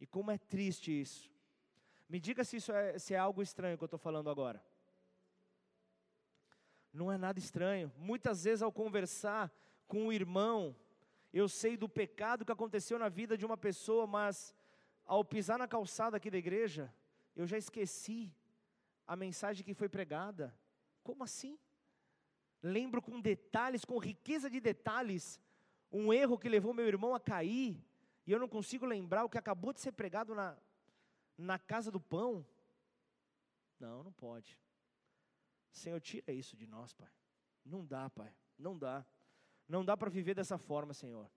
E 0.00 0.06
como 0.06 0.32
é 0.32 0.36
triste 0.36 0.90
isso. 1.00 1.33
Me 2.08 2.20
diga 2.20 2.44
se 2.44 2.56
isso 2.56 2.72
é, 2.72 2.98
se 2.98 3.14
é 3.14 3.18
algo 3.18 3.42
estranho 3.42 3.76
que 3.76 3.84
eu 3.84 3.86
estou 3.86 3.98
falando 3.98 4.30
agora. 4.30 4.62
Não 6.92 7.10
é 7.10 7.18
nada 7.18 7.38
estranho. 7.38 7.92
Muitas 7.96 8.44
vezes 8.44 8.62
ao 8.62 8.70
conversar 8.70 9.52
com 9.88 10.06
o 10.06 10.12
irmão, 10.12 10.76
eu 11.32 11.48
sei 11.48 11.76
do 11.76 11.88
pecado 11.88 12.44
que 12.44 12.52
aconteceu 12.52 12.98
na 12.98 13.08
vida 13.08 13.36
de 13.36 13.44
uma 13.44 13.56
pessoa, 13.56 14.06
mas 14.06 14.54
ao 15.04 15.24
pisar 15.24 15.58
na 15.58 15.66
calçada 15.66 16.16
aqui 16.16 16.30
da 16.30 16.38
igreja, 16.38 16.92
eu 17.34 17.46
já 17.46 17.58
esqueci 17.58 18.32
a 19.06 19.16
mensagem 19.16 19.64
que 19.64 19.74
foi 19.74 19.88
pregada. 19.88 20.56
Como 21.02 21.24
assim? 21.24 21.58
Lembro 22.62 23.02
com 23.02 23.20
detalhes, 23.20 23.84
com 23.84 23.98
riqueza 23.98 24.48
de 24.48 24.60
detalhes, 24.60 25.40
um 25.90 26.12
erro 26.12 26.38
que 26.38 26.48
levou 26.48 26.72
meu 26.72 26.86
irmão 26.86 27.14
a 27.14 27.20
cair, 27.20 27.76
e 28.26 28.32
eu 28.32 28.38
não 28.38 28.48
consigo 28.48 28.86
lembrar 28.86 29.24
o 29.24 29.28
que 29.28 29.36
acabou 29.36 29.72
de 29.72 29.80
ser 29.80 29.92
pregado 29.92 30.34
na, 30.34 30.56
na 31.36 31.58
casa 31.58 31.90
do 31.90 32.00
pão. 32.00 32.46
Não, 33.78 34.02
não 34.02 34.12
pode. 34.12 34.60
Senhor, 35.72 36.00
tira 36.00 36.32
isso 36.32 36.56
de 36.56 36.66
nós, 36.66 36.92
Pai. 36.92 37.10
Não 37.64 37.84
dá, 37.84 38.08
Pai. 38.10 38.32
Não 38.58 38.78
dá. 38.78 39.04
Não 39.68 39.84
dá 39.84 39.96
para 39.96 40.10
viver 40.10 40.34
dessa 40.34 40.58
forma, 40.58 40.94
Senhor. 40.94 41.30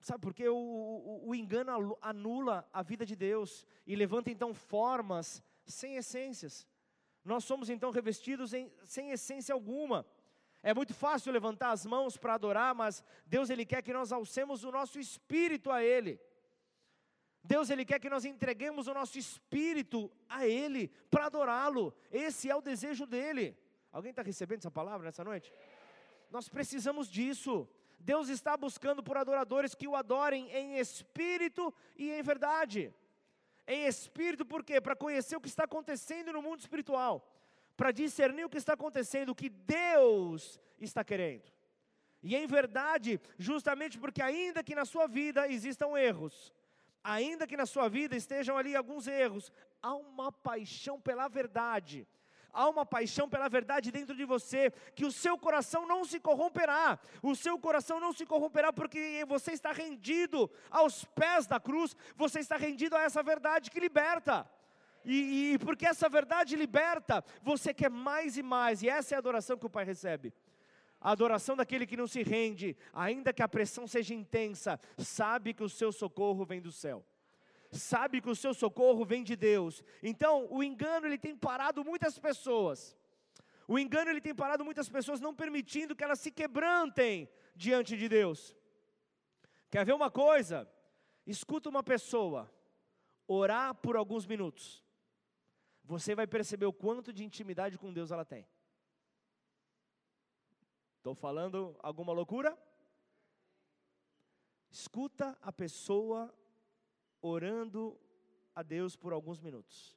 Sabe 0.00 0.20
por 0.20 0.34
quê? 0.34 0.48
O, 0.48 0.56
o, 0.56 1.28
o, 1.28 1.34
engano 1.34 1.96
anula 2.00 2.68
a 2.72 2.82
vida 2.82 3.06
de 3.06 3.16
Deus 3.16 3.66
e 3.86 3.96
levanta 3.96 4.30
então 4.30 4.52
formas 4.52 5.42
sem 5.64 5.96
essências. 5.96 6.66
Nós 7.24 7.44
somos 7.44 7.70
então 7.70 7.90
revestidos 7.90 8.52
em, 8.52 8.70
sem 8.84 9.10
essência 9.10 9.52
alguma. 9.52 10.06
É 10.62 10.74
muito 10.74 10.94
fácil 10.94 11.32
levantar 11.32 11.70
as 11.70 11.86
mãos 11.86 12.16
para 12.16 12.34
adorar, 12.34 12.74
mas 12.74 13.02
Deus 13.26 13.50
ele 13.50 13.64
quer 13.64 13.82
que 13.82 13.92
nós 13.92 14.12
alcemos 14.12 14.64
o 14.64 14.70
nosso 14.70 14.98
espírito 14.98 15.70
a 15.70 15.82
Ele. 15.82 16.20
Deus 17.46 17.70
ele 17.70 17.84
quer 17.84 18.00
que 18.00 18.10
nós 18.10 18.24
entreguemos 18.24 18.88
o 18.88 18.94
nosso 18.94 19.18
espírito 19.18 20.10
a 20.28 20.46
Ele 20.46 20.88
para 21.10 21.26
adorá-lo. 21.26 21.94
Esse 22.10 22.50
é 22.50 22.56
o 22.56 22.60
desejo 22.60 23.06
dele. 23.06 23.56
Alguém 23.92 24.10
está 24.10 24.22
recebendo 24.22 24.58
essa 24.58 24.70
palavra 24.70 25.06
nessa 25.06 25.24
noite? 25.24 25.52
Nós 26.30 26.48
precisamos 26.48 27.08
disso. 27.08 27.68
Deus 27.98 28.28
está 28.28 28.56
buscando 28.56 29.02
por 29.02 29.16
adoradores 29.16 29.74
que 29.74 29.88
o 29.88 29.94
adorem 29.94 30.50
em 30.50 30.78
espírito 30.78 31.72
e 31.96 32.10
em 32.10 32.22
verdade. 32.22 32.92
Em 33.66 33.86
espírito, 33.86 34.44
por 34.44 34.62
quê? 34.62 34.80
Para 34.80 34.96
conhecer 34.96 35.36
o 35.36 35.40
que 35.40 35.48
está 35.48 35.64
acontecendo 35.64 36.32
no 36.32 36.42
mundo 36.42 36.60
espiritual, 36.60 37.14
para 37.76 37.90
discernir 37.90 38.44
o 38.44 38.48
que 38.50 38.58
está 38.58 38.74
acontecendo, 38.74 39.30
o 39.30 39.34
que 39.34 39.48
Deus 39.48 40.60
está 40.78 41.02
querendo. 41.02 41.50
E 42.22 42.34
em 42.34 42.46
verdade, 42.46 43.20
justamente 43.38 43.98
porque, 43.98 44.20
ainda 44.20 44.62
que 44.62 44.74
na 44.74 44.84
sua 44.84 45.06
vida 45.06 45.48
existam 45.48 45.96
erros, 45.96 46.52
ainda 47.06 47.46
que 47.46 47.56
na 47.56 47.66
sua 47.66 47.88
vida 47.88 48.16
estejam 48.16 48.58
ali 48.58 48.74
alguns 48.74 49.06
erros, 49.06 49.52
há 49.80 49.94
uma 49.94 50.32
paixão 50.32 51.00
pela 51.00 51.28
verdade, 51.28 52.06
há 52.52 52.68
uma 52.68 52.84
paixão 52.84 53.28
pela 53.28 53.48
verdade 53.48 53.92
dentro 53.92 54.16
de 54.16 54.24
você, 54.24 54.72
que 54.92 55.04
o 55.04 55.12
seu 55.12 55.38
coração 55.38 55.86
não 55.86 56.04
se 56.04 56.18
corromperá, 56.18 56.98
o 57.22 57.36
seu 57.36 57.56
coração 57.60 58.00
não 58.00 58.12
se 58.12 58.26
corromperá 58.26 58.72
porque 58.72 59.24
você 59.28 59.52
está 59.52 59.70
rendido 59.70 60.50
aos 60.68 61.04
pés 61.04 61.46
da 61.46 61.60
cruz, 61.60 61.96
você 62.16 62.40
está 62.40 62.56
rendido 62.56 62.96
a 62.96 63.02
essa 63.02 63.22
verdade 63.22 63.70
que 63.70 63.78
liberta. 63.78 64.48
E, 65.04 65.52
e 65.52 65.58
porque 65.58 65.86
essa 65.86 66.08
verdade 66.08 66.56
liberta, 66.56 67.24
você 67.40 67.72
quer 67.72 67.88
mais 67.88 68.36
e 68.36 68.42
mais, 68.42 68.82
e 68.82 68.88
essa 68.88 69.14
é 69.14 69.16
a 69.16 69.20
adoração 69.20 69.56
que 69.56 69.66
o 69.66 69.70
Pai 69.70 69.84
recebe. 69.84 70.34
A 71.00 71.10
adoração 71.12 71.56
daquele 71.56 71.86
que 71.86 71.96
não 71.96 72.06
se 72.06 72.22
rende, 72.22 72.76
ainda 72.92 73.32
que 73.32 73.42
a 73.42 73.48
pressão 73.48 73.86
seja 73.86 74.14
intensa, 74.14 74.80
sabe 74.98 75.54
que 75.54 75.62
o 75.62 75.68
seu 75.68 75.92
socorro 75.92 76.44
vem 76.44 76.60
do 76.60 76.72
céu 76.72 77.04
sabe 77.72 78.20
que 78.20 78.30
o 78.30 78.36
seu 78.36 78.54
socorro 78.54 79.04
vem 79.04 79.22
de 79.22 79.36
Deus. 79.36 79.82
Então, 80.02 80.46
o 80.50 80.62
engano 80.62 81.06
ele 81.06 81.18
tem 81.18 81.36
parado 81.36 81.84
muitas 81.84 82.18
pessoas. 82.18 82.96
O 83.68 83.78
engano 83.78 84.10
ele 84.10 84.20
tem 84.20 84.34
parado 84.34 84.64
muitas 84.64 84.88
pessoas, 84.88 85.20
não 85.20 85.34
permitindo 85.34 85.94
que 85.94 86.04
elas 86.04 86.20
se 86.20 86.30
quebrantem 86.30 87.28
diante 87.54 87.96
de 87.96 88.08
Deus. 88.08 88.56
Quer 89.70 89.84
ver 89.84 89.92
uma 89.92 90.10
coisa? 90.10 90.70
Escuta 91.26 91.68
uma 91.68 91.82
pessoa 91.82 92.50
orar 93.26 93.74
por 93.74 93.96
alguns 93.96 94.26
minutos. 94.26 94.84
Você 95.84 96.14
vai 96.14 96.26
perceber 96.26 96.66
o 96.66 96.72
quanto 96.72 97.12
de 97.12 97.24
intimidade 97.24 97.76
com 97.78 97.92
Deus 97.92 98.10
ela 98.10 98.24
tem. 98.24 98.46
Estou 101.06 101.14
falando 101.14 101.76
alguma 101.84 102.12
loucura? 102.12 102.58
Escuta 104.68 105.38
a 105.40 105.52
pessoa 105.52 106.34
orando 107.22 107.96
a 108.52 108.60
Deus 108.60 108.96
por 108.96 109.12
alguns 109.12 109.40
minutos. 109.40 109.96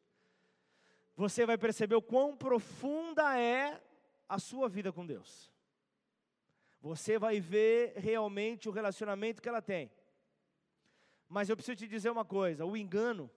Você 1.15 1.47
vai 1.47 1.57
perceber 1.57 1.95
o 1.95 2.01
quão 2.03 2.37
profunda 2.37 3.35
é 3.39 3.81
a 4.27 4.37
sua 4.37 4.69
vida 4.69 4.93
com 4.93 5.03
Deus. 5.03 5.51
Você 6.79 7.17
vai 7.17 7.39
ver 7.39 7.93
realmente 7.97 8.69
o 8.69 8.71
relacionamento 8.71 9.41
que 9.41 9.49
ela 9.49 9.63
tem. 9.63 9.91
Mas 11.27 11.49
eu 11.49 11.55
preciso 11.55 11.77
te 11.77 11.87
dizer 11.87 12.11
uma 12.11 12.23
coisa: 12.23 12.67
o 12.67 12.77
engano, 12.77 13.31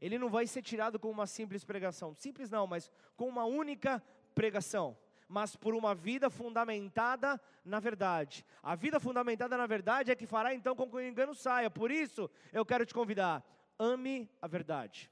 ele 0.00 0.16
não 0.16 0.30
vai 0.30 0.46
ser 0.46 0.62
tirado 0.62 0.96
com 0.96 1.10
uma 1.10 1.26
simples 1.26 1.64
pregação. 1.64 2.14
Simples 2.14 2.50
não, 2.50 2.68
mas 2.68 2.88
com 3.16 3.26
uma 3.26 3.44
única 3.44 4.00
pregação 4.32 4.96
mas 5.28 5.56
por 5.56 5.74
uma 5.74 5.94
vida 5.94 6.30
fundamentada 6.30 7.40
na 7.64 7.80
verdade. 7.80 8.44
A 8.62 8.74
vida 8.74 9.00
fundamentada 9.00 9.56
na 9.56 9.66
verdade 9.66 10.10
é 10.10 10.16
que 10.16 10.26
fará 10.26 10.54
então 10.54 10.76
com 10.76 10.88
que 10.88 10.96
o 10.96 11.00
engano 11.00 11.34
saia. 11.34 11.70
Por 11.70 11.90
isso, 11.90 12.30
eu 12.52 12.64
quero 12.64 12.86
te 12.86 12.94
convidar: 12.94 13.44
ame 13.78 14.30
a 14.40 14.46
verdade. 14.46 15.10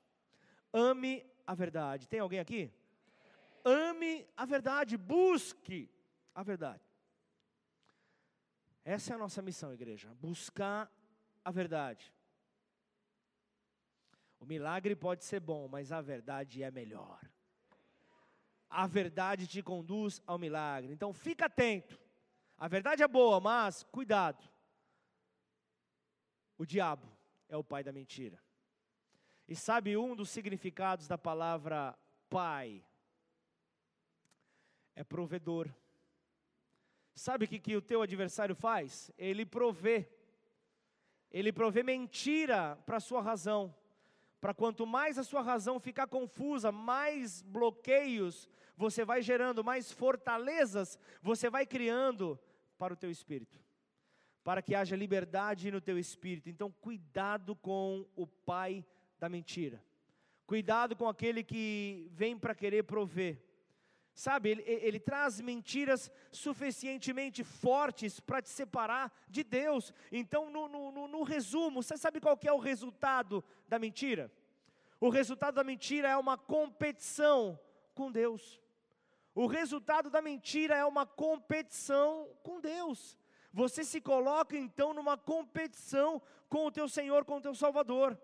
Ame 0.72 1.24
a 1.46 1.55
verdade. 1.55 2.09
Tem 2.09 2.20
alguém 2.20 2.38
aqui? 2.38 2.72
Ame 3.64 4.27
a 4.37 4.44
verdade, 4.44 4.96
busque 4.96 5.90
a 6.35 6.42
verdade. 6.42 6.83
Essa 8.85 9.12
é 9.12 9.16
a 9.16 9.18
nossa 9.18 9.40
missão, 9.40 9.72
igreja, 9.72 10.14
buscar 10.20 10.90
a 11.42 11.50
verdade. 11.50 12.12
O 14.38 14.44
milagre 14.44 14.94
pode 14.94 15.24
ser 15.24 15.40
bom, 15.40 15.66
mas 15.68 15.90
a 15.90 16.03
verdade 16.03 16.62
é 16.62 16.70
melhor 16.70 17.18
a 18.74 18.88
verdade 18.88 19.46
te 19.46 19.62
conduz 19.62 20.20
ao 20.26 20.37
milagre. 20.37 20.92
Então 20.92 21.12
fica 21.12 21.46
atento. 21.46 21.98
A 22.58 22.66
verdade 22.66 23.02
é 23.02 23.08
boa, 23.08 23.40
mas 23.40 23.84
cuidado. 23.84 24.42
O 26.58 26.66
diabo 26.66 27.06
é 27.48 27.56
o 27.56 27.62
pai 27.62 27.84
da 27.84 27.92
mentira. 27.92 28.42
E 29.46 29.54
sabe 29.54 29.96
um 29.96 30.16
dos 30.16 30.30
significados 30.30 31.06
da 31.06 31.16
palavra 31.16 31.96
pai? 32.28 32.84
É 34.96 35.04
provedor. 35.04 35.72
Sabe 37.14 37.44
o 37.44 37.48
que, 37.48 37.60
que 37.60 37.76
o 37.76 37.82
teu 37.82 38.02
adversário 38.02 38.56
faz? 38.56 39.10
Ele 39.16 39.46
provê. 39.46 40.08
Ele 41.30 41.52
provê 41.52 41.84
mentira 41.84 42.76
para 42.84 42.96
a 42.96 43.00
sua 43.00 43.22
razão. 43.22 43.72
Para 44.44 44.52
quanto 44.52 44.87
mais 44.87 45.16
a 45.16 45.24
sua 45.24 45.40
razão 45.40 45.80
ficar 45.80 46.07
confusa, 46.07 46.70
mais 46.70 47.40
bloqueios 47.40 48.46
você 48.76 49.02
vai 49.02 49.22
gerando 49.22 49.64
mais 49.64 49.90
fortalezas, 49.90 50.98
você 51.22 51.48
vai 51.48 51.64
criando 51.64 52.38
para 52.76 52.92
o 52.92 52.96
teu 52.96 53.11
espírito, 53.11 53.59
para 54.44 54.61
que 54.61 54.74
haja 54.74 54.96
liberdade 54.96 55.70
no 55.70 55.80
teu 55.80 55.98
espírito. 55.98 56.50
Então, 56.50 56.70
cuidado 56.70 57.57
com 57.57 58.07
o 58.14 58.26
pai 58.26 58.85
da 59.18 59.30
mentira, 59.30 59.83
cuidado 60.46 60.94
com 60.94 61.09
aquele 61.09 61.42
que 61.42 62.07
vem 62.12 62.37
para 62.37 62.54
querer 62.54 62.83
prover. 62.83 63.42
Sabe, 64.14 64.50
ele, 64.50 64.62
ele, 64.62 65.00
traz 65.00 65.40
mentiras 65.40 66.09
suficientemente 66.31 67.42
fortes 67.42 68.20
para 68.20 68.40
te 68.40 68.48
separar 68.48 69.12
de 69.29 69.42
Deus. 69.42 69.92
Então, 70.12 70.48
no, 70.50 70.68
no, 70.68 71.09
no 71.09 71.22
resumo, 71.24 71.83
você 71.83 71.96
sabe 71.96 72.20
qual 72.20 72.38
é 72.44 72.53
o 72.53 72.59
resultado 72.59 73.42
da 73.68 73.77
mentira? 73.77 74.31
O 75.00 75.09
resultado 75.09 75.57
da 75.57 75.64
mentira 75.64 76.09
é 76.09 76.16
uma 76.16 76.38
competição 76.38 77.59
com 77.92 78.12
Deus. 78.12 78.61
O 79.35 79.46
resultado 79.46 80.09
da 80.09 80.22
mentira 80.22 80.77
é 80.77 80.85
uma 80.85 81.05
competição 81.05 82.29
com 82.44 82.61
Deus. 82.61 83.18
Você 83.53 83.83
se 83.83 84.00
coloca 84.00 84.57
então 84.57 84.94
numa 84.94 85.16
competição 85.16 86.22
com 86.48 86.66
o 86.66 86.70
teu 86.70 86.88
Senhor, 86.88 87.24
com 87.24 87.38
o 87.38 87.40
teu 87.40 87.55
Salvador. 87.55 88.16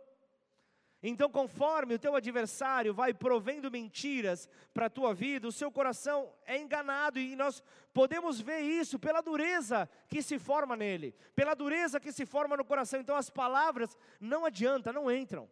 Então, 1.02 1.30
conforme 1.30 1.94
o 1.94 1.98
teu 1.98 2.14
adversário 2.14 2.92
vai 2.92 3.14
provendo 3.14 3.70
mentiras 3.70 4.48
para 4.74 4.86
a 4.86 4.90
tua 4.90 5.14
vida, 5.14 5.48
o 5.48 5.52
seu 5.52 5.70
coração 5.72 6.30
é 6.44 6.58
enganado 6.58 7.18
e 7.18 7.34
nós 7.34 7.62
podemos 7.94 8.40
ver 8.40 8.60
isso 8.60 8.98
pela 8.98 9.22
dureza 9.22 9.88
que 10.08 10.22
se 10.22 10.38
forma 10.38 10.76
nele, 10.76 11.14
pela 11.34 11.54
dureza 11.54 11.98
que 11.98 12.12
se 12.12 12.26
forma 12.26 12.56
no 12.56 12.64
coração. 12.64 13.00
Então, 13.00 13.16
as 13.16 13.30
palavras 13.30 13.96
não 14.20 14.44
adianta, 14.44 14.92
não 14.92 15.10
entram 15.10 15.48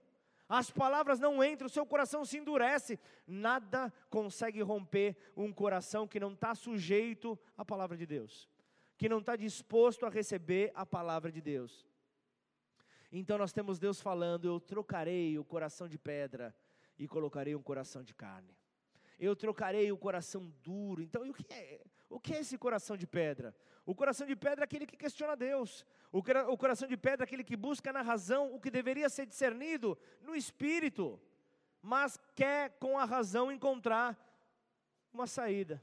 as 0.49 0.71
palavras 0.71 1.21
não 1.21 1.45
entram, 1.45 1.67
o 1.67 1.71
seu 1.71 1.85
coração 1.85 2.25
se 2.25 2.39
endurece. 2.39 2.99
Nada 3.27 3.93
consegue 4.09 4.63
romper 4.63 5.15
um 5.37 5.53
coração 5.53 6.09
que 6.09 6.19
não 6.19 6.33
está 6.33 6.55
sujeito 6.55 7.39
à 7.57 7.65
palavra 7.65 7.97
de 7.97 8.07
Deus, 8.07 8.49
que 8.97 9.09
não 9.11 9.19
está 9.19 9.37
disposto 9.37 10.07
a 10.07 10.09
receber 10.09 10.73
a 10.75 10.87
palavra 10.87 11.31
de 11.31 11.43
Deus. 11.43 11.87
Então 13.11 13.39
nós 13.39 13.53
temos 13.53 13.79
Deus 13.79 14.01
falando: 14.01 14.47
Eu 14.47 14.61
trocarei 14.61 15.39
o 15.39 15.45
coração 15.45 15.89
de 15.89 15.99
pedra 15.99 16.55
e 16.99 17.07
colocarei 17.07 17.55
um 17.55 17.63
coração 17.63 18.03
de 18.03 18.15
carne. 18.15 18.57
Eu 19.19 19.35
trocarei 19.35 19.91
o 19.91 19.99
coração 19.99 20.53
duro. 20.63 21.03
Então, 21.03 21.29
o 21.29 21.35
que 21.35 21.53
é, 21.53 21.81
o 22.09 22.21
que 22.21 22.35
é 22.35 22.41
esse 22.41 22.57
coração 22.57 22.97
de 22.97 23.07
pedra? 23.07 23.55
O 23.85 23.95
coração 23.95 24.27
de 24.27 24.37
pedra 24.37 24.63
é 24.63 24.67
aquele 24.67 24.87
que 24.87 24.97
questiona 24.97 25.35
Deus. 25.35 25.85
O, 26.13 26.19
o 26.19 26.59
coração 26.59 26.87
de 26.87 26.97
pedra 26.97 27.25
é 27.25 27.27
aquele 27.27 27.43
que 27.43 27.57
busca 27.57 27.93
na 27.93 28.03
razão 28.03 28.55
o 28.55 28.61
que 28.61 28.71
deveria 28.71 29.09
ser 29.09 29.27
discernido 29.27 29.99
no 30.21 30.37
espírito, 30.37 31.21
mas 31.83 32.19
quer 32.35 32.79
com 32.79 32.99
a 32.99 33.05
razão 33.05 33.51
encontrar 33.51 34.17
uma 35.13 35.27
saída. 35.27 35.83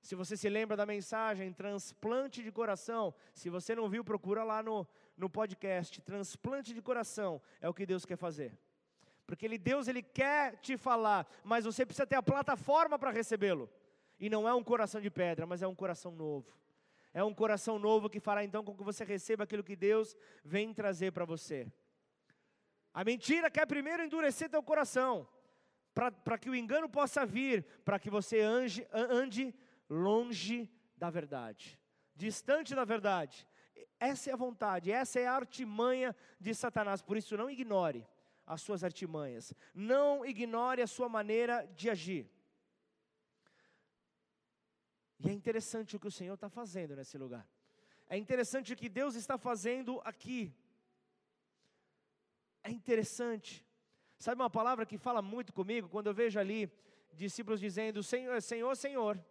Se 0.00 0.16
você 0.16 0.36
se 0.36 0.48
lembra 0.48 0.76
da 0.76 0.84
mensagem 0.84 1.52
transplante 1.52 2.42
de 2.42 2.50
coração, 2.50 3.14
se 3.32 3.48
você 3.48 3.72
não 3.74 3.88
viu, 3.88 4.02
procura 4.02 4.42
lá 4.42 4.60
no, 4.60 4.86
no 5.16 5.28
podcast. 5.28 6.00
Transplante 6.02 6.74
de 6.74 6.82
coração 6.82 7.40
é 7.60 7.68
o 7.68 7.74
que 7.74 7.86
Deus 7.86 8.04
quer 8.04 8.16
fazer. 8.16 8.58
Porque 9.26 9.46
ele, 9.46 9.58
Deus 9.58 9.88
ele 9.88 10.02
quer 10.02 10.56
te 10.60 10.76
falar, 10.76 11.26
mas 11.42 11.64
você 11.64 11.86
precisa 11.86 12.06
ter 12.06 12.16
a 12.16 12.22
plataforma 12.22 12.98
para 12.98 13.10
recebê-lo. 13.10 13.70
E 14.18 14.28
não 14.28 14.48
é 14.48 14.54
um 14.54 14.62
coração 14.62 15.00
de 15.00 15.10
pedra, 15.10 15.46
mas 15.46 15.62
é 15.62 15.66
um 15.66 15.74
coração 15.74 16.12
novo 16.12 16.62
é 17.14 17.22
um 17.22 17.34
coração 17.34 17.78
novo 17.78 18.08
que 18.08 18.18
fará 18.18 18.42
então 18.42 18.64
com 18.64 18.74
que 18.74 18.82
você 18.82 19.04
receba 19.04 19.44
aquilo 19.44 19.62
que 19.62 19.76
Deus 19.76 20.16
vem 20.42 20.72
trazer 20.72 21.12
para 21.12 21.24
você. 21.24 21.70
A 22.94 23.04
mentira 23.04 23.50
quer 23.50 23.66
primeiro 23.66 24.02
endurecer 24.02 24.48
teu 24.48 24.62
coração, 24.62 25.28
para 25.94 26.38
que 26.38 26.48
o 26.48 26.54
engano 26.54 26.88
possa 26.88 27.26
vir, 27.26 27.64
para 27.84 27.98
que 27.98 28.08
você 28.08 28.40
ande, 28.40 28.86
ande 28.92 29.54
longe 29.88 30.70
da 30.96 31.10
verdade, 31.10 31.78
distante 32.14 32.74
da 32.74 32.84
verdade. 32.84 33.46
Essa 33.98 34.30
é 34.30 34.32
a 34.32 34.36
vontade, 34.36 34.90
essa 34.90 35.18
é 35.18 35.26
a 35.26 35.34
artimanha 35.34 36.14
de 36.40 36.54
Satanás, 36.54 37.02
por 37.02 37.16
isso 37.16 37.36
não 37.36 37.50
ignore 37.50 38.06
as 38.46 38.60
suas 38.60 38.82
artimanhas, 38.82 39.54
não 39.74 40.24
ignore 40.26 40.82
a 40.82 40.86
sua 40.86 41.08
maneira 41.08 41.66
de 41.74 41.88
agir. 41.88 42.30
E 45.18 45.28
é 45.28 45.32
interessante 45.32 45.94
o 45.96 46.00
que 46.00 46.08
o 46.08 46.10
Senhor 46.10 46.34
está 46.34 46.48
fazendo 46.48 46.96
nesse 46.96 47.16
lugar. 47.16 47.46
É 48.08 48.16
interessante 48.16 48.72
o 48.72 48.76
que 48.76 48.88
Deus 48.88 49.14
está 49.14 49.38
fazendo 49.38 50.00
aqui. 50.04 50.52
É 52.62 52.70
interessante. 52.70 53.64
Sabe 54.18 54.40
uma 54.40 54.50
palavra 54.50 54.84
que 54.84 54.98
fala 54.98 55.22
muito 55.22 55.52
comigo 55.52 55.88
quando 55.88 56.08
eu 56.08 56.14
vejo 56.14 56.38
ali 56.38 56.70
discípulos 57.12 57.60
dizendo: 57.60 58.02
Senhor, 58.02 58.40
Senhor, 58.42 58.76
Senhor. 58.76 59.24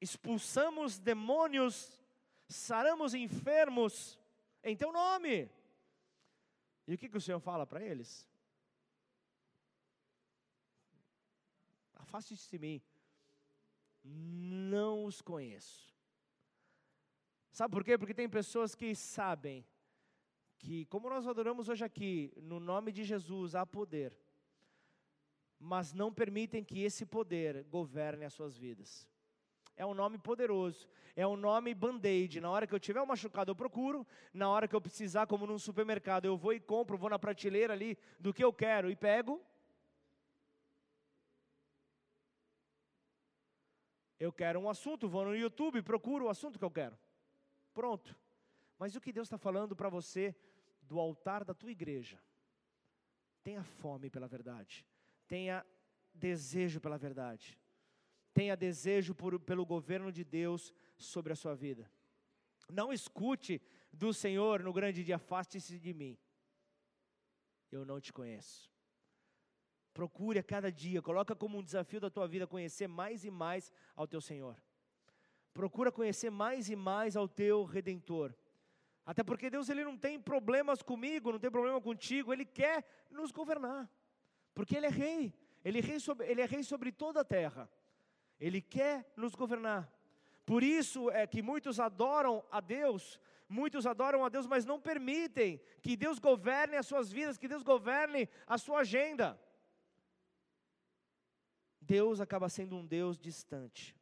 Expulsamos 0.00 0.98
demônios, 0.98 2.01
saramos 2.52 3.14
enfermos 3.14 4.18
em 4.62 4.76
teu 4.76 4.92
nome. 4.92 5.50
E 6.86 6.94
o 6.94 6.98
que, 6.98 7.08
que 7.08 7.16
o 7.16 7.20
Senhor 7.20 7.40
fala 7.40 7.66
para 7.66 7.82
eles? 7.82 8.28
afaste-se 12.12 12.50
de 12.50 12.58
mim. 12.58 12.82
Não 14.04 15.04
os 15.04 15.22
conheço. 15.22 15.90
Sabe 17.50 17.72
por 17.72 17.82
quê? 17.82 17.96
Porque 17.96 18.14
tem 18.14 18.28
pessoas 18.28 18.74
que 18.74 18.94
sabem 18.94 19.64
que, 20.58 20.84
como 20.86 21.08
nós 21.08 21.26
adoramos 21.26 21.68
hoje 21.68 21.84
aqui, 21.84 22.32
no 22.36 22.60
nome 22.60 22.92
de 22.92 23.02
Jesus 23.02 23.54
há 23.54 23.64
poder, 23.64 24.14
mas 25.58 25.92
não 25.92 26.12
permitem 26.12 26.62
que 26.62 26.82
esse 26.82 27.06
poder 27.06 27.64
governe 27.64 28.24
as 28.24 28.34
suas 28.34 28.56
vidas. 28.56 29.08
É 29.76 29.86
um 29.86 29.94
nome 29.94 30.18
poderoso, 30.18 30.88
é 31.16 31.26
um 31.26 31.36
nome 31.36 31.74
band-aid. 31.74 32.40
Na 32.40 32.50
hora 32.50 32.66
que 32.66 32.74
eu 32.74 32.80
tiver 32.80 33.00
um 33.00 33.06
machucado, 33.06 33.50
eu 33.50 33.56
procuro. 33.56 34.06
Na 34.32 34.48
hora 34.48 34.68
que 34.68 34.76
eu 34.76 34.80
precisar, 34.80 35.26
como 35.26 35.46
num 35.46 35.58
supermercado, 35.58 36.26
eu 36.26 36.36
vou 36.36 36.52
e 36.52 36.60
compro, 36.60 36.98
vou 36.98 37.10
na 37.10 37.18
prateleira 37.18 37.72
ali 37.72 37.98
do 38.18 38.32
que 38.32 38.44
eu 38.44 38.52
quero 38.52 38.90
e 38.90 38.96
pego. 38.96 39.42
Eu 44.20 44.32
quero 44.32 44.60
um 44.60 44.68
assunto, 44.68 45.08
vou 45.08 45.24
no 45.24 45.34
YouTube, 45.34 45.82
procuro 45.82 46.26
o 46.26 46.28
assunto 46.28 46.58
que 46.58 46.64
eu 46.64 46.70
quero. 46.70 46.96
Pronto. 47.74 48.16
Mas 48.78 48.94
o 48.94 49.00
que 49.00 49.12
Deus 49.12 49.26
está 49.26 49.38
falando 49.38 49.74
para 49.74 49.88
você 49.88 50.34
do 50.82 51.00
altar 51.00 51.44
da 51.44 51.54
tua 51.54 51.70
igreja? 51.70 52.20
Tenha 53.42 53.64
fome 53.64 54.08
pela 54.08 54.28
verdade, 54.28 54.86
tenha 55.26 55.66
desejo 56.14 56.80
pela 56.80 56.96
verdade, 56.96 57.58
tenha 58.32 58.56
desejo 58.56 59.14
por, 59.14 59.38
pelo 59.40 59.64
governo 59.64 60.10
de 60.10 60.24
Deus 60.24 60.72
sobre 60.96 61.32
a 61.32 61.36
sua 61.36 61.54
vida. 61.54 61.90
Não 62.68 62.92
escute 62.92 63.60
do 63.92 64.12
Senhor 64.12 64.62
no 64.62 64.72
grande 64.72 65.04
dia, 65.04 65.16
afaste-se 65.16 65.78
de 65.78 65.92
mim. 65.92 66.18
Eu 67.70 67.84
não 67.84 68.00
te 68.00 68.12
conheço. 68.12 68.70
Procure 69.92 70.38
a 70.38 70.42
cada 70.42 70.72
dia, 70.72 71.02
coloca 71.02 71.34
como 71.36 71.58
um 71.58 71.62
desafio 71.62 72.00
da 72.00 72.08
tua 72.08 72.26
vida 72.26 72.46
conhecer 72.46 72.86
mais 72.86 73.24
e 73.24 73.30
mais 73.30 73.70
ao 73.94 74.06
teu 74.06 74.20
Senhor. 74.20 74.56
Procura 75.52 75.92
conhecer 75.92 76.30
mais 76.30 76.70
e 76.70 76.76
mais 76.76 77.14
ao 77.14 77.28
teu 77.28 77.64
redentor. 77.64 78.34
Até 79.04 79.22
porque 79.22 79.50
Deus 79.50 79.68
ele 79.68 79.84
não 79.84 79.98
tem 79.98 80.18
problemas 80.18 80.80
comigo, 80.80 81.32
não 81.32 81.38
tem 81.38 81.50
problema 81.50 81.80
contigo, 81.80 82.32
ele 82.32 82.46
quer 82.46 82.84
nos 83.10 83.30
governar. 83.30 83.90
Porque 84.54 84.76
ele 84.76 84.86
é 84.86 84.90
rei. 84.90 85.34
Ele 85.64 85.78
é 85.78 85.82
rei 85.82 86.00
sobre, 86.00 86.26
ele 86.26 86.40
é 86.40 86.46
rei 86.46 86.62
sobre 86.62 86.90
toda 86.90 87.20
a 87.20 87.24
terra. 87.24 87.68
Ele 88.42 88.60
quer 88.60 89.06
nos 89.16 89.36
governar. 89.36 89.88
Por 90.44 90.64
isso 90.64 91.08
é 91.10 91.24
que 91.28 91.40
muitos 91.40 91.78
adoram 91.78 92.44
a 92.50 92.60
Deus, 92.60 93.20
muitos 93.48 93.86
adoram 93.86 94.24
a 94.24 94.28
Deus, 94.28 94.48
mas 94.48 94.64
não 94.64 94.80
permitem 94.80 95.60
que 95.80 95.96
Deus 95.96 96.18
governe 96.18 96.76
as 96.76 96.88
suas 96.88 97.08
vidas, 97.12 97.38
que 97.38 97.46
Deus 97.46 97.62
governe 97.62 98.28
a 98.44 98.58
sua 98.58 98.80
agenda. 98.80 99.40
Deus 101.80 102.20
acaba 102.20 102.48
sendo 102.48 102.74
um 102.74 102.84
Deus 102.84 103.16
distante. 103.16 103.94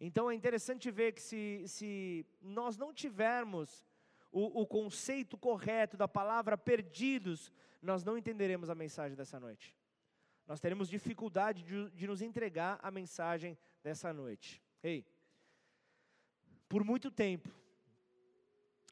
Então 0.00 0.28
é 0.28 0.34
interessante 0.34 0.90
ver 0.90 1.12
que 1.12 1.22
se, 1.22 1.62
se 1.68 2.26
nós 2.42 2.76
não 2.76 2.92
tivermos 2.92 3.86
o, 4.32 4.62
o 4.62 4.66
conceito 4.66 5.38
correto 5.38 5.96
da 5.96 6.08
palavra 6.08 6.58
perdidos, 6.58 7.52
nós 7.80 8.02
não 8.02 8.18
entenderemos 8.18 8.68
a 8.68 8.74
mensagem 8.74 9.16
dessa 9.16 9.38
noite. 9.38 9.77
Nós 10.48 10.60
teremos 10.60 10.88
dificuldade 10.88 11.62
de, 11.62 11.90
de 11.90 12.06
nos 12.06 12.22
entregar 12.22 12.80
a 12.82 12.90
mensagem 12.90 13.56
dessa 13.82 14.14
noite. 14.14 14.62
Ei, 14.82 15.04
por 16.66 16.82
muito 16.82 17.10
tempo, 17.10 17.50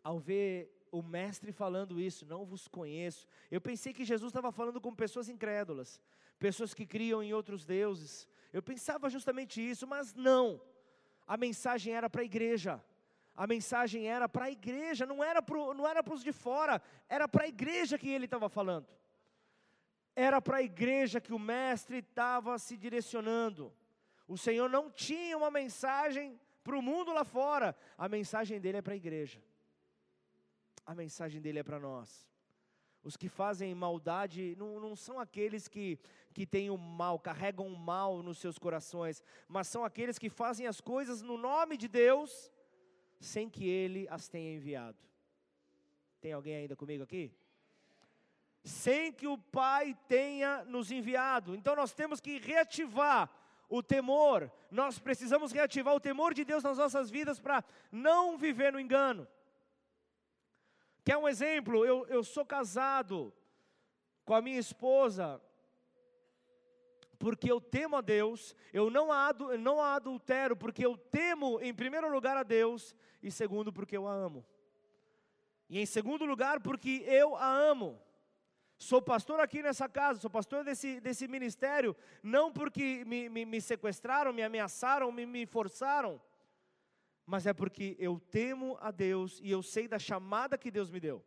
ao 0.04 0.18
ver 0.18 0.86
o 0.92 1.02
mestre 1.02 1.52
falando 1.52 1.98
isso, 1.98 2.26
não 2.26 2.44
vos 2.44 2.68
conheço, 2.68 3.26
eu 3.50 3.58
pensei 3.58 3.94
que 3.94 4.04
Jesus 4.04 4.28
estava 4.28 4.52
falando 4.52 4.82
com 4.82 4.94
pessoas 4.94 5.30
incrédulas, 5.30 5.98
pessoas 6.38 6.74
que 6.74 6.86
criam 6.86 7.22
em 7.22 7.32
outros 7.32 7.64
deuses. 7.64 8.28
Eu 8.52 8.62
pensava 8.62 9.08
justamente 9.08 9.58
isso, 9.58 9.86
mas 9.86 10.14
não. 10.14 10.60
A 11.26 11.38
mensagem 11.38 11.94
era 11.94 12.10
para 12.10 12.20
a 12.20 12.24
igreja. 12.24 12.84
A 13.34 13.46
mensagem 13.46 14.06
era 14.06 14.28
para 14.28 14.44
a 14.44 14.50
igreja, 14.50 15.06
não 15.06 15.24
era 15.24 15.42
para 15.42 16.14
os 16.14 16.22
de 16.22 16.32
fora, 16.32 16.82
era 17.08 17.26
para 17.26 17.44
a 17.44 17.48
igreja 17.48 17.96
que 17.96 18.10
ele 18.10 18.26
estava 18.26 18.50
falando. 18.50 18.86
Era 20.16 20.40
para 20.40 20.56
a 20.56 20.62
igreja 20.62 21.20
que 21.20 21.32
o 21.32 21.38
mestre 21.38 21.98
estava 21.98 22.58
se 22.58 22.74
direcionando. 22.74 23.70
O 24.26 24.38
Senhor 24.38 24.68
não 24.68 24.90
tinha 24.90 25.36
uma 25.36 25.50
mensagem 25.50 26.40
para 26.64 26.76
o 26.76 26.82
mundo 26.82 27.12
lá 27.12 27.24
fora, 27.24 27.76
a 27.96 28.08
mensagem 28.08 28.58
dele 28.58 28.78
é 28.78 28.82
para 28.82 28.94
a 28.94 28.96
igreja. 28.96 29.40
A 30.84 30.94
mensagem 30.94 31.40
dele 31.40 31.60
é 31.60 31.62
para 31.62 31.78
nós. 31.78 32.26
Os 33.04 33.16
que 33.16 33.28
fazem 33.28 33.72
maldade 33.72 34.56
não, 34.58 34.80
não 34.80 34.96
são 34.96 35.20
aqueles 35.20 35.68
que, 35.68 35.96
que 36.34 36.44
têm 36.44 36.70
o 36.70 36.76
mal, 36.76 37.20
carregam 37.20 37.68
o 37.68 37.78
mal 37.78 38.20
nos 38.20 38.38
seus 38.38 38.58
corações, 38.58 39.22
mas 39.46 39.68
são 39.68 39.84
aqueles 39.84 40.18
que 40.18 40.28
fazem 40.28 40.66
as 40.66 40.80
coisas 40.80 41.22
no 41.22 41.38
nome 41.38 41.76
de 41.76 41.86
Deus, 41.86 42.50
sem 43.20 43.48
que 43.48 43.68
Ele 43.68 44.08
as 44.10 44.26
tenha 44.26 44.56
enviado. 44.56 44.98
Tem 46.20 46.32
alguém 46.32 46.56
ainda 46.56 46.74
comigo 46.74 47.04
aqui? 47.04 47.32
Sem 48.66 49.12
que 49.12 49.28
o 49.28 49.38
Pai 49.38 49.96
tenha 50.08 50.64
nos 50.64 50.90
enviado. 50.90 51.54
Então 51.54 51.76
nós 51.76 51.92
temos 51.92 52.20
que 52.20 52.40
reativar 52.40 53.30
o 53.68 53.80
temor, 53.80 54.50
nós 54.70 54.98
precisamos 54.98 55.52
reativar 55.52 55.94
o 55.94 56.00
temor 56.00 56.34
de 56.34 56.44
Deus 56.44 56.64
nas 56.64 56.78
nossas 56.78 57.08
vidas 57.08 57.38
para 57.38 57.64
não 57.92 58.36
viver 58.36 58.72
no 58.72 58.80
engano. 58.80 59.26
Quer 61.04 61.16
um 61.16 61.28
exemplo? 61.28 61.86
Eu, 61.86 62.06
eu 62.08 62.24
sou 62.24 62.44
casado 62.44 63.32
com 64.24 64.34
a 64.34 64.42
minha 64.42 64.58
esposa, 64.58 65.40
porque 67.18 67.50
eu 67.50 67.60
temo 67.60 67.96
a 67.96 68.00
Deus, 68.00 68.56
eu 68.72 68.90
não 68.90 69.12
a, 69.12 69.32
não 69.58 69.80
a 69.80 69.94
adultero, 69.94 70.56
porque 70.56 70.84
eu 70.84 70.96
temo, 70.96 71.60
em 71.60 71.72
primeiro 71.72 72.10
lugar, 72.12 72.36
a 72.36 72.42
Deus, 72.42 72.96
e 73.22 73.30
segundo, 73.30 73.72
porque 73.72 73.96
eu 73.96 74.08
a 74.08 74.12
amo. 74.12 74.44
E 75.68 75.78
em 75.78 75.86
segundo 75.86 76.24
lugar, 76.24 76.60
porque 76.60 77.04
eu 77.06 77.36
a 77.36 77.48
amo. 77.48 78.00
Sou 78.78 79.00
pastor 79.00 79.40
aqui 79.40 79.62
nessa 79.62 79.88
casa, 79.88 80.20
sou 80.20 80.28
pastor 80.28 80.62
desse, 80.62 81.00
desse 81.00 81.26
ministério, 81.26 81.96
não 82.22 82.52
porque 82.52 83.04
me, 83.06 83.28
me, 83.28 83.44
me 83.44 83.60
sequestraram, 83.60 84.32
me 84.32 84.42
ameaçaram, 84.42 85.10
me, 85.10 85.24
me 85.24 85.46
forçaram, 85.46 86.20
mas 87.24 87.46
é 87.46 87.54
porque 87.54 87.96
eu 87.98 88.20
temo 88.30 88.76
a 88.80 88.90
Deus 88.90 89.40
e 89.42 89.50
eu 89.50 89.62
sei 89.62 89.88
da 89.88 89.98
chamada 89.98 90.58
que 90.58 90.70
Deus 90.70 90.90
me 90.90 91.00
deu. 91.00 91.24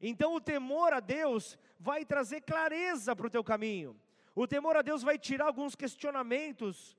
Então 0.00 0.34
o 0.34 0.40
temor 0.40 0.94
a 0.94 1.00
Deus 1.00 1.58
vai 1.78 2.04
trazer 2.04 2.40
clareza 2.40 3.14
para 3.14 3.26
o 3.26 3.30
teu 3.30 3.44
caminho. 3.44 4.00
O 4.34 4.46
temor 4.46 4.76
a 4.76 4.82
Deus 4.82 5.02
vai 5.02 5.18
tirar 5.18 5.46
alguns 5.46 5.74
questionamentos 5.74 6.96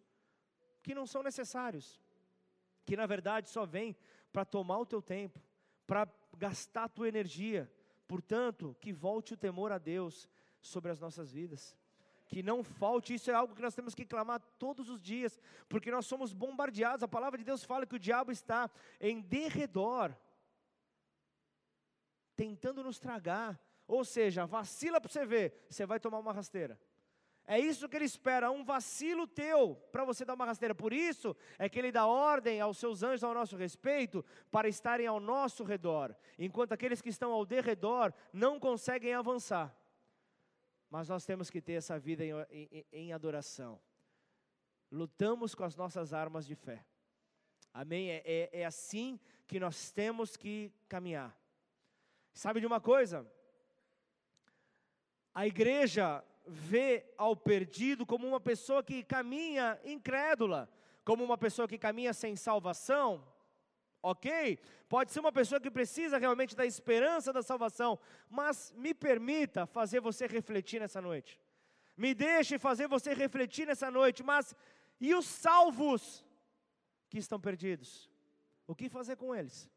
que 0.83 0.93
não 0.93 1.07
são 1.07 1.23
necessários, 1.23 1.99
que 2.85 2.95
na 2.95 3.07
verdade 3.07 3.49
só 3.49 3.65
vem 3.65 3.95
para 4.31 4.45
tomar 4.45 4.77
o 4.77 4.85
teu 4.85 5.01
tempo, 5.01 5.41
para 5.87 6.07
gastar 6.37 6.83
a 6.83 6.89
tua 6.89 7.07
energia. 7.07 7.71
Portanto, 8.11 8.75
que 8.81 8.91
volte 8.91 9.33
o 9.33 9.37
temor 9.37 9.71
a 9.71 9.77
Deus 9.77 10.27
sobre 10.59 10.91
as 10.91 10.99
nossas 10.99 11.31
vidas 11.31 11.77
que 12.27 12.43
não 12.43 12.61
falte, 12.61 13.13
isso 13.13 13.31
é 13.31 13.33
algo 13.33 13.55
que 13.55 13.61
nós 13.61 13.75
temos 13.75 13.93
que 13.93 14.05
clamar 14.05 14.41
todos 14.57 14.89
os 14.89 15.01
dias, 15.01 15.39
porque 15.69 15.91
nós 15.91 16.05
somos 16.05 16.33
bombardeados. 16.33 17.03
A 17.03 17.07
palavra 17.07 17.37
de 17.37 17.45
Deus 17.45 17.63
fala 17.63 17.85
que 17.85 17.95
o 17.95 17.99
diabo 17.99 18.31
está 18.31 18.69
em 18.99 19.21
derredor, 19.21 20.13
tentando 22.35 22.83
nos 22.83 22.99
tragar. 22.99 23.57
Ou 23.87 24.03
seja, 24.03 24.45
vacila 24.45 24.99
para 24.99 25.09
você 25.11 25.25
ver, 25.25 25.65
você 25.69 25.85
vai 25.85 25.99
tomar 25.99 26.19
uma 26.19 26.33
rasteira. 26.33 26.77
É 27.51 27.59
isso 27.59 27.89
que 27.89 27.97
ele 27.97 28.05
espera, 28.05 28.49
um 28.49 28.63
vacilo 28.63 29.27
teu 29.27 29.75
para 29.91 30.05
você 30.05 30.23
dar 30.23 30.35
uma 30.35 30.45
rasteira. 30.45 30.73
Por 30.73 30.93
isso 30.93 31.35
é 31.59 31.67
que 31.67 31.77
ele 31.77 31.91
dá 31.91 32.05
ordem 32.05 32.61
aos 32.61 32.77
seus 32.77 33.03
anjos 33.03 33.23
ao 33.23 33.33
nosso 33.33 33.57
respeito 33.57 34.23
para 34.49 34.69
estarem 34.69 35.07
ao 35.07 35.19
nosso 35.19 35.63
redor, 35.63 36.15
enquanto 36.39 36.71
aqueles 36.71 37.01
que 37.01 37.09
estão 37.09 37.31
ao 37.31 37.45
derredor 37.45 38.13
não 38.31 38.59
conseguem 38.59 39.13
avançar 39.13 39.75
mas 40.91 41.07
nós 41.07 41.25
temos 41.25 41.49
que 41.49 41.61
ter 41.61 41.73
essa 41.73 41.97
vida 41.97 42.23
em, 42.25 42.33
em, 42.51 42.85
em 42.91 43.13
adoração. 43.13 43.79
Lutamos 44.91 45.55
com 45.55 45.63
as 45.63 45.73
nossas 45.73 46.11
armas 46.11 46.45
de 46.45 46.53
fé. 46.53 46.85
Amém? 47.73 48.11
É, 48.11 48.21
é, 48.25 48.49
é 48.59 48.65
assim 48.65 49.17
que 49.47 49.57
nós 49.57 49.89
temos 49.89 50.35
que 50.35 50.69
caminhar. 50.89 51.33
Sabe 52.33 52.59
de 52.59 52.65
uma 52.65 52.81
coisa? 52.81 53.25
A 55.33 55.47
igreja 55.47 56.21
vê 56.45 57.05
ao 57.17 57.35
perdido 57.35 58.05
como 58.05 58.27
uma 58.27 58.39
pessoa 58.39 58.83
que 58.83 59.03
caminha 59.03 59.79
incrédula, 59.83 60.69
como 61.03 61.23
uma 61.23 61.37
pessoa 61.37 61.67
que 61.67 61.77
caminha 61.77 62.13
sem 62.13 62.35
salvação, 62.35 63.25
ok? 64.01 64.59
Pode 64.89 65.11
ser 65.11 65.19
uma 65.19 65.31
pessoa 65.31 65.61
que 65.61 65.71
precisa 65.71 66.17
realmente 66.17 66.55
da 66.55 66.65
esperança 66.65 67.31
da 67.31 67.43
salvação, 67.43 67.99
mas 68.29 68.73
me 68.75 68.93
permita 68.93 69.65
fazer 69.65 69.99
você 69.99 70.27
refletir 70.27 70.79
nessa 70.79 71.01
noite. 71.01 71.39
Me 71.95 72.13
deixe 72.13 72.57
fazer 72.57 72.87
você 72.87 73.13
refletir 73.13 73.67
nessa 73.67 73.91
noite, 73.91 74.23
mas 74.23 74.55
e 74.99 75.13
os 75.13 75.25
salvos 75.25 76.25
que 77.09 77.17
estão 77.17 77.39
perdidos? 77.39 78.09
O 78.65 78.75
que 78.75 78.89
fazer 78.89 79.15
com 79.15 79.35
eles? 79.35 79.69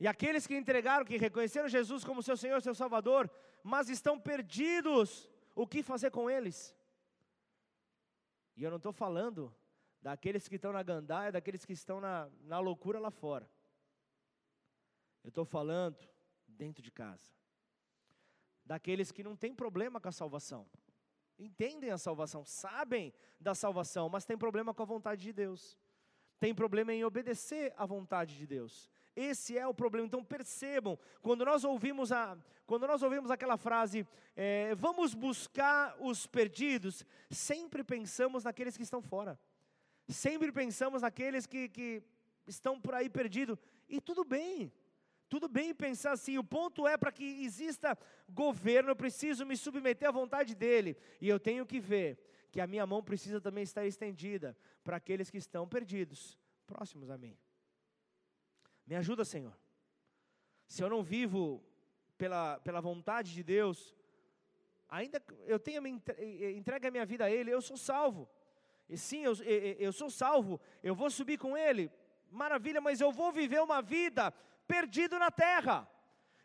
E 0.00 0.06
aqueles 0.06 0.46
que 0.46 0.56
entregaram, 0.56 1.04
que 1.04 1.16
reconheceram 1.16 1.68
Jesus 1.68 2.04
como 2.04 2.22
seu 2.22 2.36
Senhor, 2.36 2.60
seu 2.62 2.74
Salvador, 2.74 3.30
mas 3.64 3.88
estão 3.88 4.20
perdidos, 4.20 5.26
o 5.54 5.66
que 5.66 5.82
fazer 5.82 6.10
com 6.10 6.28
eles? 6.28 6.76
E 8.54 8.62
eu 8.62 8.70
não 8.70 8.76
estou 8.76 8.92
falando 8.92 9.52
daqueles 10.02 10.46
que 10.46 10.56
estão 10.56 10.70
na 10.70 10.82
gandaia, 10.82 11.32
daqueles 11.32 11.64
que 11.64 11.72
estão 11.72 11.98
na, 11.98 12.30
na 12.42 12.58
loucura 12.58 13.00
lá 13.00 13.10
fora. 13.10 13.50
Eu 15.24 15.30
estou 15.30 15.46
falando 15.46 15.96
dentro 16.46 16.82
de 16.82 16.90
casa. 16.90 17.32
Daqueles 18.66 19.10
que 19.10 19.24
não 19.24 19.34
têm 19.34 19.54
problema 19.54 19.98
com 19.98 20.08
a 20.08 20.12
salvação. 20.12 20.68
Entendem 21.38 21.90
a 21.90 21.96
salvação, 21.96 22.44
sabem 22.44 23.14
da 23.40 23.54
salvação, 23.54 24.10
mas 24.10 24.26
tem 24.26 24.36
problema 24.36 24.74
com 24.74 24.82
a 24.82 24.86
vontade 24.86 25.22
de 25.22 25.32
Deus. 25.32 25.78
Tem 26.38 26.54
problema 26.54 26.92
em 26.92 27.02
obedecer 27.02 27.72
à 27.78 27.86
vontade 27.86 28.36
de 28.36 28.46
Deus. 28.46 28.90
Esse 29.16 29.56
é 29.56 29.66
o 29.66 29.74
problema. 29.74 30.06
Então 30.06 30.24
percebam, 30.24 30.98
quando 31.22 31.44
nós 31.44 31.64
ouvimos, 31.64 32.10
a, 32.10 32.36
quando 32.66 32.86
nós 32.86 33.02
ouvimos 33.02 33.30
aquela 33.30 33.56
frase, 33.56 34.06
é, 34.34 34.74
vamos 34.74 35.14
buscar 35.14 35.96
os 36.00 36.26
perdidos, 36.26 37.04
sempre 37.30 37.84
pensamos 37.84 38.44
naqueles 38.44 38.76
que 38.76 38.82
estão 38.82 39.00
fora. 39.00 39.38
Sempre 40.08 40.52
pensamos 40.52 41.02
naqueles 41.02 41.46
que, 41.46 41.68
que 41.68 42.02
estão 42.46 42.80
por 42.80 42.94
aí 42.94 43.08
perdidos. 43.08 43.58
E 43.88 44.00
tudo 44.00 44.24
bem, 44.24 44.72
tudo 45.28 45.48
bem 45.48 45.74
pensar 45.74 46.12
assim, 46.12 46.38
o 46.38 46.44
ponto 46.44 46.86
é 46.86 46.96
para 46.96 47.12
que 47.12 47.24
exista 47.44 47.96
governo, 48.28 48.90
eu 48.90 48.96
preciso 48.96 49.46
me 49.46 49.56
submeter 49.56 50.08
à 50.08 50.12
vontade 50.12 50.54
dele, 50.54 50.96
e 51.20 51.28
eu 51.28 51.40
tenho 51.40 51.66
que 51.66 51.80
ver 51.80 52.18
que 52.50 52.60
a 52.60 52.66
minha 52.66 52.86
mão 52.86 53.02
precisa 53.02 53.40
também 53.40 53.64
estar 53.64 53.84
estendida 53.84 54.56
para 54.82 54.96
aqueles 54.96 55.30
que 55.30 55.38
estão 55.38 55.66
perdidos, 55.66 56.38
próximos 56.66 57.10
a 57.10 57.18
mim. 57.18 57.36
Me 58.86 58.96
ajuda, 58.96 59.24
Senhor. 59.24 59.56
Se 60.66 60.82
eu 60.82 60.88
não 60.88 61.02
vivo 61.02 61.62
pela, 62.18 62.58
pela 62.60 62.80
vontade 62.80 63.32
de 63.32 63.42
Deus, 63.42 63.94
ainda 64.88 65.22
eu 65.46 65.58
tenho 65.58 65.82
me 65.82 65.90
entregue 65.90 66.86
a 66.86 66.90
minha 66.90 67.06
vida 67.06 67.24
a 67.24 67.30
Ele, 67.30 67.50
eu 67.50 67.62
sou 67.62 67.76
salvo. 67.76 68.28
E 68.88 68.98
sim, 68.98 69.24
eu, 69.24 69.34
eu, 69.42 69.72
eu 69.78 69.92
sou 69.92 70.10
salvo, 70.10 70.60
eu 70.82 70.94
vou 70.94 71.10
subir 71.10 71.38
com 71.38 71.56
Ele, 71.56 71.90
maravilha, 72.30 72.80
mas 72.80 73.00
eu 73.00 73.10
vou 73.10 73.32
viver 73.32 73.60
uma 73.62 73.80
vida 73.80 74.30
perdido 74.66 75.18
na 75.18 75.30
terra. 75.30 75.88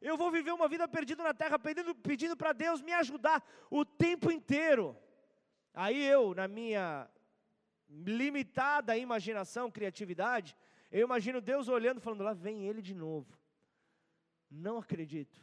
Eu 0.02 0.16
vou 0.16 0.32
viver 0.32 0.54
uma 0.54 0.68
vida 0.68 0.88
perdida 0.88 1.22
na 1.24 1.34
terra, 1.34 1.60
pedindo, 1.60 1.94
pedindo 1.94 2.38
para 2.38 2.54
Deus 2.54 2.82
me 2.82 2.94
ajudar 2.94 3.46
o 3.70 3.84
tempo 3.84 4.32
inteiro. 4.32 4.96
Aí 5.74 6.02
eu, 6.02 6.34
na 6.34 6.48
minha 6.48 7.10
limitada 7.90 8.96
imaginação, 8.96 9.70
criatividade, 9.70 10.56
eu 10.92 11.06
imagino 11.06 11.42
Deus 11.42 11.68
olhando, 11.68 12.02
falando: 12.02 12.24
lá 12.24 12.34
vem 12.34 12.66
ele 12.66 12.82
de 12.82 12.96
novo. 12.96 13.38
Não 14.50 14.78
acredito. 14.78 15.40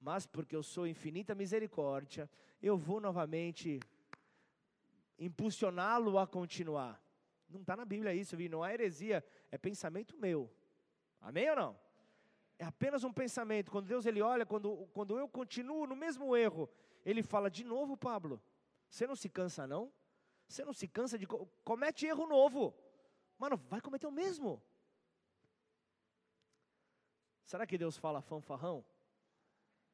Mas 0.00 0.26
porque 0.26 0.54
eu 0.54 0.62
sou 0.62 0.86
infinita 0.86 1.34
misericórdia, 1.34 2.28
eu 2.62 2.76
vou 2.76 3.00
novamente 3.00 3.80
impulsioná-lo 5.18 6.18
a 6.18 6.26
continuar. 6.26 7.00
Não 7.48 7.60
está 7.60 7.76
na 7.76 7.84
Bíblia 7.84 8.12
isso, 8.12 8.36
viu? 8.36 8.50
não 8.50 8.64
é 8.64 8.74
heresia, 8.74 9.24
é 9.50 9.56
pensamento 9.56 10.16
meu. 10.18 10.50
Amém 11.20 11.48
ou 11.50 11.56
não? 11.56 11.80
É 12.58 12.64
apenas 12.64 13.04
um 13.04 13.12
pensamento. 13.12 13.70
Quando 13.70 13.86
Deus 13.86 14.06
ele 14.06 14.20
olha, 14.20 14.44
quando, 14.44 14.88
quando 14.92 15.18
eu 15.18 15.28
continuo 15.28 15.86
no 15.86 15.94
mesmo 15.94 16.36
erro, 16.36 16.68
ele 17.04 17.22
fala 17.22 17.50
de 17.50 17.64
novo, 17.64 17.96
Pablo. 17.96 18.42
Você 18.88 19.06
não 19.06 19.16
se 19.16 19.28
cansa 19.28 19.66
não? 19.66 19.92
Você 20.48 20.64
não 20.64 20.72
se 20.72 20.86
cansa 20.86 21.18
de 21.18 21.26
comete 21.64 22.06
erro 22.06 22.26
novo. 22.26 22.74
Mano, 23.38 23.56
vai 23.56 23.80
cometer 23.80 24.06
o 24.06 24.12
mesmo. 24.12 24.62
Será 27.44 27.66
que 27.66 27.78
Deus 27.78 27.96
fala 27.96 28.22
fanfarrão? 28.22 28.84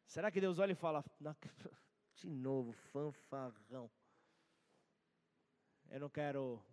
Será 0.07 0.31
que 0.31 0.41
Deus 0.41 0.59
olha 0.59 0.73
e 0.73 0.75
fala, 0.75 1.05
de 2.17 2.29
novo, 2.29 2.73
fanfarrão? 2.73 3.91
Eu 5.91 6.01
não 6.01 6.09
quero 6.09 6.65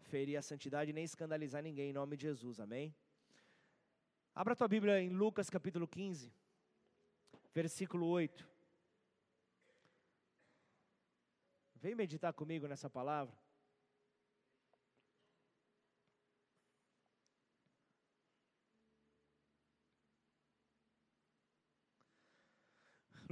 ferir 0.00 0.36
a 0.36 0.42
santidade 0.42 0.92
nem 0.92 1.04
escandalizar 1.04 1.62
ninguém 1.62 1.90
em 1.90 1.92
nome 1.92 2.16
de 2.16 2.22
Jesus, 2.22 2.60
amém? 2.60 2.94
Abra 4.34 4.56
tua 4.56 4.68
Bíblia 4.68 5.00
em 5.00 5.10
Lucas 5.10 5.48
capítulo 5.48 5.86
15, 5.86 6.32
versículo 7.54 8.06
8. 8.06 8.48
Vem 11.76 11.94
meditar 11.94 12.32
comigo 12.32 12.66
nessa 12.66 12.88
palavra. 12.88 13.41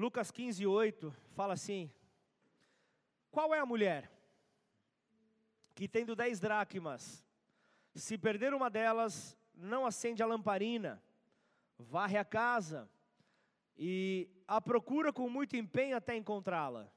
Lucas 0.01 0.31
15, 0.31 0.67
8 0.67 1.15
fala 1.37 1.53
assim: 1.53 1.93
Qual 3.31 3.55
é 3.55 3.59
a 3.59 3.67
mulher 3.67 4.11
que, 5.75 5.87
tendo 5.87 6.17
dez 6.17 6.41
dracmas, 6.41 7.23
se 7.95 8.17
perder 8.17 8.55
uma 8.55 8.71
delas, 8.71 9.37
não 9.55 9.85
acende 9.85 10.23
a 10.23 10.27
lamparina, 10.27 11.03
varre 11.79 12.17
a 12.17 12.25
casa 12.25 12.89
e 13.77 14.27
a 14.49 14.59
procura 14.59 15.13
com 15.13 15.29
muito 15.29 15.55
empenho 15.55 15.95
até 15.95 16.17
encontrá-la? 16.17 16.91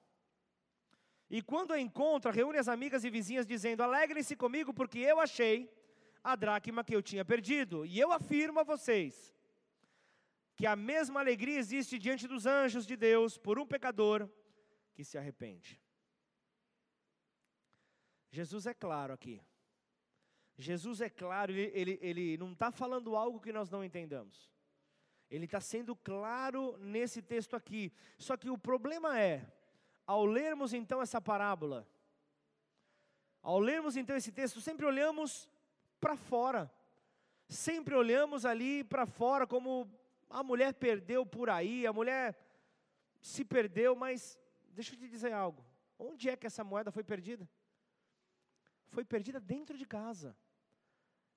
E 1.30 1.41
quando 1.41 1.74
a 1.74 1.82
encontra, 1.82 2.32
reúne 2.32 2.58
as 2.58 2.70
amigas 2.70 3.04
e 3.04 3.10
vizinhas, 3.10 3.45
dizendo: 3.45 3.84
Alegrem-se 3.84 4.34
comigo, 4.34 4.74
porque 4.74 4.99
eu 4.99 5.20
achei 5.20 5.70
a 6.24 6.38
dracma 6.38 6.86
que 6.86 6.95
eu 6.95 7.01
tinha 7.01 7.26
perdido. 7.26 7.86
E 7.86 7.99
eu 7.99 8.14
afirmo 8.14 8.62
a 8.62 8.64
vocês 8.64 9.34
que 10.56 10.66
a 10.66 10.76
mesma 10.76 11.20
alegria 11.20 11.58
existe 11.58 11.97
diante 11.97 12.28
dos 12.28 12.45
anjos 12.45 12.86
de 12.86 12.95
Deus 12.95 13.38
por 13.38 13.58
um 13.58 13.66
pecador 13.66 14.30
que 14.93 15.04
se 15.04 15.18
arrepende. 15.18 15.82
Jesus 18.30 18.66
é 18.66 18.74
claro 18.74 19.14
aqui. 19.14 19.41
Jesus 20.58 21.01
é 21.01 21.10
claro, 21.10 21.51
ele, 21.51 21.72
ele, 21.74 21.99
ele 22.01 22.38
não 22.38 22.51
está 22.51 22.72
falando 22.72 23.16
algo 23.16 23.39
que 23.39 23.51
nós 23.51 23.70
não 23.70 23.84
entendamos. 23.84 24.51
Ele 25.30 25.45
está 25.45 25.60
sendo 25.60 25.95
claro 25.95 26.78
nesse 26.78 27.22
texto 27.22 27.56
aqui. 27.56 27.91
Só 28.20 28.38
que 28.38 28.49
o 28.49 28.58
problema 28.58 29.20
é, 29.20 29.51
ao 30.06 30.26
lermos 30.26 30.74
então 30.74 31.01
essa 31.01 31.20
parábola, 31.20 31.88
ao 33.41 33.60
lermos 33.60 33.97
então 33.97 34.16
esse 34.16 34.32
texto, 34.32 34.62
sempre 34.62 34.86
olhamos 34.86 35.49
para 35.99 36.16
fora. 36.16 36.72
Sempre 37.49 37.95
olhamos 37.95 38.45
ali 38.45 38.84
para 38.84 39.06
fora 39.06 39.45
como 39.47 39.91
a 40.34 40.42
mulher 40.42 40.74
perdeu 40.74 41.24
por 41.24 41.48
aí, 41.48 41.86
a 41.86 41.94
mulher 41.94 42.36
se 43.22 43.46
perdeu, 43.46 43.96
mas 43.96 44.40
deixa 44.72 44.96
eu 44.96 45.00
te 45.00 45.08
dizer 45.08 45.32
algo. 45.32 45.64
Onde 45.98 46.28
é 46.28 46.36
que 46.36 46.48
essa 46.48 46.64
moeda 46.64 46.92
foi 46.92 47.04
perdida? 47.04 47.48
Foi 48.88 49.06
perdida 49.06 49.40
dentro 49.40 49.78
de 49.78 49.86
casa. 49.86 50.36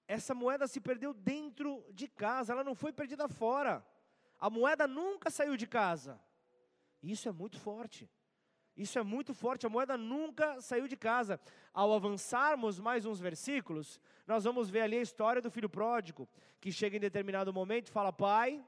Essa 0.08 0.34
moeda 0.34 0.66
se 0.66 0.80
perdeu 0.80 1.12
dentro 1.12 1.84
de 1.92 2.08
casa, 2.08 2.54
ela 2.54 2.64
não 2.64 2.74
foi 2.74 2.90
perdida 2.90 3.28
fora. 3.28 3.86
A 4.38 4.48
moeda 4.48 4.86
nunca 4.86 5.30
saiu 5.30 5.56
de 5.58 5.66
casa. 5.66 6.18
Isso 7.02 7.28
é 7.28 7.32
muito 7.32 7.60
forte. 7.60 8.10
Isso 8.74 8.98
é 8.98 9.02
muito 9.02 9.32
forte, 9.32 9.66
a 9.66 9.70
moeda 9.70 9.96
nunca 9.96 10.60
saiu 10.60 10.88
de 10.88 10.96
casa. 10.96 11.40
Ao 11.72 11.92
avançarmos 11.92 12.78
mais 12.78 13.04
uns 13.04 13.20
versículos, 13.20 14.00
nós 14.26 14.44
vamos 14.44 14.68
ver 14.70 14.82
ali 14.82 14.96
a 14.96 15.02
história 15.02 15.40
do 15.40 15.50
filho 15.50 15.68
pródigo, 15.68 16.28
que 16.60 16.72
chega 16.72 16.96
em 16.96 17.00
determinado 17.00 17.52
momento 17.52 17.88
e 17.88 17.90
fala: 17.90 18.12
Pai, 18.12 18.62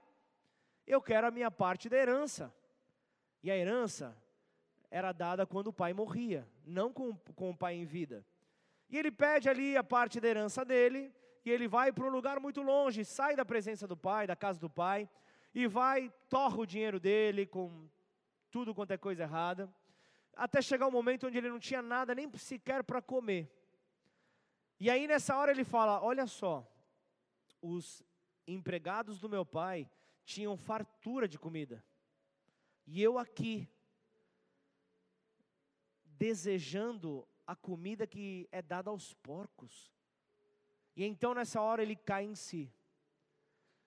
eu 0.88 1.02
quero 1.02 1.26
a 1.26 1.30
minha 1.30 1.50
parte 1.50 1.88
da 1.88 1.96
herança. 1.96 2.52
E 3.42 3.50
a 3.50 3.56
herança 3.56 4.16
era 4.90 5.12
dada 5.12 5.46
quando 5.46 5.68
o 5.68 5.72
pai 5.72 5.92
morria, 5.92 6.48
não 6.64 6.92
com, 6.92 7.14
com 7.34 7.50
o 7.50 7.56
pai 7.56 7.74
em 7.74 7.84
vida. 7.84 8.24
E 8.88 8.98
ele 8.98 9.10
pede 9.10 9.48
ali 9.48 9.76
a 9.76 9.84
parte 9.84 10.18
da 10.18 10.28
herança 10.28 10.64
dele, 10.64 11.14
e 11.44 11.50
ele 11.50 11.68
vai 11.68 11.92
para 11.92 12.04
um 12.04 12.10
lugar 12.10 12.40
muito 12.40 12.62
longe, 12.62 13.04
sai 13.04 13.36
da 13.36 13.44
presença 13.44 13.86
do 13.86 13.96
pai, 13.96 14.26
da 14.26 14.34
casa 14.34 14.58
do 14.58 14.70
pai, 14.70 15.08
e 15.54 15.66
vai, 15.66 16.10
torra 16.28 16.58
o 16.58 16.66
dinheiro 16.66 16.98
dele 16.98 17.46
com 17.46 17.88
tudo 18.50 18.74
quanto 18.74 18.92
é 18.92 18.98
coisa 18.98 19.24
errada, 19.24 19.70
até 20.34 20.62
chegar 20.62 20.86
um 20.86 20.90
momento 20.90 21.26
onde 21.26 21.36
ele 21.36 21.50
não 21.50 21.58
tinha 21.58 21.82
nada 21.82 22.14
nem 22.14 22.30
sequer 22.36 22.82
para 22.82 23.02
comer. 23.02 23.50
E 24.80 24.88
aí 24.88 25.06
nessa 25.06 25.36
hora 25.36 25.50
ele 25.50 25.64
fala: 25.64 26.00
Olha 26.02 26.26
só, 26.26 26.66
os 27.60 28.02
empregados 28.46 29.18
do 29.18 29.28
meu 29.28 29.44
pai 29.44 29.90
tinham 30.28 30.58
fartura 30.58 31.26
de 31.26 31.38
comida. 31.38 31.82
E 32.86 33.02
eu 33.02 33.18
aqui, 33.18 33.66
desejando 36.04 37.26
a 37.46 37.56
comida 37.56 38.06
que 38.06 38.46
é 38.52 38.60
dada 38.60 38.90
aos 38.90 39.14
porcos. 39.14 39.90
E 40.94 41.02
então 41.02 41.32
nessa 41.32 41.62
hora 41.62 41.82
ele 41.82 41.96
cai 41.96 42.24
em 42.24 42.34
si. 42.34 42.70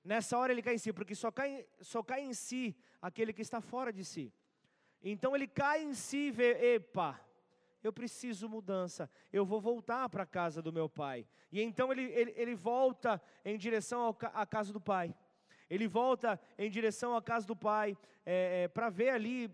Nessa 0.03 0.35
hora 0.35 0.51
ele 0.51 0.63
cai 0.63 0.73
em 0.73 0.79
si, 0.79 0.91
porque 0.91 1.13
só 1.13 1.31
cai, 1.31 1.67
só 1.79 2.01
cai 2.01 2.21
em 2.23 2.33
si 2.33 2.75
aquele 2.99 3.33
que 3.33 3.43
está 3.43 3.61
fora 3.61 3.93
de 3.93 4.03
si. 4.03 4.33
Então 5.03 5.35
ele 5.35 5.47
cai 5.47 5.83
em 5.83 5.93
si 5.93 6.29
e 6.29 6.31
vê, 6.31 6.73
epa, 6.73 7.21
eu 7.83 7.93
preciso 7.93 8.49
mudança, 8.49 9.07
eu 9.31 9.45
vou 9.45 9.61
voltar 9.61 10.09
para 10.09 10.23
a 10.23 10.33
casa 10.39 10.59
do 10.59 10.73
meu 10.73 10.89
pai. 10.89 11.27
E 11.51 11.61
então 11.61 11.91
ele, 11.91 12.05
ele, 12.05 12.33
ele 12.35 12.55
volta 12.55 13.21
em 13.45 13.59
direção 13.59 14.15
à 14.33 14.43
casa 14.43 14.73
do 14.73 14.81
pai 14.81 15.15
ele 15.71 15.87
volta 15.87 16.37
em 16.57 16.69
direção 16.69 17.15
à 17.15 17.21
casa 17.21 17.47
do 17.47 17.55
pai, 17.55 17.97
é, 18.25 18.63
é, 18.63 18.67
para 18.67 18.89
ver 18.89 19.11
ali, 19.11 19.49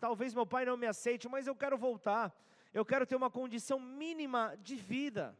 talvez 0.00 0.34
meu 0.34 0.44
pai 0.44 0.64
não 0.64 0.76
me 0.76 0.84
aceite, 0.84 1.28
mas 1.28 1.46
eu 1.46 1.54
quero 1.54 1.78
voltar. 1.78 2.36
eu 2.74 2.84
quero 2.84 3.06
ter 3.06 3.14
uma 3.14 3.30
condição 3.30 3.78
mínima 3.78 4.56
de 4.60 4.74
vida. 4.74 5.38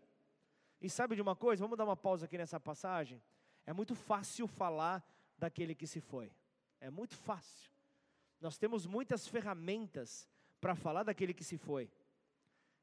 E 0.80 0.88
sabe 0.88 1.16
de 1.16 1.20
uma 1.20 1.34
coisa? 1.34 1.64
Vamos 1.64 1.76
dar 1.76 1.84
uma 1.84 1.96
pausa 1.96 2.26
aqui 2.26 2.38
nessa 2.38 2.60
passagem. 2.60 3.20
É 3.66 3.72
muito 3.72 3.96
fácil 3.96 4.46
falar 4.46 5.04
daquele 5.36 5.74
que 5.74 5.86
se 5.86 6.00
foi. 6.00 6.30
É 6.80 6.88
muito 6.90 7.16
fácil. 7.16 7.68
Nós 8.40 8.56
temos 8.56 8.86
muitas 8.86 9.26
ferramentas 9.26 10.28
para 10.60 10.76
falar 10.76 11.02
daquele 11.02 11.34
que 11.34 11.42
se 11.42 11.58
foi. 11.58 11.90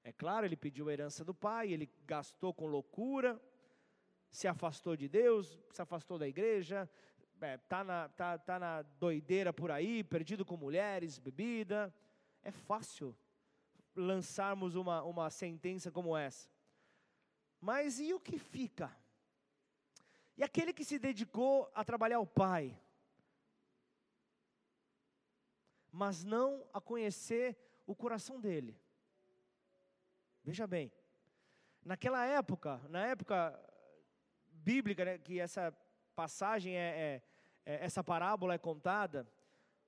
É 0.04 0.12
claro, 0.12 0.46
ele 0.46 0.58
pediu 0.58 0.90
a 0.90 0.94
herança 0.94 1.24
do 1.24 1.34
pai, 1.34 1.72
ele 1.72 1.90
gastou 2.06 2.54
com 2.54 2.68
loucura, 2.68 3.42
se 4.36 4.50
afastou 4.50 4.98
de 4.98 5.08
Deus, 5.08 5.58
se 5.72 5.82
afastou 5.82 6.20
da 6.20 6.28
igreja, 6.28 6.90
está 7.36 7.48
é, 7.48 7.58
tá 7.58 7.84
na, 7.86 8.10
tá, 8.10 8.38
tá 8.38 8.60
na 8.60 8.82
doideira 8.82 9.54
por 9.54 9.72
aí, 9.72 10.04
perdido 10.04 10.44
com 10.44 10.58
mulheres, 10.58 11.18
bebida. 11.18 11.94
É 12.44 12.52
fácil 12.52 13.16
lançarmos 13.96 14.76
uma, 14.76 15.02
uma 15.04 15.30
sentença 15.30 15.90
como 15.90 16.18
essa. 16.18 16.50
Mas 17.62 17.98
e 17.98 18.14
o 18.14 18.20
que 18.20 18.38
fica? 18.38 18.94
E 20.36 20.44
aquele 20.44 20.74
que 20.74 20.84
se 20.84 21.00
dedicou 21.00 21.72
a 21.74 21.86
trabalhar 21.86 22.20
o 22.20 22.28
Pai, 22.28 22.78
mas 25.90 26.26
não 26.26 26.68
a 26.74 26.82
conhecer 26.82 27.58
o 27.88 27.96
coração 27.96 28.42
dele. 28.42 28.78
Veja 30.44 30.68
bem, 30.68 30.92
naquela 31.86 32.26
época, 32.26 32.82
na 32.90 33.08
época 33.08 33.58
bíblica, 34.66 35.06
né, 35.06 35.18
que 35.20 35.40
essa 35.40 35.72
passagem 36.16 36.76
é, 36.76 37.22
é, 37.66 37.74
é 37.74 37.86
essa 37.86 38.04
parábola 38.04 38.56
é 38.56 38.58
contada, 38.58 39.28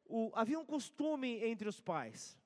o, 0.05 0.31
havia 0.35 0.59
um 0.59 0.65
costume 0.65 1.43
entre 1.43 1.67
os 1.67 1.81
pais. 1.81 2.37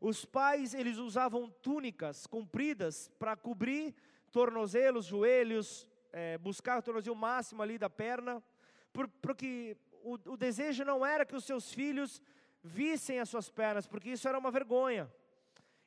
Os 0.00 0.24
pais 0.24 0.72
eles 0.72 0.96
usavam 0.98 1.50
túnicas 1.50 2.26
compridas 2.26 3.10
para 3.18 3.36
cobrir 3.36 3.92
tornozelos, 4.30 5.06
joelhos, 5.06 5.86
é, 6.12 6.38
buscar 6.38 6.78
o 6.78 6.82
tornozelo 6.82 7.16
máximo 7.16 7.60
ali 7.60 7.76
da 7.76 7.90
perna, 7.90 8.40
por, 8.92 9.08
porque 9.20 9.76
o, 10.04 10.14
o 10.32 10.36
desejo 10.36 10.84
não 10.84 11.04
era 11.04 11.26
que 11.26 11.34
os 11.34 11.44
seus 11.44 11.72
filhos 11.72 12.22
vissem 12.62 13.18
as 13.18 13.28
suas 13.28 13.50
pernas, 13.50 13.86
porque 13.86 14.10
isso 14.10 14.28
era 14.28 14.38
uma 14.38 14.52
vergonha. 14.52 15.12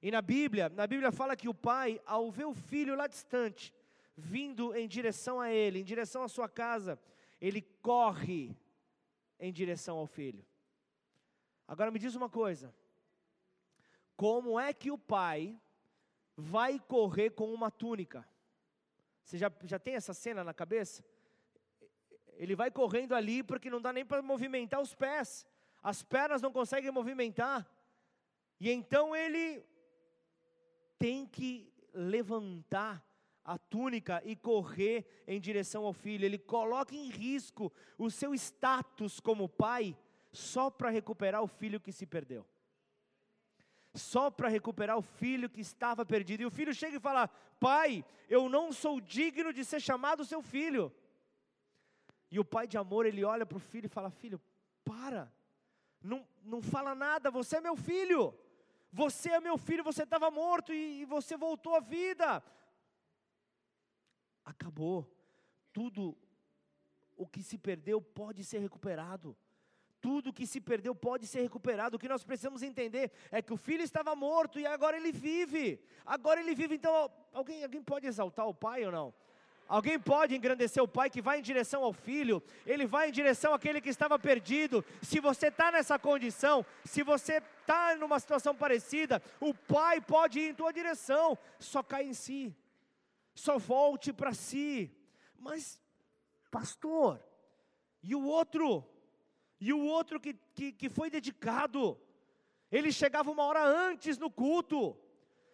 E 0.02 0.12
na 0.12 0.22
Bíblia, 0.22 0.68
na 0.70 0.86
Bíblia 0.86 1.12
fala 1.12 1.36
que 1.36 1.48
o 1.48 1.54
pai, 1.54 2.02
ao 2.06 2.30
ver 2.30 2.46
o 2.46 2.54
filho 2.54 2.96
lá 2.96 3.08
distante, 3.08 3.74
vindo 4.16 4.76
em 4.76 4.88
direção 4.88 5.40
a 5.40 5.52
ele, 5.52 5.80
em 5.80 5.84
direção 5.84 6.24
à 6.24 6.28
sua 6.28 6.50
casa, 6.50 7.00
ele 7.40 7.62
corre 7.82 8.56
em 9.40 9.52
direção 9.52 9.98
ao 9.98 10.08
filho. 10.08 10.46
Agora 11.68 11.92
me 11.92 12.00
diz 12.00 12.16
uma 12.16 12.30
coisa: 12.30 12.74
como 14.16 14.60
é 14.60 14.74
que 14.74 14.92
o 14.92 14.98
pai 14.98 15.60
vai 16.36 16.80
correr 16.80 17.32
com 17.32 17.52
uma 17.54 17.72
túnica? 17.72 18.28
Você 19.24 19.38
já, 19.38 19.52
já 19.64 19.80
tem 19.80 19.96
essa 19.96 20.14
cena 20.14 20.44
na 20.44 20.54
cabeça? 20.54 21.04
Ele 22.34 22.56
vai 22.56 22.72
correndo 22.72 23.14
ali 23.14 23.44
porque 23.44 23.70
não 23.70 23.82
dá 23.82 23.94
nem 23.94 24.06
para 24.06 24.22
movimentar 24.22 24.82
os 24.82 24.94
pés, 24.94 25.46
as 25.82 26.04
pernas 26.04 26.42
não 26.42 26.52
conseguem 26.52 26.92
movimentar, 26.92 27.70
e 28.60 28.70
então 28.70 29.16
ele 29.16 29.64
tem 31.00 31.26
que 31.26 31.74
levantar 31.94 33.04
a 33.44 33.58
túnica 33.58 34.22
e 34.24 34.36
correr 34.36 35.06
em 35.28 35.40
direção 35.40 35.86
ao 35.86 35.94
filho. 35.94 36.26
Ele 36.26 36.38
coloca 36.38 36.96
em 36.96 37.10
risco 37.10 37.72
o 37.98 38.10
seu 38.10 38.34
status 38.34 39.20
como 39.20 39.50
pai 39.50 39.98
só 40.32 40.70
para 40.70 40.90
recuperar 40.90 41.42
o 41.42 41.48
filho 41.48 41.80
que 41.80 41.92
se 41.92 42.06
perdeu. 42.06 42.46
Só 43.94 44.32
para 44.32 44.48
recuperar 44.48 44.98
o 44.98 45.02
filho 45.02 45.50
que 45.50 45.60
estava 45.60 46.06
perdido. 46.06 46.42
E 46.42 46.46
o 46.46 46.52
filho 46.52 46.74
chega 46.74 46.98
e 46.98 47.00
fala: 47.00 47.28
Pai, 47.60 48.06
eu 48.30 48.48
não 48.48 48.72
sou 48.72 49.02
digno 49.02 49.52
de 49.52 49.66
ser 49.66 49.82
chamado 49.82 50.24
seu 50.24 50.42
filho. 50.42 50.94
E 52.30 52.40
o 52.40 52.46
pai 52.46 52.66
de 52.68 52.78
amor, 52.78 53.06
ele 53.06 53.26
olha 53.26 53.46
para 53.46 53.58
o 53.58 53.60
filho 53.60 53.88
e 53.88 53.90
fala: 53.90 54.10
Filho, 54.10 54.40
para, 54.86 55.30
não, 56.02 56.26
não 56.44 56.62
fala 56.62 56.96
nada, 56.96 57.30
você 57.30 57.58
é 57.58 57.62
meu 57.62 57.76
filho. 57.76 58.34
Você 58.94 59.30
é 59.30 59.40
meu 59.40 59.58
filho, 59.58 59.84
você 59.84 60.04
estava 60.04 60.30
morto 60.30 60.74
e, 60.74 61.02
e 61.02 61.06
você 61.06 61.38
voltou 61.38 61.76
à 61.76 61.80
vida. 61.80 62.44
Acabou. 64.46 65.10
Tudo 65.74 66.18
o 67.16 67.28
que 67.28 67.44
se 67.44 67.58
perdeu 67.58 68.02
pode 68.02 68.44
ser 68.44 68.60
recuperado. 68.60 69.36
Tudo 70.02 70.34
que 70.34 70.48
se 70.48 70.60
perdeu 70.60 70.96
pode 70.96 71.28
ser 71.28 71.42
recuperado. 71.42 71.96
O 71.96 72.00
que 72.00 72.10
nós 72.10 72.24
precisamos 72.24 72.64
entender 72.64 73.12
é 73.32 73.42
que 73.42 73.54
o 73.54 73.58
filho 73.58 73.84
estava 73.84 74.16
morto 74.16 74.60
e 74.60 74.66
agora 74.66 74.98
ele 74.98 75.12
vive. 75.12 75.80
Agora 76.06 76.40
ele 76.40 76.56
vive. 76.56 76.76
Então, 76.76 77.12
alguém, 77.32 77.64
alguém 77.64 77.84
pode 77.84 78.08
exaltar 78.08 78.48
o 78.48 78.54
pai 78.54 78.84
ou 78.84 78.92
não? 78.92 79.14
Alguém 79.72 79.98
pode 79.98 80.36
engrandecer 80.36 80.84
o 80.84 80.88
pai 80.88 81.10
que 81.10 81.22
vai 81.22 81.40
em 81.40 81.42
direção 81.42 81.82
ao 81.82 81.94
filho, 81.94 82.44
ele 82.66 82.86
vai 82.86 83.08
em 83.08 83.12
direção 83.12 83.54
àquele 83.54 83.80
que 83.80 83.88
estava 83.88 84.20
perdido. 84.20 84.84
Se 85.02 85.22
você 85.22 85.48
está 85.48 85.72
nessa 85.72 85.98
condição, 85.98 86.66
se 86.84 87.04
você 87.04 87.42
está 87.62 87.96
numa 87.96 88.20
situação 88.20 88.54
parecida, 88.54 89.22
o 89.40 89.54
pai 89.54 90.02
pode 90.02 90.42
ir 90.42 90.50
em 90.50 90.54
tua 90.54 90.74
direção, 90.74 91.38
só 91.58 91.82
cai 91.82 92.04
em 92.04 92.14
si, 92.14 92.54
só 93.42 93.58
volte 93.58 94.14
para 94.14 94.34
si. 94.34 94.96
Mas, 95.38 95.82
pastor, 96.50 97.22
e 98.04 98.16
o 98.16 98.24
outro? 98.24 98.88
E 99.60 99.74
o 99.74 99.80
outro 99.80 100.20
que, 100.20 100.34
que, 100.56 100.72
que 100.72 100.90
foi 100.90 101.10
dedicado? 101.10 102.00
Ele 102.72 102.92
chegava 102.92 103.30
uma 103.32 103.44
hora 103.44 103.64
antes 103.64 104.18
no 104.18 104.30
culto 104.30 104.98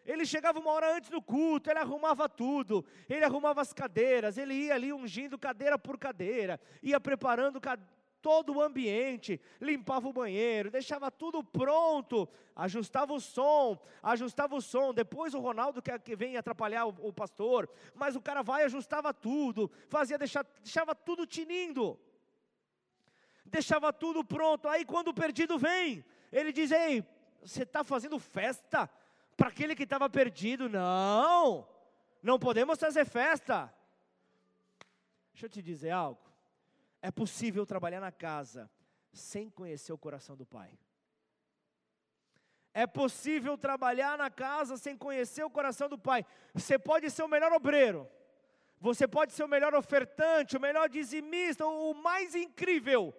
ele 0.08 0.26
chegava 0.26 0.58
uma 0.58 0.72
hora 0.72 0.96
antes 0.96 1.10
do 1.10 1.22
culto, 1.22 1.70
ele 1.70 1.80
arrumava 1.80 2.30
tudo, 2.30 2.86
ele 3.10 3.26
arrumava 3.26 3.60
as 3.60 3.74
cadeiras, 3.74 4.38
ele 4.38 4.54
ia 4.54 4.74
ali 4.74 4.94
ungindo 4.94 5.38
cadeira 5.38 5.78
por 5.78 5.98
cadeira, 5.98 6.58
ia 6.82 6.98
preparando 6.98 7.60
todo 8.22 8.54
o 8.54 8.62
ambiente, 8.62 9.40
limpava 9.62 10.08
o 10.08 10.14
banheiro, 10.14 10.72
deixava 10.72 11.10
tudo 11.10 11.44
pronto, 11.44 12.28
ajustava 12.56 13.14
o 13.14 13.20
som, 13.20 13.80
ajustava 14.02 14.56
o 14.56 14.62
som. 14.62 14.94
Depois 14.94 15.34
o 15.34 15.40
Ronaldo 15.40 15.82
que, 15.82 16.16
vem 16.16 16.38
atrapalhar 16.38 16.86
o, 16.86 16.96
o, 17.08 17.14
pastor, 17.14 17.70
mas 17.96 18.16
o 18.16 18.22
cara 18.22 18.42
vai 18.42 18.64
ajustava 18.64 19.14
tudo, 19.14 19.72
fazia 19.90 20.18
deixava, 20.18 20.48
deixava 20.62 20.94
tudo 20.96 21.26
tinindo, 21.26 22.00
deixava 23.46 23.94
tudo 23.94 24.24
pronto. 24.24 24.68
Aí 24.68 24.84
quando 24.84 25.10
o 25.10 25.14
perdido 25.14 25.58
vem, 25.58 26.04
ele 26.32 26.52
diz: 26.52 26.72
Ei, 26.72 27.04
você 27.42 27.64
está 27.64 27.84
fazendo 27.84 28.20
festa? 28.20 28.90
para 29.38 29.50
aquele 29.50 29.76
que 29.76 29.84
estava 29.84 30.10
perdido. 30.10 30.68
Não, 30.68 31.70
não 32.22 32.40
podemos 32.40 32.80
fazer 32.80 33.06
festa. 33.06 33.72
Deixa 35.32 35.46
eu 35.46 35.50
te 35.50 35.62
dizer 35.62 35.92
algo. 35.92 36.20
É 37.02 37.12
possível 37.12 37.66
trabalhar 37.66 38.00
na 38.00 38.12
casa 38.12 38.70
sem 39.14 39.50
conhecer 39.50 39.94
o 39.94 39.98
coração 39.98 40.36
do 40.36 40.46
Pai. 40.46 40.78
É 42.74 42.86
possível 42.86 43.58
trabalhar 43.58 44.18
na 44.18 44.30
casa 44.30 44.78
sem 44.78 44.96
conhecer 44.96 45.44
o 45.44 45.50
coração 45.50 45.90
do 45.90 45.98
Pai. 45.98 46.26
Você 46.54 46.78
pode 46.78 47.10
ser 47.10 47.24
o 47.24 47.28
melhor 47.28 47.52
obreiro, 47.52 48.08
você 48.80 49.08
pode 49.08 49.34
ser 49.34 49.44
o 49.44 49.48
melhor 49.48 49.74
ofertante, 49.74 50.56
o 50.56 50.62
melhor 50.62 50.88
dizimista, 50.88 51.66
o 51.66 51.94
mais 51.96 52.36
incrível 52.36 53.16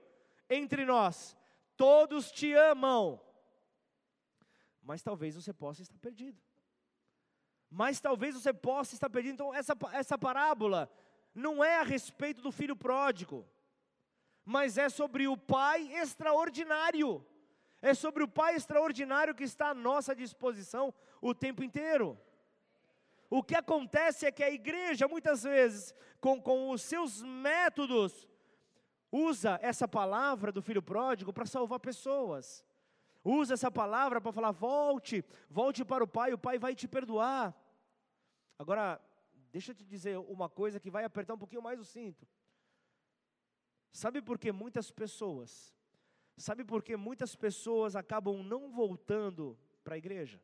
entre 0.49 0.85
nós. 0.85 1.37
Todos 1.76 2.31
te 2.31 2.53
amam, 2.53 3.20
mas 4.81 5.03
talvez 5.03 5.35
você 5.35 5.53
possa 5.53 5.83
estar 5.83 5.99
perdido. 5.99 6.41
Mas 7.70 8.01
talvez 8.01 8.35
você 8.35 8.53
possa 8.53 8.95
estar 8.95 9.11
perdido. 9.11 9.35
Então, 9.35 9.55
essa, 9.55 9.76
essa 9.93 10.16
parábola 10.16 10.91
não 11.35 11.62
é 11.62 11.79
a 11.79 11.83
respeito 11.83 12.41
do 12.41 12.51
filho 12.51 12.74
pródigo, 12.74 13.47
mas 14.49 14.78
é 14.78 14.88
sobre 14.88 15.28
o 15.28 15.36
pai 15.36 15.92
extraordinário. 15.92 17.22
É 17.82 17.92
sobre 17.92 18.22
o 18.22 18.28
pai 18.28 18.55
extraordinário 18.55 19.34
que 19.34 19.44
está 19.44 19.68
à 19.68 19.74
nossa 19.74 20.16
disposição 20.16 20.92
o 21.20 21.34
tempo 21.34 21.62
inteiro. 21.62 22.18
O 23.28 23.42
que 23.42 23.55
acontece 23.55 24.24
é 24.24 24.32
que 24.32 24.42
a 24.42 24.51
igreja, 24.51 25.07
muitas 25.07 25.42
vezes, 25.42 25.94
com, 26.18 26.40
com 26.40 26.70
os 26.70 26.80
seus 26.80 27.22
métodos, 27.22 28.26
usa 29.12 29.59
essa 29.61 29.86
palavra 29.86 30.51
do 30.51 30.62
filho 30.62 30.82
pródigo 30.82 31.30
para 31.30 31.44
salvar 31.44 31.78
pessoas 31.78 32.64
usa 33.24 33.53
essa 33.55 33.70
palavra 33.70 34.20
para 34.20 34.32
falar: 34.32 34.53
volte, 34.53 35.22
volte 35.51 35.84
para 35.84 36.03
o 36.03 36.09
Pai, 36.09 36.32
o 36.32 36.38
Pai 36.38 36.59
vai 36.59 36.74
te 36.74 36.88
perdoar. 36.88 37.55
Agora, 38.59 38.99
deixa 39.53 39.72
eu 39.72 39.74
te 39.74 39.84
dizer 39.84 40.18
uma 40.18 40.49
coisa 40.49 40.80
que 40.80 40.90
vai 40.90 41.05
apertar 41.05 41.34
um 41.34 41.38
pouquinho 41.38 41.61
mais 41.62 41.78
o 41.78 41.84
cinto. 41.84 42.26
Sabe 43.93 44.22
por 44.22 44.39
que 44.39 44.53
muitas 44.53 44.91
pessoas, 44.91 45.74
sabe 46.36 46.64
por 46.64 46.82
que 46.82 46.97
muitas 46.97 47.34
pessoas 47.34 47.97
acabam 47.97 48.43
não 48.43 48.70
voltando 48.70 49.59
para 49.82 49.95
a 49.95 49.99
igreja? 49.99 50.41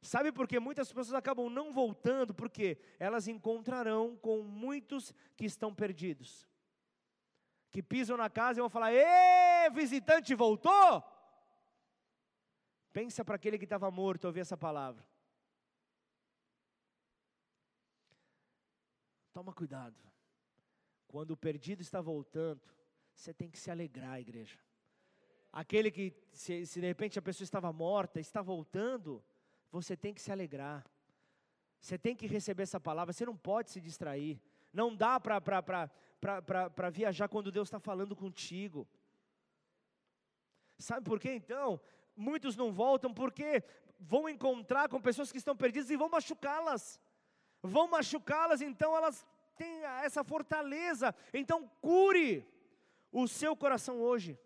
Sabe 0.00 0.30
por 0.30 0.46
que 0.46 0.60
muitas 0.60 0.92
pessoas 0.92 1.14
acabam 1.14 1.50
não 1.50 1.72
voltando? 1.72 2.32
Porque 2.32 2.78
elas 2.98 3.26
encontrarão 3.26 4.16
com 4.16 4.42
muitos 4.42 5.12
que 5.36 5.44
estão 5.44 5.74
perdidos. 5.74 6.46
Que 7.70 7.82
pisam 7.82 8.16
na 8.16 8.30
casa 8.30 8.60
e 8.60 8.62
vão 8.62 8.70
falar: 8.70 8.92
Ê, 8.92 9.68
visitante 9.70 10.34
voltou! 10.34 11.02
Pensa 12.92 13.24
para 13.24 13.36
aquele 13.36 13.58
que 13.58 13.64
estava 13.64 13.90
morto 13.90 14.24
ouvir 14.26 14.40
essa 14.40 14.56
palavra. 14.56 15.04
Toma 19.32 19.52
cuidado. 19.52 19.96
Quando 21.08 21.32
o 21.32 21.36
perdido 21.36 21.80
está 21.80 22.00
voltando, 22.00 22.60
você 23.14 23.34
tem 23.34 23.50
que 23.50 23.58
se 23.58 23.70
alegrar, 23.70 24.20
igreja. 24.20 24.58
Aquele 25.50 25.90
que, 25.90 26.14
se, 26.30 26.66
se 26.66 26.80
de 26.80 26.86
repente 26.86 27.18
a 27.18 27.22
pessoa 27.22 27.44
estava 27.44 27.72
morta, 27.72 28.20
está 28.20 28.42
voltando, 28.42 29.24
você 29.72 29.96
tem 29.96 30.12
que 30.14 30.20
se 30.20 30.30
alegrar. 30.30 30.86
Você 31.80 31.98
tem 31.98 32.14
que 32.14 32.26
receber 32.26 32.64
essa 32.64 32.78
palavra, 32.78 33.12
você 33.12 33.24
não 33.24 33.36
pode 33.36 33.70
se 33.70 33.80
distrair. 33.80 34.40
Não 34.72 34.94
dá 34.94 35.18
para 35.18 36.90
viajar 36.92 37.28
quando 37.28 37.50
Deus 37.50 37.68
está 37.68 37.80
falando 37.80 38.14
contigo. 38.14 38.86
Sabe 40.78 41.04
por 41.04 41.18
quê 41.18 41.32
então? 41.32 41.80
Muitos 42.14 42.54
não 42.54 42.70
voltam 42.70 43.12
porque 43.14 43.64
vão 43.98 44.28
encontrar 44.28 44.88
com 44.88 45.00
pessoas 45.00 45.32
que 45.32 45.38
estão 45.38 45.56
perdidas 45.56 45.88
e 45.90 45.96
vão 45.96 46.08
machucá-las. 46.08 47.00
Vão 47.62 47.88
machucá-las, 47.88 48.60
então 48.60 48.94
elas 48.94 49.26
têm 49.58 49.84
essa 50.04 50.22
fortaleza. 50.24 51.14
Então 51.34 51.70
cure 51.80 52.46
o 53.12 53.26
seu 53.26 53.56
coração 53.56 54.00
hoje. 54.00 54.38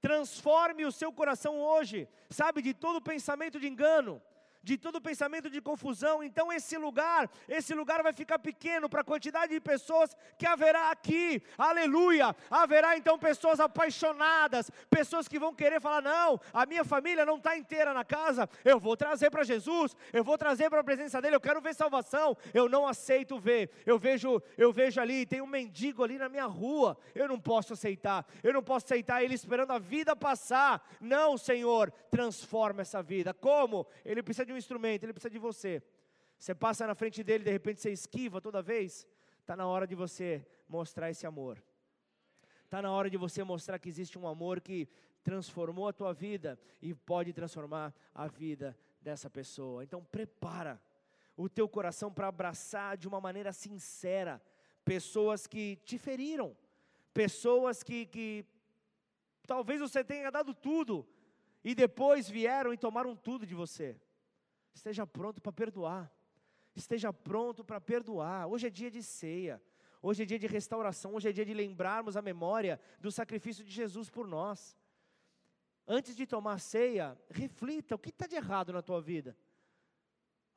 Transforme 0.00 0.84
o 0.84 0.92
seu 0.92 1.12
coração 1.12 1.58
hoje, 1.58 2.08
sabe, 2.28 2.60
de 2.60 2.74
todo 2.74 3.00
pensamento 3.00 3.58
de 3.58 3.66
engano, 3.66 4.22
de 4.66 4.76
todo 4.76 5.00
pensamento 5.00 5.48
de 5.48 5.60
confusão. 5.60 6.24
Então 6.24 6.52
esse 6.52 6.76
lugar, 6.76 7.30
esse 7.48 7.72
lugar 7.72 8.02
vai 8.02 8.12
ficar 8.12 8.36
pequeno 8.36 8.88
para 8.88 9.02
a 9.02 9.04
quantidade 9.04 9.52
de 9.52 9.60
pessoas 9.60 10.10
que 10.36 10.44
haverá 10.44 10.90
aqui. 10.90 11.40
Aleluia! 11.56 12.34
Haverá 12.50 12.96
então 12.96 13.16
pessoas 13.16 13.60
apaixonadas, 13.60 14.68
pessoas 14.90 15.28
que 15.28 15.38
vão 15.38 15.54
querer 15.54 15.80
falar: 15.80 16.02
"Não, 16.02 16.40
a 16.52 16.66
minha 16.66 16.84
família 16.84 17.24
não 17.24 17.36
está 17.36 17.56
inteira 17.56 17.94
na 17.94 18.04
casa. 18.04 18.50
Eu 18.64 18.80
vou 18.80 18.96
trazer 18.96 19.30
para 19.30 19.44
Jesus, 19.44 19.94
eu 20.12 20.24
vou 20.24 20.36
trazer 20.36 20.68
para 20.68 20.80
a 20.80 20.84
presença 20.84 21.22
dele. 21.22 21.36
Eu 21.36 21.40
quero 21.40 21.60
ver 21.60 21.72
salvação. 21.72 22.36
Eu 22.52 22.68
não 22.68 22.88
aceito 22.88 23.38
ver. 23.38 23.70
Eu 23.86 24.00
vejo, 24.00 24.42
eu 24.58 24.72
vejo 24.72 25.00
ali, 25.00 25.24
tem 25.24 25.40
um 25.40 25.46
mendigo 25.46 26.02
ali 26.02 26.18
na 26.18 26.28
minha 26.28 26.46
rua. 26.46 26.98
Eu 27.14 27.28
não 27.28 27.38
posso 27.38 27.74
aceitar. 27.74 28.26
Eu 28.42 28.52
não 28.52 28.64
posso 28.64 28.86
aceitar 28.86 29.22
ele 29.22 29.34
esperando 29.34 29.70
a 29.70 29.78
vida 29.78 30.16
passar. 30.16 30.84
Não, 31.00 31.38
Senhor, 31.38 31.92
transforma 32.10 32.82
essa 32.82 33.00
vida. 33.00 33.32
Como? 33.32 33.86
Ele 34.04 34.24
precisa 34.24 34.44
de 34.44 34.55
um 34.55 34.55
instrumento, 34.56 35.04
ele 35.04 35.12
precisa 35.12 35.30
de 35.30 35.38
você. 35.38 35.82
Você 36.38 36.54
passa 36.54 36.86
na 36.86 36.94
frente 36.94 37.22
dele, 37.22 37.44
de 37.44 37.50
repente 37.50 37.80
você 37.80 37.90
esquiva 37.90 38.40
toda 38.40 38.62
vez. 38.62 39.06
Está 39.40 39.56
na 39.56 39.66
hora 39.66 39.86
de 39.86 39.94
você 39.94 40.46
mostrar 40.68 41.10
esse 41.10 41.26
amor. 41.26 41.62
Está 42.64 42.82
na 42.82 42.90
hora 42.90 43.08
de 43.08 43.16
você 43.16 43.44
mostrar 43.44 43.78
que 43.78 43.88
existe 43.88 44.18
um 44.18 44.26
amor 44.26 44.60
que 44.60 44.88
transformou 45.22 45.88
a 45.88 45.92
tua 45.92 46.12
vida 46.12 46.58
e 46.82 46.94
pode 46.94 47.32
transformar 47.32 47.94
a 48.14 48.26
vida 48.26 48.76
dessa 49.00 49.30
pessoa. 49.30 49.82
Então 49.84 50.04
prepara 50.04 50.80
o 51.36 51.48
teu 51.48 51.68
coração 51.68 52.12
para 52.12 52.28
abraçar 52.28 52.96
de 52.96 53.06
uma 53.06 53.20
maneira 53.20 53.52
sincera 53.52 54.42
pessoas 54.84 55.46
que 55.46 55.76
te 55.84 55.98
feriram, 55.98 56.56
pessoas 57.12 57.82
que, 57.82 58.06
que 58.06 58.44
talvez 59.46 59.80
você 59.80 60.02
tenha 60.02 60.30
dado 60.30 60.54
tudo 60.54 61.06
e 61.64 61.74
depois 61.74 62.28
vieram 62.28 62.72
e 62.72 62.78
tomaram 62.78 63.14
tudo 63.14 63.44
de 63.44 63.54
você. 63.54 64.00
Esteja 64.76 65.06
pronto 65.06 65.40
para 65.40 65.52
perdoar. 65.52 66.12
Esteja 66.74 67.10
pronto 67.10 67.64
para 67.64 67.80
perdoar. 67.80 68.46
Hoje 68.46 68.66
é 68.66 68.70
dia 68.70 68.90
de 68.90 69.02
ceia. 69.02 69.60
Hoje 70.02 70.22
é 70.22 70.26
dia 70.26 70.38
de 70.38 70.46
restauração. 70.46 71.14
Hoje 71.14 71.30
é 71.30 71.32
dia 71.32 71.46
de 71.46 71.54
lembrarmos 71.54 72.14
a 72.14 72.20
memória 72.20 72.78
do 73.00 73.10
sacrifício 73.10 73.64
de 73.64 73.70
Jesus 73.70 74.10
por 74.10 74.28
nós. 74.28 74.76
Antes 75.88 76.14
de 76.14 76.26
tomar 76.26 76.60
ceia, 76.60 77.18
reflita: 77.30 77.94
o 77.94 77.98
que 77.98 78.10
está 78.10 78.26
de 78.26 78.36
errado 78.36 78.70
na 78.70 78.82
tua 78.82 79.00
vida? 79.00 79.34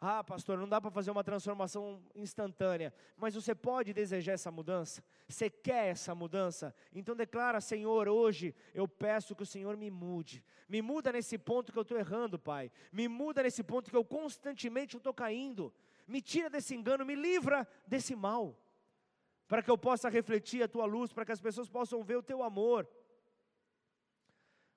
Ah, 0.02 0.24
pastor, 0.24 0.58
não 0.58 0.68
dá 0.68 0.80
para 0.80 0.90
fazer 0.90 1.12
uma 1.12 1.26
transformação 1.26 2.02
instantânea, 2.16 2.94
mas 3.18 3.36
você 3.36 3.54
pode 3.54 3.94
desejar 3.94 4.32
essa 4.32 4.50
mudança? 4.50 5.04
Você 5.28 5.50
quer 5.50 5.88
essa 5.88 6.16
mudança? 6.16 6.74
Então 6.94 7.14
declara, 7.14 7.60
Senhor, 7.60 8.08
hoje 8.08 8.56
eu 8.74 8.88
peço 8.88 9.36
que 9.36 9.44
o 9.44 9.46
Senhor 9.46 9.76
me 9.76 9.92
mude. 9.92 10.42
Me 10.70 10.82
muda 10.82 11.12
nesse 11.12 11.38
ponto 11.38 11.74
que 11.74 11.78
eu 11.78 11.82
estou 11.82 11.98
errando, 11.98 12.40
Pai. 12.40 12.72
Me 12.94 13.10
muda 13.10 13.44
nesse 13.44 13.62
ponto 13.62 13.90
que 13.90 13.98
eu 13.98 14.06
constantemente 14.06 14.96
estou 14.96 15.14
caindo. 15.14 15.74
Me 16.08 16.22
tira 16.22 16.50
desse 16.50 16.74
engano, 16.74 17.06
me 17.06 17.16
livra 17.16 17.68
desse 17.86 18.16
mal. 18.16 18.58
Para 19.50 19.62
que 19.62 19.70
eu 19.70 19.78
possa 19.78 20.08
refletir 20.08 20.64
a 20.64 20.68
tua 20.70 20.86
luz, 20.86 21.12
para 21.12 21.26
que 21.26 21.34
as 21.34 21.42
pessoas 21.42 21.68
possam 21.68 22.02
ver 22.06 22.16
o 22.16 22.24
teu 22.24 22.42
amor. 22.42 22.88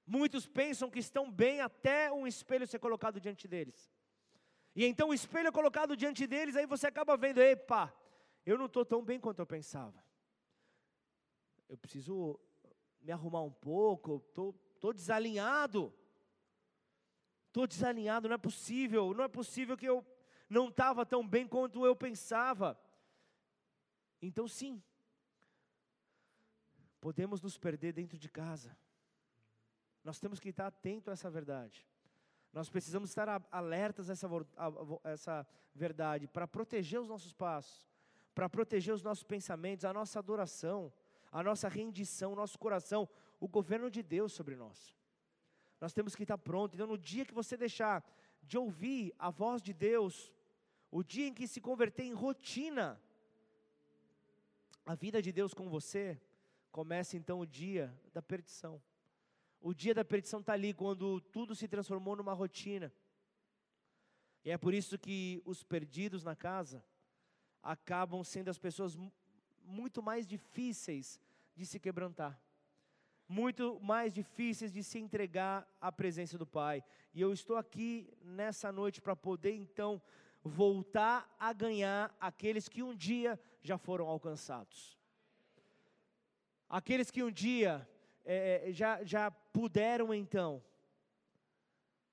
Muitos 0.05 0.49
pensam 0.49 0.91
que 0.91 0.99
estão 0.99 1.31
bem 1.31 1.61
até 1.61 2.11
um 2.11 2.27
espelho 2.27 2.66
ser 2.66 2.81
colocado 2.81 3.20
diante 3.20 3.47
deles. 3.47 3.91
E 4.75 4.85
então 4.85 5.11
o 5.11 5.14
espelho 5.14 5.49
é 5.49 5.53
colocado 5.53 5.97
diante 5.97 6.27
deles, 6.27 6.57
aí 6.57 6.66
você 6.66 6.87
acaba 6.87 7.16
vendo, 7.16 7.41
epa, 7.41 7.95
eu 8.45 8.57
não 8.57 8.66
estou 8.66 8.85
tão 8.85 9.05
bem 9.05 9.20
quanto 9.20 9.41
eu 9.41 9.47
pensava. 9.47 10.03
Eu 11.68 11.77
preciso 11.77 12.41
me 13.01 13.12
arrumar 13.12 13.43
um 13.43 13.51
pouco, 13.51 14.23
estou 14.29 14.93
desalinhado. 14.93 15.93
Estou 17.49 17.66
desalinhado, 17.66 18.29
não 18.29 18.35
é 18.35 18.39
possível, 18.39 19.12
não 19.12 19.25
é 19.25 19.29
possível 19.29 19.77
que 19.77 19.85
eu 19.85 20.05
não 20.49 20.68
estava 20.68 21.05
tão 21.05 21.27
bem 21.27 21.47
quanto 21.47 21.85
eu 21.85 21.95
pensava. 21.95 22.81
Então, 24.20 24.49
sim, 24.49 24.83
podemos 27.01 27.43
nos 27.43 27.59
perder 27.59 27.93
dentro 27.93 28.16
de 28.16 28.29
casa. 28.31 28.77
Nós 30.03 30.18
temos 30.18 30.41
que 30.41 30.49
estar 30.49 30.66
atento 30.66 31.11
a 31.11 31.12
essa 31.12 31.31
verdade. 31.31 31.87
Nós 32.53 32.69
precisamos 32.69 33.11
estar 33.11 33.43
alertas 33.51 34.11
a 34.11 34.13
essa, 34.13 34.29
a 35.05 35.11
essa 35.11 35.47
verdade 35.75 36.27
para 36.29 36.47
proteger 36.47 37.01
os 37.01 37.09
nossos 37.09 37.33
passos, 37.33 37.89
para 38.35 38.49
proteger 38.49 38.95
os 38.95 39.03
nossos 39.03 39.25
pensamentos, 39.25 39.85
a 39.85 39.93
nossa 39.93 40.19
adoração, 40.19 40.93
a 41.31 41.43
nossa 41.43 41.69
rendição, 41.69 42.33
o 42.33 42.37
nosso 42.37 42.59
coração, 42.59 43.09
o 43.41 43.49
governo 43.49 43.91
de 43.91 44.03
Deus 44.03 44.33
sobre 44.33 44.55
nós. 44.55 44.95
Nós 45.81 45.93
temos 45.93 46.15
que 46.15 46.23
estar 46.25 46.39
pronto. 46.39 46.75
Então, 46.75 46.87
no 46.87 46.99
dia 46.99 47.25
que 47.25 47.35
você 47.35 47.57
deixar 47.57 48.05
de 48.43 48.59
ouvir 48.59 49.15
a 49.19 49.31
voz 49.31 49.63
de 49.63 49.73
Deus, 49.73 50.33
o 50.91 51.03
dia 51.03 51.27
em 51.27 51.35
que 51.35 51.49
se 51.49 51.61
converter 51.61 52.05
em 52.05 52.13
rotina, 52.13 53.01
a 54.85 54.95
vida 54.95 55.23
de 55.23 55.33
Deus 55.33 55.55
com 55.55 55.69
você, 55.69 56.21
começa 56.71 57.17
então 57.17 57.41
o 57.41 57.47
dia 57.47 57.99
da 58.13 58.21
perdição. 58.21 58.81
O 59.65 59.73
dia 59.73 59.95
da 59.95 60.05
perdição 60.05 60.41
está 60.41 60.55
ali, 60.55 60.75
quando 60.75 61.21
tudo 61.21 61.55
se 61.55 61.69
transformou 61.69 62.17
numa 62.17 62.33
rotina. 62.33 62.93
E 64.45 64.51
é 64.51 64.59
por 64.59 64.75
isso 64.75 64.99
que 64.99 65.41
os 65.45 65.63
perdidos 65.63 66.25
na 66.25 66.35
casa 66.35 66.85
acabam 67.63 68.25
sendo 68.25 68.49
as 68.49 68.59
pessoas 68.59 68.99
muito 69.65 70.03
mais 70.03 70.27
difíceis 70.27 71.21
de 71.55 71.65
se 71.65 71.79
quebrantar, 71.79 72.37
muito 73.29 73.79
mais 73.81 74.13
difíceis 74.13 74.73
de 74.73 74.83
se 74.83 74.99
entregar 74.99 75.65
à 75.81 75.93
presença 75.93 76.37
do 76.37 76.47
Pai. 76.47 76.83
E 77.15 77.21
eu 77.21 77.33
estou 77.33 77.57
aqui 77.57 78.13
nessa 78.21 78.73
noite 78.73 79.01
para 79.01 79.15
poder 79.15 79.55
então 79.55 80.03
voltar 80.43 81.33
a 81.39 81.53
ganhar 81.53 82.13
aqueles 82.19 82.69
que 82.69 82.83
um 82.83 82.97
dia 82.97 83.41
já 83.63 83.79
foram 83.79 84.09
alcançados. 84.09 84.99
Aqueles 86.69 87.13
que 87.13 87.23
um 87.23 87.31
dia 87.31 87.89
é, 88.25 88.73
já, 88.73 89.05
já 89.05 89.33
puderam 89.53 90.13
então 90.15 90.63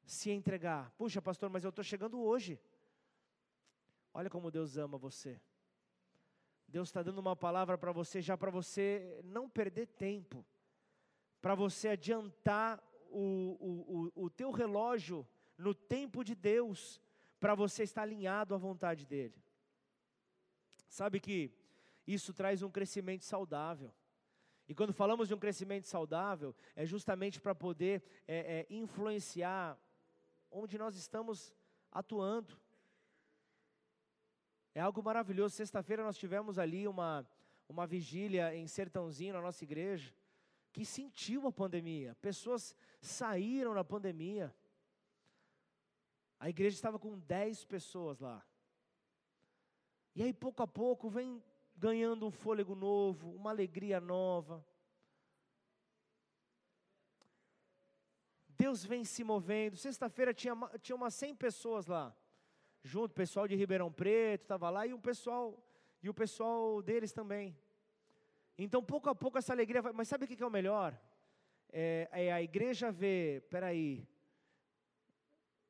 se 0.06 0.32
entregar. 0.32 0.92
Puxa, 0.98 1.22
pastor, 1.22 1.50
mas 1.50 1.64
eu 1.64 1.70
estou 1.70 1.84
chegando 1.84 2.20
hoje. 2.22 2.60
Olha 4.14 4.30
como 4.30 4.52
Deus 4.52 4.78
ama 4.78 4.98
você. 4.98 5.40
Deus 6.68 6.90
está 6.90 7.02
dando 7.02 7.20
uma 7.20 7.36
palavra 7.36 7.78
para 7.78 7.92
você, 7.92 8.22
já 8.22 8.38
para 8.38 8.52
você 8.52 9.20
não 9.24 9.50
perder 9.50 9.88
tempo, 9.88 10.46
para 11.42 11.56
você 11.56 11.90
adiantar 11.90 12.84
o, 13.10 13.58
o, 13.60 14.12
o, 14.16 14.26
o 14.26 14.30
teu 14.30 14.52
relógio 14.52 15.28
no 15.58 15.74
tempo 15.74 16.24
de 16.24 16.36
Deus, 16.36 17.02
para 17.40 17.56
você 17.56 17.84
estar 17.84 18.04
alinhado 18.04 18.54
à 18.54 18.58
vontade 18.58 19.06
dEle. 19.06 19.42
Sabe 20.88 21.20
que 21.20 21.52
isso 22.06 22.34
traz 22.34 22.62
um 22.62 22.70
crescimento 22.70 23.24
saudável. 23.24 23.94
E 24.70 24.76
quando 24.76 24.93
falamos 24.93 25.28
de 25.28 25.34
um 25.34 25.39
crescimento 25.39 25.88
saudável, 25.88 26.55
é 26.76 26.86
justamente 26.86 27.41
para 27.41 27.55
poder 27.55 28.03
é, 28.28 28.59
é, 28.59 28.67
influenciar 28.70 29.76
onde 30.51 30.78
nós 30.78 30.95
estamos 30.95 31.51
atuando. 31.91 32.55
É 34.76 34.80
algo 34.80 35.01
maravilhoso. 35.01 35.55
Sexta-feira 35.55 36.03
nós 36.03 36.20
tivemos 36.20 36.59
ali 36.59 36.88
uma, 36.88 37.28
uma 37.67 37.88
vigília 37.88 38.55
em 38.55 38.67
Sertãozinho, 38.67 39.34
na 39.34 39.41
nossa 39.41 39.63
igreja, 39.63 40.13
que 40.72 40.86
sentiu 40.86 41.47
a 41.47 41.51
pandemia. 41.51 42.15
Pessoas 42.22 42.76
saíram 43.01 43.74
na 43.74 43.84
pandemia. 43.84 44.55
A 46.39 46.47
igreja 46.47 46.76
estava 46.76 46.99
com 46.99 47.17
10 47.17 47.65
pessoas 47.65 48.20
lá. 48.20 48.45
E 50.13 50.22
aí, 50.22 50.32
pouco 50.32 50.61
a 50.61 50.67
pouco, 50.67 51.09
vem 51.09 51.43
ganhando 51.80 52.27
um 52.27 52.32
fôlego 52.32 52.75
novo, 52.75 53.32
uma 53.32 53.49
alegria 53.49 54.01
nova. 54.01 54.63
Deus 58.49 58.84
vem 58.84 59.05
se 59.05 59.23
movendo. 59.23 59.77
Sexta-feira 59.77 60.34
tinha, 60.34 60.53
tinha 60.82 60.95
umas 60.95 61.13
100 61.13 61.36
pessoas 61.36 61.88
lá, 61.88 62.13
junto, 62.84 63.15
pessoal 63.15 63.47
de 63.47 63.55
Ribeirão 63.55 63.91
Preto 63.91 64.41
estava 64.41 64.69
lá, 64.69 64.86
e 64.86 64.93
um 64.93 64.99
pessoal 64.99 65.57
e 66.03 66.09
o 66.09 66.13
pessoal 66.13 66.82
deles 66.82 67.13
também. 67.13 67.57
Então, 68.57 68.84
pouco 68.84 69.09
a 69.09 69.15
pouco, 69.15 69.38
essa 69.38 69.53
alegria 69.53 69.82
vai. 69.82 69.93
Mas 69.93 70.09
sabe 70.09 70.25
o 70.25 70.27
que 70.27 70.43
é 70.43 70.45
o 70.45 70.51
melhor? 70.51 70.99
É, 71.71 72.09
é 72.11 72.32
a 72.32 72.41
igreja 72.41 72.91
ver, 72.91 73.41
peraí, 73.43 74.07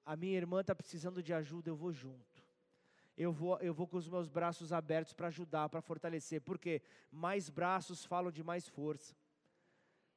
a 0.04 0.16
minha 0.16 0.38
irmã 0.38 0.62
está 0.62 0.74
precisando 0.74 1.22
de 1.22 1.34
ajuda, 1.34 1.70
eu 1.70 1.76
vou 1.76 1.92
junto. 1.92 2.39
Eu 3.20 3.34
vou, 3.34 3.60
eu 3.60 3.74
vou 3.74 3.86
com 3.86 3.98
os 3.98 4.08
meus 4.08 4.30
braços 4.30 4.72
abertos 4.72 5.12
para 5.12 5.28
ajudar, 5.28 5.68
para 5.68 5.82
fortalecer. 5.82 6.40
Porque 6.40 6.82
mais 7.12 7.50
braços 7.50 8.06
falam 8.06 8.32
de 8.32 8.42
mais 8.42 8.70
força. 8.70 9.14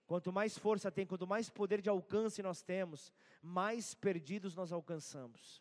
Quanto 0.06 0.32
mais 0.32 0.56
força 0.56 0.88
tem, 0.88 1.04
quanto 1.04 1.26
mais 1.26 1.50
poder 1.50 1.80
de 1.80 1.88
alcance 1.88 2.40
nós 2.44 2.62
temos, 2.62 3.12
mais 3.42 3.92
perdidos 3.92 4.54
nós 4.54 4.70
alcançamos. 4.72 5.60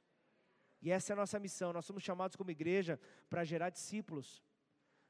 E 0.84 0.92
essa 0.92 1.12
é 1.12 1.16
a 1.16 1.18
nossa 1.18 1.39
missão. 1.39 1.74
Nós 1.74 1.84
somos 1.84 2.04
chamados 2.04 2.36
como 2.36 2.52
igreja 2.52 3.00
para 3.28 3.44
gerar 3.44 3.72
discípulos. 3.72 4.44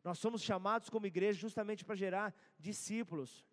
Nós 0.02 0.18
somos 0.18 0.42
chamados 0.42 0.90
como 0.90 1.06
igreja 1.06 1.38
justamente 1.38 1.84
para 1.84 1.96
gerar 1.96 2.34
discípulos. 2.58 3.46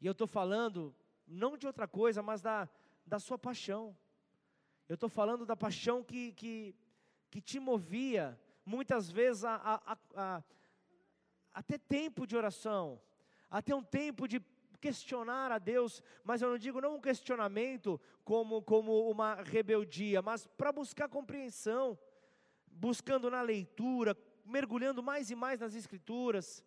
E 0.00 0.06
eu 0.06 0.12
estou 0.12 0.26
falando 0.26 0.96
não 1.26 1.58
de 1.58 1.66
outra 1.66 1.86
coisa, 1.86 2.22
mas 2.22 2.40
da, 2.40 2.66
da 3.06 3.18
sua 3.18 3.36
paixão. 3.38 3.94
Eu 4.88 4.94
estou 4.94 5.10
falando 5.10 5.44
da 5.44 5.54
paixão 5.54 6.02
que, 6.02 6.32
que, 6.32 6.74
que 7.30 7.40
te 7.40 7.60
movia, 7.60 8.38
muitas 8.64 9.10
vezes, 9.10 9.44
a, 9.44 9.54
a, 9.84 9.98
a, 10.14 10.42
a 11.54 11.62
ter 11.62 11.78
tempo 11.78 12.26
de 12.26 12.36
oração, 12.36 13.00
a 13.50 13.60
ter 13.62 13.74
um 13.74 13.82
tempo 13.82 14.26
de 14.26 14.40
questionar 14.80 15.50
a 15.50 15.58
Deus, 15.58 16.02
mas 16.24 16.40
eu 16.40 16.50
não 16.50 16.58
digo 16.58 16.80
não 16.80 16.96
um 16.96 17.00
questionamento 17.00 18.00
como, 18.24 18.62
como 18.62 19.10
uma 19.10 19.34
rebeldia, 19.34 20.22
mas 20.22 20.46
para 20.46 20.72
buscar 20.72 21.08
compreensão, 21.08 21.98
buscando 22.66 23.30
na 23.30 23.42
leitura, 23.42 24.16
mergulhando 24.44 25.02
mais 25.02 25.30
e 25.30 25.34
mais 25.34 25.60
nas 25.60 25.74
Escrituras. 25.74 26.64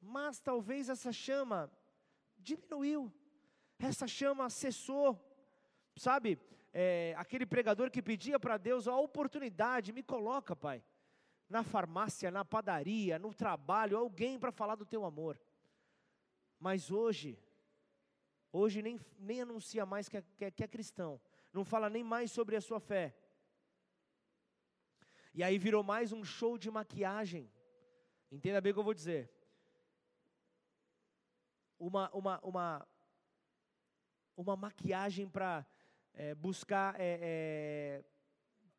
Mas 0.00 0.40
talvez 0.40 0.88
essa 0.88 1.12
chama 1.12 1.70
diminuiu, 2.38 3.12
essa 3.78 4.06
chama 4.06 4.50
cessou, 4.50 5.18
sabe? 5.96 6.38
É, 6.72 7.14
aquele 7.16 7.44
pregador 7.44 7.90
que 7.90 8.02
pedia 8.02 8.38
para 8.38 8.56
Deus 8.56 8.86
a 8.86 8.96
oportunidade, 8.96 9.92
me 9.92 10.02
coloca, 10.02 10.54
Pai, 10.54 10.84
na 11.48 11.64
farmácia, 11.64 12.30
na 12.30 12.44
padaria, 12.44 13.18
no 13.18 13.34
trabalho, 13.34 13.96
alguém 13.96 14.38
para 14.38 14.52
falar 14.52 14.76
do 14.76 14.86
teu 14.86 15.04
amor. 15.04 15.40
Mas 16.58 16.90
hoje, 16.90 17.38
hoje 18.52 18.82
nem, 18.82 19.00
nem 19.18 19.42
anuncia 19.42 19.84
mais 19.84 20.08
que 20.08 20.18
é, 20.18 20.24
que, 20.36 20.44
é, 20.44 20.50
que 20.50 20.62
é 20.62 20.68
cristão, 20.68 21.20
não 21.52 21.64
fala 21.64 21.90
nem 21.90 22.04
mais 22.04 22.30
sobre 22.30 22.54
a 22.54 22.60
sua 22.60 22.78
fé, 22.78 23.16
e 25.32 25.42
aí 25.42 25.58
virou 25.58 25.82
mais 25.82 26.12
um 26.12 26.24
show 26.24 26.58
de 26.58 26.70
maquiagem. 26.70 27.50
Entenda 28.30 28.60
bem 28.60 28.72
o 28.72 28.74
que 28.74 28.80
eu 28.80 28.84
vou 28.84 28.94
dizer. 28.94 29.30
Uma, 31.78 32.10
uma, 32.10 32.40
uma, 32.40 32.88
uma 34.36 34.56
maquiagem 34.56 35.28
para 35.28 35.64
é, 36.14 36.34
buscar 36.34 36.94
é, 36.98 37.18
é, 37.22 38.04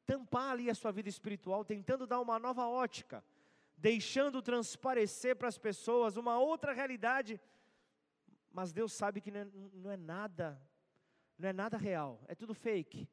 tampar 0.06 0.52
ali 0.52 0.70
a 0.70 0.76
sua 0.76 0.92
vida 0.92 1.10
espiritual, 1.10 1.64
tentando 1.64 2.06
dar 2.06 2.20
uma 2.20 2.38
nova 2.40 2.68
ótica, 2.68 3.24
deixando 3.78 4.42
transparecer 4.42 5.36
para 5.36 5.48
as 5.48 5.58
pessoas 5.58 6.18
uma 6.18 6.38
outra 6.38 6.74
realidade. 6.74 7.40
Mas 8.52 8.72
Deus 8.72 8.94
sabe 8.94 9.22
que 9.22 9.32
não 9.32 9.40
é, 9.40 9.46
não 9.74 9.92
é 9.92 9.98
nada, 9.98 10.62
não 11.38 11.50
é 11.50 11.54
nada 11.54 11.78
real, 11.78 12.22
é 12.28 12.36
tudo 12.36 12.54
fake, 12.54 13.08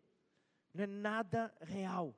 não 0.75 0.85
é 0.85 0.87
nada 0.87 1.55
real. 1.61 2.15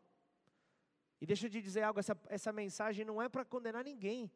E 1.21 1.27
deixa 1.27 1.47
eu 1.47 1.51
te 1.51 1.61
dizer 1.61 1.83
algo: 1.83 2.01
essa, 2.01 2.19
essa 2.29 2.53
mensagem 2.53 3.05
não 3.05 3.21
é 3.21 3.29
para 3.29 3.45
condenar 3.45 3.85
ninguém, 3.85 4.31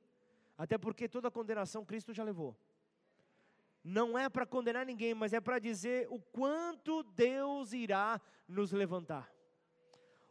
até 0.57 0.77
porque 0.77 1.09
toda 1.09 1.31
condenação 1.31 1.85
Cristo 1.85 2.13
já 2.13 2.23
levou. 2.23 2.57
Não 3.85 4.19
é 4.19 4.31
para 4.31 4.47
condenar 4.47 4.87
ninguém, 4.87 5.15
mas 5.15 5.35
é 5.35 5.41
para 5.41 5.59
dizer 5.59 6.09
o 6.11 6.19
quanto 6.19 7.03
Deus 7.03 7.75
irá 7.75 8.19
nos 8.49 8.73
levantar. 8.73 9.31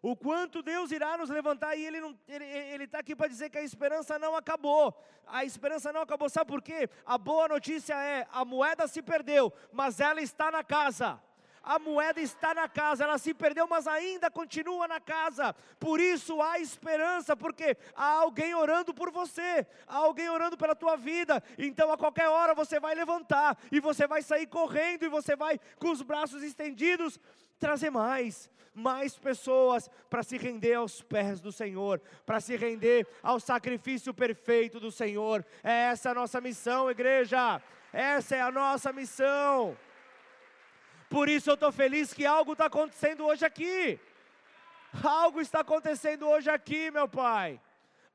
O 0.01 0.17
quanto 0.17 0.61
Deus 0.61 0.91
irá 0.91 1.15
nos 1.15 1.29
levantar, 1.29 1.77
e 1.77 1.85
Ele 1.85 1.99
está 1.99 2.19
ele, 2.27 2.43
ele 2.45 2.87
tá 2.87 2.99
aqui 2.99 3.15
para 3.15 3.29
dizer 3.29 3.49
que 3.49 3.57
a 3.57 3.63
esperança 3.63 4.19
não 4.19 4.35
acabou. 4.35 4.93
A 5.25 5.45
esperança 5.45 5.93
não 5.93 6.01
acabou, 6.01 6.27
sabe 6.29 6.51
por 6.51 6.61
quê? 6.61 6.89
A 7.05 7.17
boa 7.17 7.47
notícia 7.47 7.93
é: 7.93 8.27
a 8.31 8.43
moeda 8.43 8.87
se 8.87 9.01
perdeu, 9.01 9.53
mas 9.71 9.99
ela 9.99 10.19
está 10.19 10.51
na 10.51 10.63
casa 10.63 11.21
a 11.63 11.79
moeda 11.79 12.19
está 12.19 12.53
na 12.53 12.67
casa, 12.67 13.05
ela 13.05 13.17
se 13.17 13.33
perdeu, 13.33 13.65
mas 13.67 13.87
ainda 13.87 14.29
continua 14.29 14.85
na 14.85 14.99
casa. 14.99 15.55
Por 15.79 15.99
isso 16.01 16.41
há 16.41 16.59
esperança, 16.59 17.37
porque 17.37 17.77
há 17.95 18.19
alguém 18.19 18.53
orando 18.53 18.93
por 18.93 19.09
você, 19.09 19.65
há 19.87 19.97
alguém 19.97 20.29
orando 20.29 20.57
pela 20.57 20.75
tua 20.75 20.97
vida. 20.97 21.41
Então 21.57 21.91
a 21.91 21.97
qualquer 21.97 22.27
hora 22.27 22.53
você 22.53 22.81
vai 22.81 22.93
levantar 22.93 23.57
e 23.71 23.79
você 23.79 24.05
vai 24.05 24.21
sair 24.21 24.45
correndo 24.45 25.05
e 25.05 25.09
você 25.09 25.35
vai 25.37 25.57
com 25.79 25.89
os 25.89 26.01
braços 26.01 26.43
estendidos 26.43 27.17
trazer 27.57 27.89
mais, 27.89 28.49
mais 28.75 29.17
pessoas 29.17 29.89
para 30.09 30.21
se 30.21 30.37
render 30.37 30.73
aos 30.73 31.01
pés 31.01 31.39
do 31.39 31.51
Senhor, 31.51 32.01
para 32.25 32.41
se 32.41 32.57
render 32.57 33.07
ao 33.21 33.39
sacrifício 33.39 34.13
perfeito 34.13 34.81
do 34.81 34.91
Senhor. 34.91 35.45
É 35.63 35.91
essa 35.91 36.11
a 36.11 36.13
nossa 36.13 36.41
missão, 36.41 36.91
igreja. 36.91 37.61
Essa 37.93 38.35
é 38.35 38.41
a 38.41 38.51
nossa 38.51 38.91
missão. 38.91 39.77
Por 41.13 41.29
isso 41.29 41.51
eu 41.51 41.53
estou 41.53 41.71
feliz 41.71 42.11
que 42.11 42.25
algo 42.25 42.53
está 42.53 42.65
acontecendo 42.65 43.23
hoje 43.23 43.45
aqui. 43.45 43.99
Algo 45.03 45.39
está 45.39 45.59
acontecendo 45.59 46.27
hoje 46.27 46.49
aqui, 46.49 46.89
meu 46.89 47.07
Pai. 47.07 47.61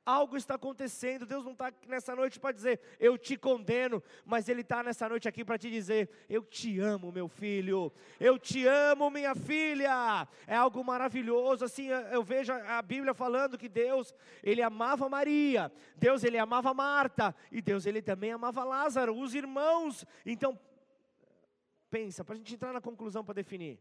Algo 0.04 0.36
está 0.36 0.54
acontecendo. 0.54 1.24
Deus 1.24 1.44
não 1.44 1.52
está 1.52 1.72
nessa 1.86 2.16
noite 2.16 2.40
para 2.40 2.50
dizer, 2.50 2.80
eu 2.98 3.16
te 3.16 3.36
condeno, 3.36 4.02
mas 4.24 4.48
Ele 4.48 4.62
está 4.62 4.82
nessa 4.82 5.08
noite 5.08 5.28
aqui 5.28 5.44
para 5.44 5.56
te 5.56 5.70
dizer, 5.70 6.10
eu 6.28 6.42
te 6.42 6.80
amo, 6.80 7.12
meu 7.12 7.28
filho. 7.28 7.92
Eu 8.18 8.36
te 8.36 8.66
amo, 8.66 9.10
minha 9.10 9.36
filha. 9.36 10.26
É 10.44 10.56
algo 10.56 10.82
maravilhoso. 10.82 11.64
Assim, 11.64 11.90
eu 12.10 12.24
vejo 12.24 12.52
a 12.52 12.82
Bíblia 12.82 13.14
falando 13.14 13.56
que 13.56 13.68
Deus, 13.68 14.12
Ele 14.42 14.60
amava 14.60 15.08
Maria. 15.08 15.70
Deus, 15.94 16.24
Ele 16.24 16.36
amava 16.36 16.74
Marta. 16.74 17.32
E 17.52 17.62
Deus, 17.62 17.86
Ele 17.86 18.02
também 18.02 18.32
amava 18.32 18.64
Lázaro, 18.64 19.16
os 19.16 19.36
irmãos. 19.36 20.04
Então, 20.26 20.58
pensa, 21.90 22.24
para 22.24 22.34
a 22.34 22.38
gente 22.38 22.54
entrar 22.54 22.72
na 22.72 22.80
conclusão 22.80 23.24
para 23.24 23.34
definir. 23.34 23.80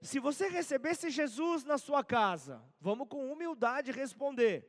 Se 0.00 0.20
você 0.20 0.48
recebesse 0.48 1.10
Jesus 1.10 1.64
na 1.64 1.78
sua 1.78 2.04
casa, 2.04 2.62
vamos 2.80 3.08
com 3.08 3.32
humildade 3.32 3.90
responder: 3.90 4.64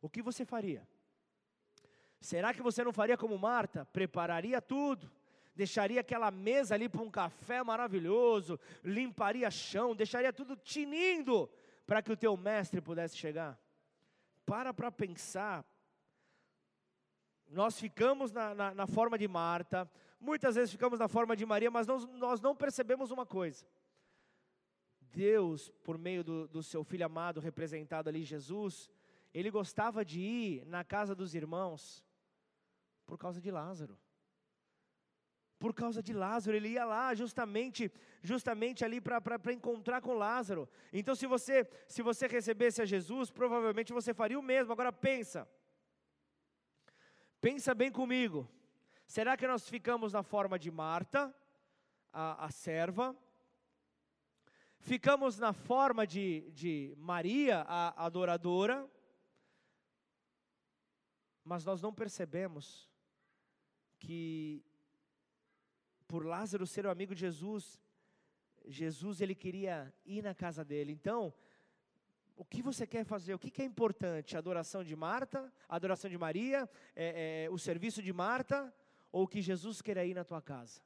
o 0.00 0.08
que 0.08 0.22
você 0.22 0.44
faria? 0.44 0.86
Será 2.20 2.52
que 2.52 2.62
você 2.62 2.82
não 2.82 2.92
faria 2.92 3.16
como 3.16 3.38
Marta? 3.38 3.84
Prepararia 3.86 4.60
tudo, 4.60 5.10
deixaria 5.54 6.00
aquela 6.00 6.30
mesa 6.30 6.74
ali 6.74 6.88
para 6.88 7.02
um 7.02 7.10
café 7.10 7.62
maravilhoso, 7.62 8.58
limparia 8.82 9.50
chão, 9.50 9.94
deixaria 9.94 10.32
tudo 10.32 10.56
tinindo 10.56 11.48
para 11.86 12.02
que 12.02 12.12
o 12.12 12.16
teu 12.16 12.36
mestre 12.36 12.80
pudesse 12.80 13.16
chegar? 13.16 13.58
Para 14.44 14.74
para 14.74 14.90
pensar. 14.90 15.64
Nós 17.48 17.78
ficamos 17.78 18.32
na, 18.32 18.54
na, 18.54 18.74
na 18.74 18.86
forma 18.86 19.18
de 19.18 19.26
Marta, 19.26 19.90
Muitas 20.20 20.56
vezes 20.56 20.72
ficamos 20.72 20.98
na 20.98 21.06
forma 21.06 21.36
de 21.36 21.46
Maria, 21.46 21.70
mas 21.70 21.86
nós, 21.86 22.04
nós 22.06 22.40
não 22.40 22.54
percebemos 22.54 23.10
uma 23.10 23.24
coisa. 23.24 23.64
Deus, 25.00 25.70
por 25.84 25.96
meio 25.96 26.24
do, 26.24 26.48
do 26.48 26.62
seu 26.62 26.82
filho 26.82 27.06
amado, 27.06 27.40
representado 27.40 28.08
ali, 28.08 28.24
Jesus, 28.24 28.90
ele 29.32 29.50
gostava 29.50 30.04
de 30.04 30.20
ir 30.20 30.66
na 30.66 30.82
casa 30.82 31.14
dos 31.14 31.34
irmãos 31.34 32.04
por 33.06 33.16
causa 33.16 33.40
de 33.40 33.50
Lázaro. 33.50 33.96
Por 35.58 35.72
causa 35.72 36.02
de 36.02 36.12
Lázaro, 36.12 36.56
ele 36.56 36.70
ia 36.70 36.84
lá 36.84 37.14
justamente, 37.14 37.90
justamente 38.22 38.84
ali 38.84 39.00
para 39.00 39.52
encontrar 39.52 40.00
com 40.00 40.14
Lázaro. 40.14 40.68
Então, 40.92 41.14
se 41.14 41.26
você, 41.26 41.68
se 41.86 42.02
você 42.02 42.26
recebesse 42.26 42.82
a 42.82 42.84
Jesus, 42.84 43.30
provavelmente 43.30 43.92
você 43.92 44.12
faria 44.12 44.38
o 44.38 44.42
mesmo. 44.42 44.72
Agora 44.72 44.92
pensa, 44.92 45.48
pensa 47.40 47.74
bem 47.74 47.90
comigo. 47.90 48.48
Será 49.06 49.36
que 49.36 49.46
nós 49.46 49.68
ficamos 49.68 50.12
na 50.12 50.22
forma 50.22 50.58
de 50.58 50.70
Marta, 50.70 51.34
a, 52.12 52.44
a 52.44 52.50
serva? 52.50 53.16
Ficamos 54.78 55.38
na 55.38 55.52
forma 55.52 56.06
de, 56.06 56.50
de 56.52 56.94
Maria, 56.98 57.62
a 57.62 58.04
adoradora? 58.04 58.88
Mas 61.44 61.64
nós 61.64 61.80
não 61.80 61.92
percebemos 61.92 62.88
que, 63.98 64.62
por 66.06 66.24
Lázaro 66.24 66.66
ser 66.66 66.86
o 66.86 66.90
amigo 66.90 67.14
de 67.14 67.20
Jesus, 67.20 67.80
Jesus 68.66 69.20
ele 69.20 69.34
queria 69.34 69.92
ir 70.04 70.22
na 70.22 70.34
casa 70.34 70.64
dele. 70.64 70.92
Então, 70.92 71.32
o 72.38 72.44
que 72.44 72.62
você 72.62 72.86
quer 72.86 73.04
fazer? 73.04 73.34
O 73.34 73.38
que, 73.38 73.60
é 73.60 73.64
importante? 73.64 74.34
A 74.34 74.38
adoração 74.38 74.82
de 74.82 74.96
Marta, 74.96 75.52
a 75.68 75.76
adoração 75.76 76.10
de 76.10 76.16
Maria, 76.16 76.68
é, 76.96 77.44
é, 77.44 77.50
o 77.50 77.58
serviço 77.58 78.02
de 78.02 78.12
Marta, 78.12 78.72
ou 79.12 79.26
que 79.26 79.42
Jesus 79.42 79.82
queira 79.82 80.04
ir 80.06 80.14
na 80.14 80.24
tua 80.24 80.40
casa? 80.40 80.80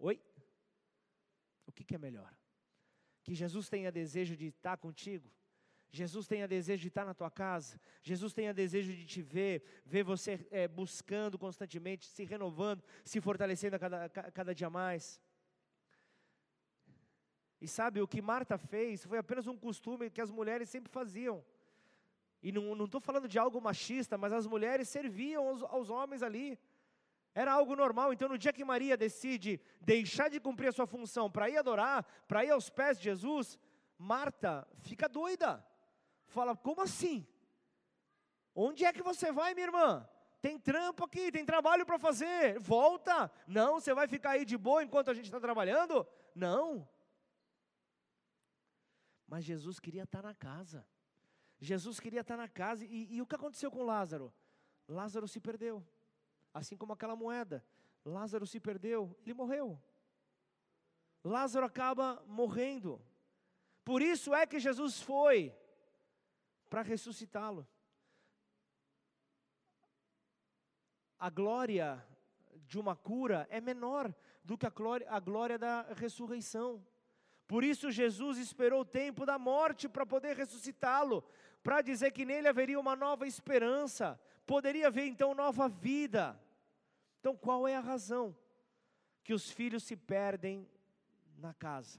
Oi? 0.00 0.20
O 1.66 1.72
que, 1.72 1.84
que 1.84 1.94
é 1.94 1.98
melhor? 1.98 2.38
que 3.28 3.34
Jesus 3.34 3.68
tenha 3.68 3.92
desejo 3.92 4.34
de 4.34 4.46
estar 4.46 4.78
contigo. 4.78 5.30
Jesus 5.90 6.26
tenha 6.26 6.48
desejo 6.48 6.80
de 6.80 6.88
estar 6.88 7.04
na 7.04 7.12
tua 7.12 7.30
casa, 7.30 7.78
Jesus 8.02 8.32
tenha 8.32 8.54
desejo 8.54 8.90
de 8.90 9.04
te 9.04 9.20
ver, 9.20 9.62
ver 9.84 10.02
você 10.02 10.46
é, 10.50 10.66
buscando 10.66 11.38
constantemente, 11.38 12.06
se 12.06 12.24
renovando, 12.24 12.82
se 13.04 13.20
fortalecendo 13.20 13.76
a 13.76 13.78
cada, 13.78 14.04
a 14.06 14.08
cada 14.08 14.54
dia 14.54 14.70
mais. 14.70 15.20
E 17.60 17.66
sabe, 17.66 18.00
o 18.00 18.06
que 18.06 18.22
Marta 18.22 18.56
fez 18.56 19.04
foi 19.04 19.18
apenas 19.18 19.46
um 19.46 19.56
costume 19.56 20.10
que 20.10 20.20
as 20.20 20.30
mulheres 20.30 20.68
sempre 20.68 20.90
faziam. 20.92 21.44
E 22.40 22.52
não 22.52 22.84
estou 22.84 23.00
falando 23.00 23.26
de 23.26 23.38
algo 23.38 23.60
machista, 23.60 24.16
mas 24.16 24.32
as 24.32 24.46
mulheres 24.46 24.88
serviam 24.88 25.48
aos, 25.48 25.62
aos 25.64 25.90
homens 25.90 26.22
ali. 26.22 26.58
Era 27.34 27.52
algo 27.52 27.74
normal. 27.74 28.12
Então, 28.12 28.28
no 28.28 28.38
dia 28.38 28.52
que 28.52 28.64
Maria 28.64 28.96
decide 28.96 29.60
deixar 29.80 30.28
de 30.28 30.40
cumprir 30.40 30.68
a 30.68 30.72
sua 30.72 30.86
função 30.86 31.30
para 31.30 31.50
ir 31.50 31.56
adorar, 31.56 32.04
para 32.28 32.44
ir 32.44 32.50
aos 32.50 32.70
pés 32.70 32.96
de 32.98 33.04
Jesus, 33.04 33.58
Marta 33.96 34.66
fica 34.78 35.08
doida. 35.08 35.64
Fala: 36.26 36.56
como 36.56 36.80
assim? 36.80 37.26
Onde 38.54 38.84
é 38.84 38.92
que 38.92 39.02
você 39.02 39.32
vai, 39.32 39.54
minha 39.54 39.66
irmã? 39.66 40.08
Tem 40.40 40.58
trampo 40.58 41.04
aqui, 41.04 41.32
tem 41.32 41.44
trabalho 41.44 41.84
para 41.84 41.98
fazer. 41.98 42.58
Volta. 42.60 43.30
Não, 43.46 43.80
você 43.80 43.92
vai 43.92 44.06
ficar 44.06 44.30
aí 44.30 44.44
de 44.44 44.56
boa 44.56 44.82
enquanto 44.82 45.10
a 45.10 45.14
gente 45.14 45.24
está 45.24 45.40
trabalhando? 45.40 46.06
Não. 46.34 46.88
Mas 49.28 49.44
Jesus 49.44 49.78
queria 49.78 50.04
estar 50.04 50.22
na 50.22 50.34
casa. 50.34 50.84
Jesus 51.60 52.00
queria 52.00 52.22
estar 52.22 52.36
na 52.36 52.48
casa. 52.48 52.84
E, 52.84 53.14
e 53.14 53.22
o 53.22 53.26
que 53.26 53.34
aconteceu 53.34 53.70
com 53.70 53.84
Lázaro? 53.84 54.32
Lázaro 54.88 55.28
se 55.28 55.38
perdeu. 55.38 55.86
Assim 56.52 56.76
como 56.76 56.94
aquela 56.94 57.14
moeda. 57.14 57.64
Lázaro 58.04 58.46
se 58.46 58.58
perdeu, 58.58 59.14
ele 59.22 59.34
morreu. 59.34 59.80
Lázaro 61.22 61.66
acaba 61.66 62.24
morrendo. 62.26 63.00
Por 63.84 64.00
isso 64.00 64.34
é 64.34 64.46
que 64.46 64.58
Jesus 64.58 65.00
foi 65.00 65.54
para 66.70 66.82
ressuscitá-lo. 66.82 67.68
A 71.18 71.28
glória 71.28 72.02
de 72.66 72.78
uma 72.78 72.94
cura 72.94 73.46
é 73.50 73.60
menor 73.60 74.14
do 74.44 74.56
que 74.56 74.66
a 74.66 74.70
glória, 74.70 75.06
a 75.10 75.18
glória 75.18 75.58
da 75.58 75.82
ressurreição. 75.92 76.86
Por 77.48 77.64
isso 77.64 77.90
Jesus 77.90 78.36
esperou 78.36 78.82
o 78.82 78.84
tempo 78.84 79.24
da 79.24 79.38
morte 79.38 79.88
para 79.88 80.04
poder 80.04 80.36
ressuscitá-lo, 80.36 81.24
para 81.62 81.80
dizer 81.80 82.12
que 82.12 82.26
nele 82.26 82.46
haveria 82.46 82.78
uma 82.78 82.94
nova 82.94 83.26
esperança, 83.26 84.20
poderia 84.46 84.88
haver 84.88 85.06
então 85.06 85.34
nova 85.34 85.66
vida. 85.66 86.38
Então 87.18 87.34
qual 87.34 87.66
é 87.66 87.74
a 87.74 87.80
razão 87.80 88.36
que 89.24 89.32
os 89.32 89.50
filhos 89.50 89.82
se 89.82 89.96
perdem 89.96 90.68
na 91.38 91.54
casa? 91.54 91.98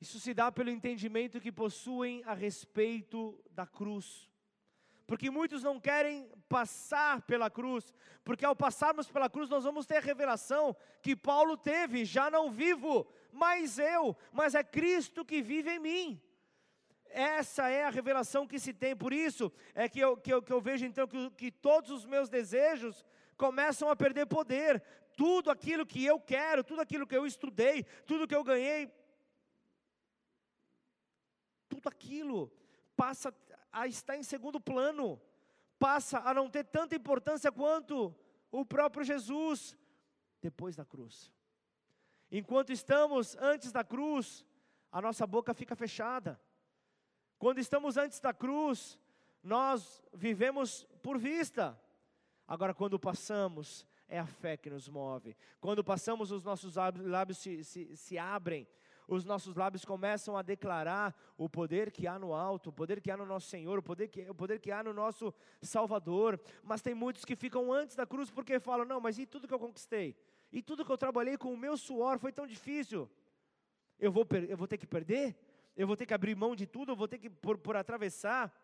Isso 0.00 0.18
se 0.18 0.32
dá 0.32 0.50
pelo 0.50 0.70
entendimento 0.70 1.40
que 1.40 1.52
possuem 1.52 2.22
a 2.24 2.32
respeito 2.32 3.38
da 3.50 3.66
cruz. 3.66 4.28
Porque 5.06 5.30
muitos 5.30 5.62
não 5.62 5.78
querem 5.78 6.30
passar 6.48 7.20
pela 7.22 7.50
cruz, 7.50 7.92
porque 8.24 8.44
ao 8.44 8.56
passarmos 8.56 9.10
pela 9.10 9.28
cruz 9.28 9.50
nós 9.50 9.64
vamos 9.64 9.84
ter 9.84 9.98
a 9.98 10.00
revelação 10.00 10.74
que 11.02 11.14
Paulo 11.14 11.58
teve: 11.58 12.06
já 12.06 12.30
não 12.30 12.50
vivo, 12.50 13.06
mais 13.34 13.78
eu, 13.78 14.16
mas 14.32 14.54
é 14.54 14.62
Cristo 14.62 15.24
que 15.24 15.42
vive 15.42 15.70
em 15.70 15.78
mim. 15.78 16.22
Essa 17.06 17.68
é 17.68 17.84
a 17.84 17.90
revelação 17.90 18.46
que 18.46 18.58
se 18.58 18.72
tem, 18.72 18.96
por 18.96 19.12
isso 19.12 19.52
é 19.74 19.88
que 19.88 20.00
eu, 20.00 20.16
que 20.16 20.32
eu, 20.32 20.42
que 20.42 20.52
eu 20.52 20.60
vejo 20.60 20.84
então 20.84 21.06
que, 21.06 21.30
que 21.30 21.50
todos 21.50 21.90
os 21.90 22.04
meus 22.04 22.28
desejos 22.28 23.04
começam 23.36 23.88
a 23.88 23.96
perder 23.96 24.26
poder, 24.26 24.82
tudo 25.16 25.50
aquilo 25.50 25.86
que 25.86 26.04
eu 26.04 26.18
quero, 26.18 26.64
tudo 26.64 26.80
aquilo 26.80 27.06
que 27.06 27.16
eu 27.16 27.26
estudei, 27.26 27.84
tudo 28.06 28.26
que 28.26 28.34
eu 28.34 28.42
ganhei, 28.42 28.90
tudo 31.68 31.88
aquilo 31.88 32.52
passa 32.96 33.34
a 33.72 33.86
estar 33.86 34.16
em 34.16 34.22
segundo 34.22 34.60
plano, 34.60 35.20
passa 35.78 36.18
a 36.20 36.32
não 36.32 36.48
ter 36.48 36.64
tanta 36.64 36.94
importância 36.94 37.50
quanto 37.50 38.14
o 38.50 38.64
próprio 38.64 39.04
Jesus 39.04 39.76
depois 40.40 40.76
da 40.76 40.84
cruz. 40.84 41.33
Enquanto 42.30 42.72
estamos 42.72 43.36
antes 43.36 43.70
da 43.70 43.84
cruz, 43.84 44.44
a 44.90 45.00
nossa 45.00 45.26
boca 45.26 45.54
fica 45.54 45.76
fechada. 45.76 46.40
Quando 47.38 47.58
estamos 47.58 47.96
antes 47.96 48.20
da 48.20 48.32
cruz, 48.32 48.98
nós 49.42 50.02
vivemos 50.12 50.84
por 51.02 51.18
vista. 51.18 51.78
Agora, 52.46 52.74
quando 52.74 52.98
passamos, 52.98 53.86
é 54.08 54.18
a 54.18 54.26
fé 54.26 54.56
que 54.56 54.70
nos 54.70 54.88
move. 54.88 55.36
Quando 55.60 55.82
passamos, 55.82 56.30
os 56.30 56.44
nossos 56.44 56.74
lábios 56.76 57.38
se, 57.38 57.64
se, 57.64 57.96
se 57.96 58.18
abrem 58.18 58.66
os 59.06 59.24
nossos 59.24 59.54
lábios 59.54 59.84
começam 59.84 60.36
a 60.36 60.42
declarar 60.42 61.14
o 61.36 61.48
poder 61.48 61.90
que 61.90 62.06
há 62.06 62.18
no 62.18 62.32
alto, 62.32 62.70
o 62.70 62.72
poder 62.72 63.00
que 63.00 63.10
há 63.10 63.16
no 63.16 63.26
nosso 63.26 63.48
Senhor, 63.48 63.78
o 63.78 63.82
poder 63.82 64.08
que, 64.08 64.28
o 64.28 64.34
poder 64.34 64.58
que 64.58 64.70
há 64.70 64.82
no 64.82 64.92
nosso 64.92 65.32
Salvador. 65.60 66.40
Mas 66.62 66.80
tem 66.80 66.94
muitos 66.94 67.24
que 67.24 67.36
ficam 67.36 67.72
antes 67.72 67.96
da 67.96 68.06
cruz 68.06 68.30
porque 68.30 68.58
falam: 68.58 68.86
não, 68.86 69.00
mas 69.00 69.18
e 69.18 69.26
tudo 69.26 69.46
que 69.46 69.54
eu 69.54 69.58
conquistei? 69.58 70.16
E 70.54 70.62
tudo 70.62 70.84
que 70.84 70.92
eu 70.92 70.96
trabalhei 70.96 71.36
com 71.36 71.52
o 71.52 71.56
meu 71.56 71.76
suor 71.76 72.16
foi 72.16 72.30
tão 72.30 72.46
difícil? 72.46 73.10
Eu 73.98 74.12
vou, 74.12 74.24
eu 74.48 74.56
vou 74.56 74.68
ter 74.68 74.78
que 74.78 74.86
perder? 74.86 75.36
Eu 75.76 75.84
vou 75.84 75.96
ter 75.96 76.06
que 76.06 76.14
abrir 76.14 76.36
mão 76.36 76.54
de 76.54 76.64
tudo? 76.64 76.92
Eu 76.92 76.96
vou 76.96 77.08
ter 77.08 77.18
que 77.18 77.28
por, 77.28 77.58
por 77.58 77.74
atravessar? 77.74 78.54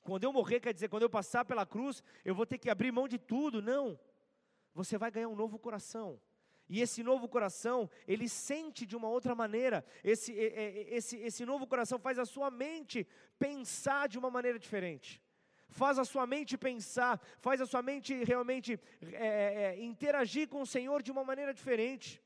Quando 0.00 0.22
eu 0.22 0.32
morrer, 0.32 0.60
quer 0.60 0.72
dizer, 0.72 0.88
quando 0.88 1.02
eu 1.02 1.10
passar 1.10 1.44
pela 1.44 1.66
cruz, 1.66 2.00
eu 2.24 2.32
vou 2.32 2.46
ter 2.46 2.58
que 2.58 2.70
abrir 2.70 2.92
mão 2.92 3.08
de 3.08 3.18
tudo? 3.18 3.60
Não. 3.60 3.98
Você 4.72 4.96
vai 4.96 5.10
ganhar 5.10 5.26
um 5.26 5.34
novo 5.34 5.58
coração. 5.58 6.20
E 6.68 6.80
esse 6.80 7.02
novo 7.02 7.28
coração, 7.28 7.90
ele 8.06 8.28
sente 8.28 8.86
de 8.86 8.94
uma 8.94 9.08
outra 9.08 9.34
maneira. 9.34 9.84
Esse, 10.04 10.32
esse, 10.32 11.16
esse 11.16 11.44
novo 11.44 11.66
coração 11.66 11.98
faz 11.98 12.20
a 12.20 12.24
sua 12.24 12.52
mente 12.52 13.04
pensar 13.36 14.06
de 14.06 14.16
uma 14.16 14.30
maneira 14.30 14.60
diferente. 14.60 15.20
Faz 15.68 15.98
a 15.98 16.04
sua 16.04 16.26
mente 16.26 16.56
pensar, 16.56 17.20
faz 17.38 17.60
a 17.60 17.66
sua 17.66 17.82
mente 17.82 18.24
realmente 18.24 18.80
é, 19.02 19.26
é, 19.26 19.62
é, 19.64 19.84
interagir 19.84 20.48
com 20.48 20.62
o 20.62 20.66
Senhor 20.66 21.02
de 21.02 21.12
uma 21.12 21.24
maneira 21.24 21.52
diferente. 21.52 22.22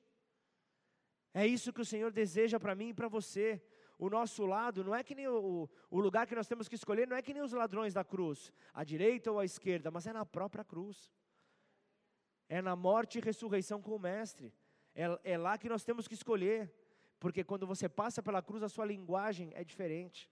É 1.35 1.47
isso 1.47 1.73
que 1.73 1.81
o 1.81 1.85
Senhor 1.85 2.13
deseja 2.13 2.61
para 2.61 2.75
mim 2.75 2.91
e 2.91 2.95
para 2.95 3.09
você. 3.09 3.61
O 3.99 4.09
nosso 4.09 4.45
lado 4.47 4.85
não 4.85 4.95
é 4.95 5.03
que 5.03 5.15
nem 5.15 5.29
o, 5.29 5.69
o 5.91 6.01
lugar 6.01 6.27
que 6.27 6.35
nós 6.35 6.49
temos 6.49 6.69
que 6.69 6.75
escolher, 6.75 7.07
não 7.07 7.17
é 7.17 7.23
que 7.23 7.35
nem 7.35 7.43
os 7.43 7.53
ladrões 7.53 7.95
da 7.95 8.05
cruz, 8.05 8.53
à 8.73 8.85
direita 8.85 9.31
ou 9.31 9.39
à 9.39 9.45
esquerda, 9.45 9.91
mas 9.91 10.07
é 10.07 10.13
na 10.13 10.25
própria 10.25 10.65
cruz 10.65 11.11
é 12.53 12.61
na 12.61 12.77
morte 12.77 13.17
e 13.17 13.21
ressurreição 13.23 13.81
com 13.81 13.97
o 13.97 13.99
Mestre. 13.99 14.53
É, 14.95 15.05
é 15.25 15.39
lá 15.39 15.57
que 15.57 15.71
nós 15.71 15.85
temos 15.85 16.07
que 16.07 16.13
escolher, 16.13 16.71
porque 17.19 17.43
quando 17.43 17.67
você 17.67 17.89
passa 17.89 18.23
pela 18.23 18.43
cruz, 18.43 18.63
a 18.63 18.69
sua 18.69 18.85
linguagem 18.85 19.51
é 19.55 19.65
diferente. 19.65 20.31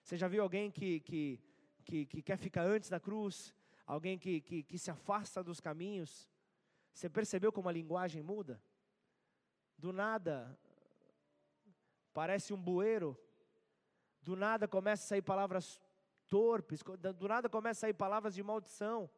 Você 0.00 0.16
já 0.16 0.28
viu 0.28 0.44
alguém 0.44 0.70
que, 0.70 1.00
que, 1.00 1.40
que, 1.86 2.04
que 2.04 2.20
quer 2.20 2.36
ficar 2.36 2.64
antes 2.64 2.90
da 2.90 2.98
cruz? 2.98 3.54
Alguém 3.86 4.18
que, 4.18 4.40
que, 4.40 4.62
que 4.64 4.78
se 4.78 4.90
afasta 4.90 5.42
dos 5.42 5.60
caminhos? 5.60 6.28
Você 6.92 7.08
percebeu 7.08 7.52
como 7.52 7.68
a 7.68 7.72
linguagem 7.72 8.22
muda? 8.22 8.60
Do 9.78 9.92
nada, 9.92 10.58
parece 12.12 12.52
um 12.52 12.60
bueiro. 12.60 13.16
Do 14.20 14.34
nada 14.34 14.66
começa 14.66 15.04
a 15.04 15.06
sair 15.06 15.22
palavras 15.22 15.80
torpes. 16.26 16.80
Do 17.16 17.28
nada 17.28 17.48
começa 17.48 17.78
a 17.78 17.82
sair 17.82 17.94
palavras 17.94 18.34
de 18.34 18.42
maldição. 18.42 19.08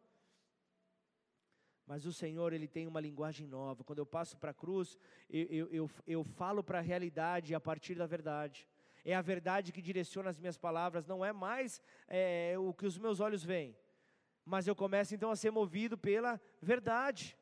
Mas 1.87 2.05
o 2.05 2.12
Senhor, 2.12 2.53
Ele 2.53 2.69
tem 2.69 2.87
uma 2.87 3.01
linguagem 3.01 3.47
nova. 3.47 3.83
Quando 3.83 4.01
eu 4.01 4.07
passo 4.07 4.37
para 4.37 4.51
a 4.51 4.55
cruz, 4.55 4.99
eu, 5.31 5.47
eu, 5.47 5.69
eu, 5.69 5.91
eu 6.07 6.25
falo 6.25 6.62
para 6.62 6.81
a 6.81 6.83
realidade 6.83 7.55
a 7.55 7.61
partir 7.61 7.95
da 7.95 8.07
verdade. 8.07 8.69
É 9.05 9.14
a 9.14 9.22
verdade 9.22 9.72
que 9.72 9.82
direciona 9.82 10.30
as 10.30 10.38
minhas 10.38 10.57
palavras, 10.57 11.07
não 11.07 11.24
é 11.24 11.32
mais 11.32 11.80
é, 12.07 12.55
o 12.59 12.72
que 12.72 12.86
os 12.86 12.99
meus 12.99 13.20
olhos 13.20 13.44
veem. 13.44 13.76
Mas 14.44 14.66
eu 14.66 14.74
começo 14.74 15.14
então 15.14 15.30
a 15.30 15.36
ser 15.36 15.51
movido 15.51 15.96
pela 15.96 16.40
verdade. 16.61 17.36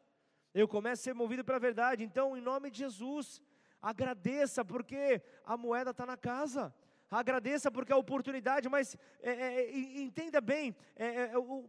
Eu 0.52 0.66
começo 0.66 1.02
a 1.02 1.04
ser 1.04 1.14
movido 1.14 1.44
pela 1.44 1.59
verdade. 1.59 2.02
Então, 2.02 2.36
em 2.36 2.40
nome 2.40 2.70
de 2.70 2.78
Jesus, 2.78 3.40
agradeça, 3.80 4.64
porque 4.64 5.22
a 5.44 5.57
moeda 5.57 5.90
está 5.90 6.04
na 6.04 6.16
casa 6.16 6.74
agradeça 7.11 7.70
porque 7.70 7.92
a 7.92 7.96
oportunidade, 7.96 8.68
mas 8.68 8.96
é, 9.22 9.30
é, 9.30 9.78
entenda 10.00 10.40
bem, 10.40 10.74
é, 10.96 11.30
é, 11.32 11.38
o, 11.38 11.68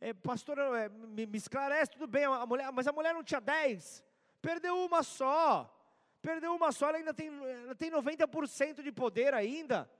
é, 0.00 0.12
pastor, 0.12 0.58
é, 0.58 0.88
me, 0.88 1.26
me, 1.26 1.38
esclarece, 1.38 1.92
tudo 1.92 2.06
bem, 2.06 2.24
a 2.24 2.44
mulher, 2.46 2.70
mas 2.72 2.86
a 2.86 2.92
mulher 2.92 3.14
não 3.14 3.24
tinha 3.24 3.40
10, 3.40 4.04
perdeu 4.40 4.76
uma 4.84 5.02
só, 5.02 5.70
perdeu 6.22 6.54
uma 6.54 6.70
só, 6.70 6.88
ela 6.88 6.98
ainda 6.98 7.12
tem, 7.12 7.28
ela 7.28 7.74
tem 7.74 7.90
90% 7.90 8.82
de 8.82 8.92
poder 8.92 9.34
ainda. 9.34 9.90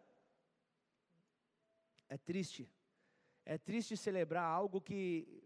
É 2.09 2.17
triste, 2.17 2.71
é 3.45 3.59
triste 3.59 3.97
celebrar 3.97 4.45
algo 4.45 4.81
que, 4.81 5.43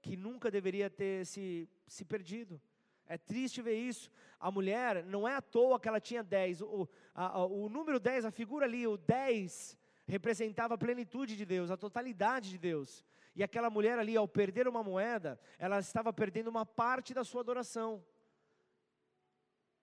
que 0.00 0.16
nunca 0.16 0.50
deveria 0.50 0.88
ter 0.88 1.26
se, 1.26 1.68
se 1.86 2.04
perdido. 2.04 2.60
É 3.06 3.18
triste 3.18 3.62
ver 3.62 3.76
isso. 3.76 4.10
A 4.40 4.50
mulher, 4.50 5.04
não 5.04 5.28
é 5.28 5.34
à 5.34 5.42
toa 5.42 5.78
que 5.78 5.88
ela 5.88 6.00
tinha 6.00 6.22
10. 6.24 6.62
O, 6.62 6.88
a, 7.14 7.44
o 7.44 7.68
número 7.68 8.00
10, 8.00 8.24
a 8.24 8.30
figura 8.30 8.66
ali, 8.66 8.86
o 8.86 8.96
10, 8.96 9.78
representava 10.06 10.74
a 10.74 10.78
plenitude 10.78 11.36
de 11.36 11.44
Deus, 11.44 11.70
a 11.70 11.76
totalidade 11.76 12.50
de 12.50 12.58
Deus. 12.58 13.04
E 13.34 13.42
aquela 13.42 13.68
mulher 13.68 13.98
ali, 13.98 14.16
ao 14.16 14.26
perder 14.26 14.66
uma 14.66 14.82
moeda, 14.82 15.38
ela 15.58 15.78
estava 15.78 16.12
perdendo 16.12 16.48
uma 16.48 16.64
parte 16.64 17.12
da 17.12 17.22
sua 17.22 17.42
adoração. 17.42 18.02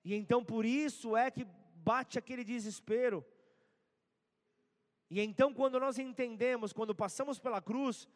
E 0.04 0.14
então 0.16 0.44
por 0.44 0.66
isso 0.66 1.16
é 1.16 1.32
que 1.32 1.46
bate 1.76 2.18
aquele 2.18 2.44
desespero. 2.44 3.26
E 5.10 5.22
então, 5.22 5.54
quando 5.54 5.80
nós 5.80 6.00
entendemos, 6.00 6.74
quando 6.74 6.96
passamos 6.96 7.38
pela 7.38 7.62
cruz, 7.62 8.08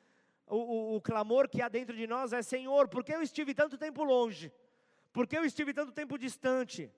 o, 0.47 0.55
o, 0.55 0.95
o, 0.95 1.01
clamor 1.01 1.47
que 1.47 1.61
há 1.61 1.69
dentro 1.69 1.95
de 1.95 2.07
nós 2.07 2.33
é: 2.33 2.41
Senhor, 2.41 2.87
por 2.87 3.03
que 3.03 3.13
eu 3.13 3.21
estive 3.21 3.53
tanto 3.53 3.77
tempo 3.77 4.03
longe? 4.03 4.51
Por 5.13 5.27
que 5.27 5.37
eu 5.37 5.45
estive 5.45 5.73
tanto 5.73 5.91
tempo 5.91 6.17
distante? 6.17 6.91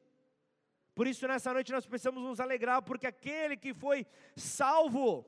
Por 0.96 1.08
isso, 1.08 1.28
nessa 1.28 1.54
noite, 1.54 1.72
nós 1.72 1.86
precisamos 1.86 2.22
nos 2.24 2.40
alegrar, 2.40 2.82
porque 2.82 3.08
aquele 3.08 3.58
que 3.58 3.74
foi 3.74 4.06
salvo, 4.36 5.26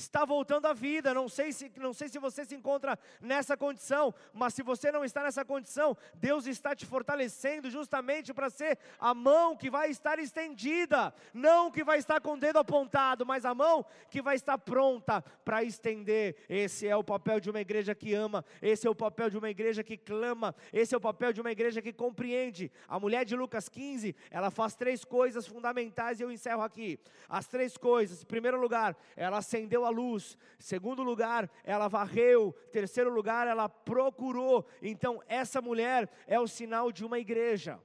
está 0.00 0.24
voltando 0.24 0.66
à 0.66 0.72
vida. 0.72 1.14
Não 1.14 1.28
sei 1.28 1.52
se 1.52 1.70
não 1.76 1.92
sei 1.92 2.08
se 2.08 2.18
você 2.18 2.44
se 2.44 2.54
encontra 2.54 2.98
nessa 3.20 3.56
condição, 3.56 4.14
mas 4.32 4.54
se 4.54 4.62
você 4.62 4.90
não 4.90 5.04
está 5.04 5.22
nessa 5.22 5.44
condição, 5.44 5.96
Deus 6.14 6.46
está 6.46 6.74
te 6.74 6.86
fortalecendo 6.86 7.70
justamente 7.70 8.32
para 8.32 8.50
ser 8.50 8.78
a 8.98 9.14
mão 9.14 9.56
que 9.56 9.70
vai 9.70 9.90
estar 9.90 10.18
estendida, 10.18 11.12
não 11.32 11.70
que 11.70 11.84
vai 11.84 11.98
estar 11.98 12.20
com 12.20 12.34
o 12.34 12.38
dedo 12.38 12.58
apontado, 12.58 13.26
mas 13.26 13.44
a 13.44 13.54
mão 13.54 13.84
que 14.10 14.22
vai 14.22 14.36
estar 14.36 14.58
pronta 14.58 15.22
para 15.44 15.62
estender. 15.62 16.36
Esse 16.48 16.86
é 16.86 16.96
o 16.96 17.04
papel 17.04 17.40
de 17.40 17.50
uma 17.50 17.60
igreja 17.60 17.94
que 17.94 18.14
ama, 18.14 18.44
esse 18.62 18.86
é 18.86 18.90
o 18.90 18.94
papel 18.94 19.30
de 19.30 19.38
uma 19.38 19.50
igreja 19.50 19.82
que 19.82 19.96
clama, 19.96 20.54
esse 20.72 20.94
é 20.94 20.98
o 20.98 21.00
papel 21.00 21.32
de 21.32 21.40
uma 21.40 21.50
igreja 21.50 21.82
que 21.82 21.92
compreende. 21.92 22.70
A 22.86 22.98
mulher 22.98 23.24
de 23.24 23.36
Lucas 23.36 23.68
15, 23.68 24.14
ela 24.30 24.50
faz 24.50 24.74
três 24.74 25.04
coisas 25.04 25.46
fundamentais 25.46 26.20
e 26.20 26.22
eu 26.22 26.30
encerro 26.30 26.62
aqui. 26.62 26.98
As 27.28 27.46
três 27.46 27.76
coisas. 27.76 28.22
Em 28.22 28.26
primeiro 28.26 28.60
lugar, 28.60 28.96
ela 29.16 29.38
acendeu 29.38 29.84
a 29.84 29.87
luz. 29.88 30.36
Segundo 30.58 31.02
lugar, 31.02 31.50
ela 31.64 31.88
varreu. 31.88 32.52
Terceiro 32.72 33.12
lugar, 33.12 33.46
ela 33.46 33.68
procurou. 33.68 34.66
Então, 34.82 35.22
essa 35.26 35.60
mulher 35.60 36.10
é 36.26 36.38
o 36.38 36.48
sinal 36.48 36.92
de 36.92 37.04
uma 37.04 37.18
igreja 37.18 37.80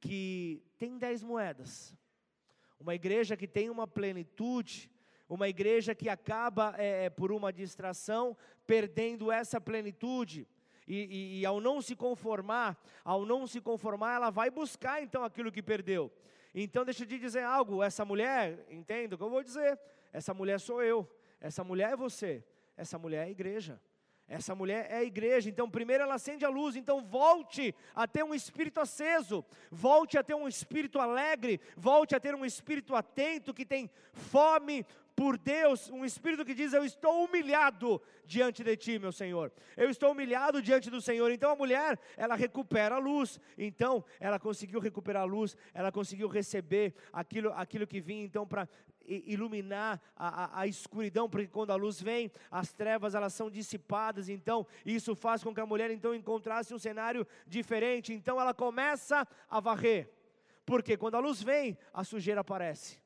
que 0.00 0.62
tem 0.78 0.98
dez 0.98 1.22
moedas. 1.22 1.94
Uma 2.78 2.94
igreja 2.94 3.36
que 3.36 3.46
tem 3.46 3.70
uma 3.70 3.86
plenitude, 3.86 4.90
uma 5.28 5.48
igreja 5.48 5.94
que 5.94 6.08
acaba, 6.08 6.74
é, 6.76 7.04
é 7.04 7.10
por 7.10 7.30
uma 7.30 7.52
distração, 7.52 8.36
perdendo 8.66 9.30
essa 9.30 9.60
plenitude. 9.60 10.46
E, 10.86 10.96
e, 10.96 11.40
e, 11.40 11.46
ao 11.46 11.60
não 11.60 11.80
se 11.80 11.94
conformar, 11.94 12.76
ao 13.04 13.24
não 13.24 13.46
se 13.46 13.60
conformar, 13.60 14.16
ela 14.16 14.30
vai 14.30 14.50
buscar 14.50 15.00
então 15.02 15.22
aquilo 15.22 15.52
que 15.52 15.62
perdeu. 15.62 16.12
Então, 16.54 16.84
deixa 16.84 17.04
eu 17.04 17.06
te 17.08 17.18
dizer 17.18 17.44
algo: 17.44 17.82
essa 17.82 18.04
mulher, 18.04 18.66
entendo 18.68 19.12
o 19.12 19.16
que 19.16 19.24
eu 19.24 19.30
vou 19.30 19.42
dizer, 19.42 19.78
essa 20.12 20.34
mulher 20.34 20.60
sou 20.60 20.82
eu, 20.82 21.08
essa 21.40 21.64
mulher 21.64 21.92
é 21.92 21.96
você, 21.96 22.44
essa 22.76 22.98
mulher 22.98 23.24
é 23.24 23.28
a 23.28 23.30
igreja. 23.30 23.80
Essa 24.28 24.54
mulher 24.54 24.86
é 24.88 24.98
a 24.98 25.04
igreja, 25.04 25.50
então 25.50 25.68
primeiro 25.68 26.04
ela 26.04 26.14
acende 26.14 26.44
a 26.44 26.48
luz, 26.48 26.74
então 26.74 27.02
volte 27.02 27.74
a 27.94 28.06
ter 28.06 28.24
um 28.24 28.32
espírito 28.32 28.80
aceso, 28.80 29.44
volte 29.70 30.16
a 30.16 30.22
ter 30.22 30.34
um 30.34 30.48
espírito 30.48 30.98
alegre, 30.98 31.60
volte 31.76 32.14
a 32.14 32.20
ter 32.20 32.34
um 32.34 32.44
espírito 32.44 32.94
atento 32.94 33.52
que 33.52 33.66
tem 33.66 33.90
fome 34.12 34.86
por 35.14 35.36
Deus, 35.36 35.90
um 35.90 36.04
espírito 36.04 36.44
que 36.44 36.54
diz: 36.54 36.72
Eu 36.72 36.84
estou 36.84 37.24
humilhado 37.24 38.00
diante 38.24 38.64
de 38.64 38.76
ti, 38.76 38.98
meu 38.98 39.12
Senhor. 39.12 39.52
Eu 39.76 39.90
estou 39.90 40.12
humilhado 40.12 40.62
diante 40.62 40.88
do 40.88 41.00
Senhor. 41.00 41.30
Então 41.30 41.50
a 41.50 41.56
mulher, 41.56 41.98
ela 42.16 42.34
recupera 42.34 42.94
a 42.94 42.98
luz. 42.98 43.38
Então 43.58 44.04
ela 44.18 44.38
conseguiu 44.38 44.80
recuperar 44.80 45.22
a 45.22 45.26
luz, 45.26 45.56
ela 45.74 45.92
conseguiu 45.92 46.28
receber 46.28 46.94
aquilo, 47.12 47.52
aquilo 47.52 47.86
que 47.86 48.00
vinha 48.00 48.24
então 48.24 48.46
para 48.46 48.68
iluminar 49.06 50.00
a, 50.16 50.44
a, 50.44 50.60
a, 50.60 50.66
escuridão, 50.66 51.28
porque 51.28 51.48
quando 51.48 51.70
a 51.70 51.76
luz 51.76 52.00
vem, 52.00 52.30
as 52.50 52.72
trevas 52.72 53.14
elas 53.14 53.34
são 53.34 53.50
dissipadas, 53.50 54.28
então 54.28 54.66
isso 54.84 55.14
faz 55.14 55.42
com 55.42 55.54
que 55.54 55.60
a 55.60 55.66
mulher 55.66 55.90
então 55.90 56.14
encontrasse 56.14 56.74
um 56.74 56.78
cenário 56.78 57.26
diferente, 57.46 58.12
então 58.12 58.40
ela 58.40 58.54
começa 58.54 59.26
a 59.48 59.60
varrer, 59.60 60.10
porque 60.64 60.96
quando 60.96 61.16
a 61.16 61.20
luz 61.20 61.42
vem, 61.42 61.76
a 61.92 62.04
sujeira 62.04 62.40
aparece. 62.40 63.02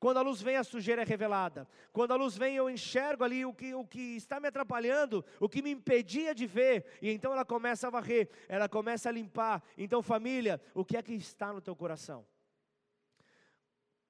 Quando 0.00 0.16
a 0.16 0.22
luz 0.22 0.40
vem, 0.40 0.56
a 0.56 0.64
sujeira 0.64 1.02
é 1.02 1.04
revelada. 1.04 1.68
Quando 1.92 2.12
a 2.12 2.16
luz 2.16 2.34
vem, 2.34 2.56
eu 2.56 2.70
enxergo 2.70 3.22
ali 3.22 3.44
o 3.44 3.52
que, 3.52 3.74
o 3.74 3.84
que 3.84 4.16
está 4.16 4.40
me 4.40 4.48
atrapalhando, 4.48 5.22
o 5.38 5.46
que 5.46 5.60
me 5.60 5.70
impedia 5.70 6.34
de 6.34 6.46
ver. 6.46 6.86
E 7.02 7.10
então 7.10 7.32
ela 7.34 7.44
começa 7.44 7.86
a 7.86 7.90
varrer, 7.90 8.30
ela 8.48 8.66
começa 8.66 9.10
a 9.10 9.12
limpar. 9.12 9.62
Então, 9.76 10.02
família, 10.02 10.58
o 10.72 10.86
que 10.86 10.96
é 10.96 11.02
que 11.02 11.12
está 11.12 11.52
no 11.52 11.60
teu 11.60 11.76
coração? 11.76 12.24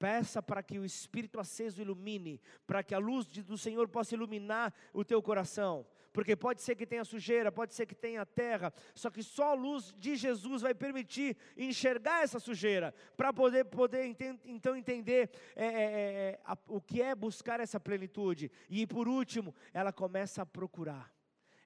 Peça 0.01 0.43
para 0.43 0.63
que 0.63 0.79
o 0.79 0.85
Espírito 0.85 1.39
aceso 1.39 1.83
ilumine, 1.83 2.41
para 2.67 2.83
que 2.83 2.95
a 2.95 2.99
luz 2.99 3.27
do 3.27 3.59
Senhor 3.59 3.87
possa 3.87 4.15
iluminar 4.15 4.73
o 4.95 5.05
teu 5.05 5.21
coração. 5.21 5.87
Porque 6.11 6.35
pode 6.35 6.63
ser 6.63 6.75
que 6.75 6.87
tenha 6.87 7.05
sujeira, 7.05 7.53
pode 7.53 7.75
ser 7.75 7.85
que 7.85 7.95
tenha 7.95 8.25
terra, 8.25 8.73
só 8.95 9.11
que 9.11 9.23
só 9.23 9.51
a 9.51 9.55
luz 9.55 9.95
de 9.99 10.17
Jesus 10.17 10.63
vai 10.63 10.73
permitir 10.73 11.37
enxergar 11.55 12.23
essa 12.23 12.41
sujeira, 12.41 12.95
para 13.15 13.31
poder, 13.31 13.67
poder 13.67 14.07
então 14.47 14.75
entender 14.75 15.31
é, 15.55 15.67
é, 15.67 15.69
é, 15.69 16.41
a, 16.47 16.57
o 16.67 16.81
que 16.81 17.03
é 17.03 17.15
buscar 17.15 17.61
essa 17.61 17.79
plenitude. 17.79 18.51
E 18.71 18.87
por 18.87 19.07
último, 19.07 19.55
ela 19.75 19.93
começa 19.93 20.41
a 20.41 20.47
procurar. 20.47 21.15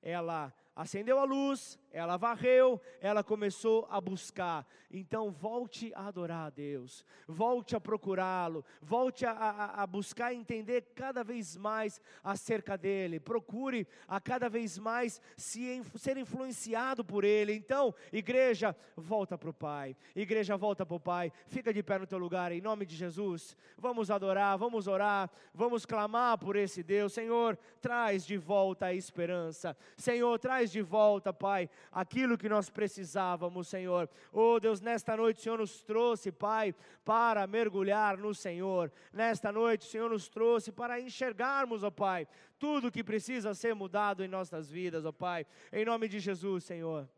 Ela 0.02 0.52
acendeu 0.74 1.20
a 1.20 1.24
luz, 1.24 1.78
ela 1.94 2.16
varreu, 2.16 2.80
ela 3.00 3.22
começou 3.22 3.86
a 3.88 4.00
buscar. 4.00 4.66
Então, 4.90 5.30
volte 5.30 5.92
a 5.94 6.08
adorar 6.08 6.46
a 6.46 6.50
Deus, 6.50 7.04
volte 7.26 7.76
a 7.76 7.80
procurá-lo, 7.80 8.64
volte 8.82 9.24
a, 9.24 9.30
a, 9.30 9.82
a, 9.82 9.86
buscar 9.86 10.34
entender 10.34 10.88
cada 10.94 11.22
vez 11.22 11.56
mais 11.56 12.00
acerca 12.22 12.76
dele, 12.76 13.20
procure 13.20 13.86
a 14.08 14.20
cada 14.20 14.48
vez 14.48 14.76
mais 14.76 15.20
se, 15.36 15.82
ser 15.96 16.16
influenciado 16.16 17.04
por 17.04 17.22
ele. 17.22 17.52
Então, 17.54 17.94
igreja, 18.12 18.76
volta 18.96 19.38
para 19.38 19.50
o 19.50 19.54
Pai, 19.54 19.96
igreja, 20.16 20.56
volta 20.56 20.84
para 20.84 20.96
o 20.96 21.00
Pai, 21.00 21.32
fica 21.46 21.72
de 21.72 21.82
pé 21.82 21.98
no 21.98 22.06
teu 22.06 22.18
lugar, 22.18 22.50
em 22.50 22.60
nome 22.60 22.84
de 22.84 22.96
Jesus. 22.96 23.56
Vamos 23.78 24.10
adorar, 24.10 24.58
vamos 24.58 24.88
orar, 24.88 25.30
vamos 25.52 25.86
clamar 25.86 26.38
por 26.38 26.56
esse 26.56 26.82
Deus. 26.82 27.12
Senhor, 27.12 27.56
traz 27.80 28.26
de 28.26 28.36
volta 28.36 28.86
a 28.86 28.94
esperança, 28.94 29.76
Senhor, 29.96 30.38
traz 30.40 30.72
de 30.72 30.82
volta, 30.82 31.32
Pai, 31.32 31.68
aquilo 31.90 32.38
que 32.38 32.48
nós 32.48 32.70
precisávamos, 32.70 33.68
Senhor. 33.68 34.08
Oh 34.32 34.58
Deus, 34.60 34.80
nesta 34.80 35.16
noite 35.16 35.38
o 35.38 35.42
Senhor 35.42 35.58
nos 35.58 35.82
trouxe, 35.82 36.32
Pai, 36.32 36.74
para 37.04 37.46
mergulhar 37.46 38.16
no 38.16 38.34
Senhor. 38.34 38.92
Nesta 39.12 39.50
noite 39.50 39.86
o 39.86 39.90
Senhor 39.90 40.10
nos 40.10 40.28
trouxe 40.28 40.72
para 40.72 41.00
enxergarmos, 41.00 41.82
ó 41.82 41.88
oh, 41.88 41.92
Pai, 41.92 42.26
tudo 42.58 42.90
que 42.90 43.02
precisa 43.02 43.54
ser 43.54 43.74
mudado 43.74 44.24
em 44.24 44.28
nossas 44.28 44.70
vidas, 44.70 45.04
ó 45.04 45.08
oh, 45.08 45.12
Pai. 45.12 45.46
Em 45.72 45.84
nome 45.84 46.08
de 46.08 46.18
Jesus, 46.18 46.64
Senhor. 46.64 47.08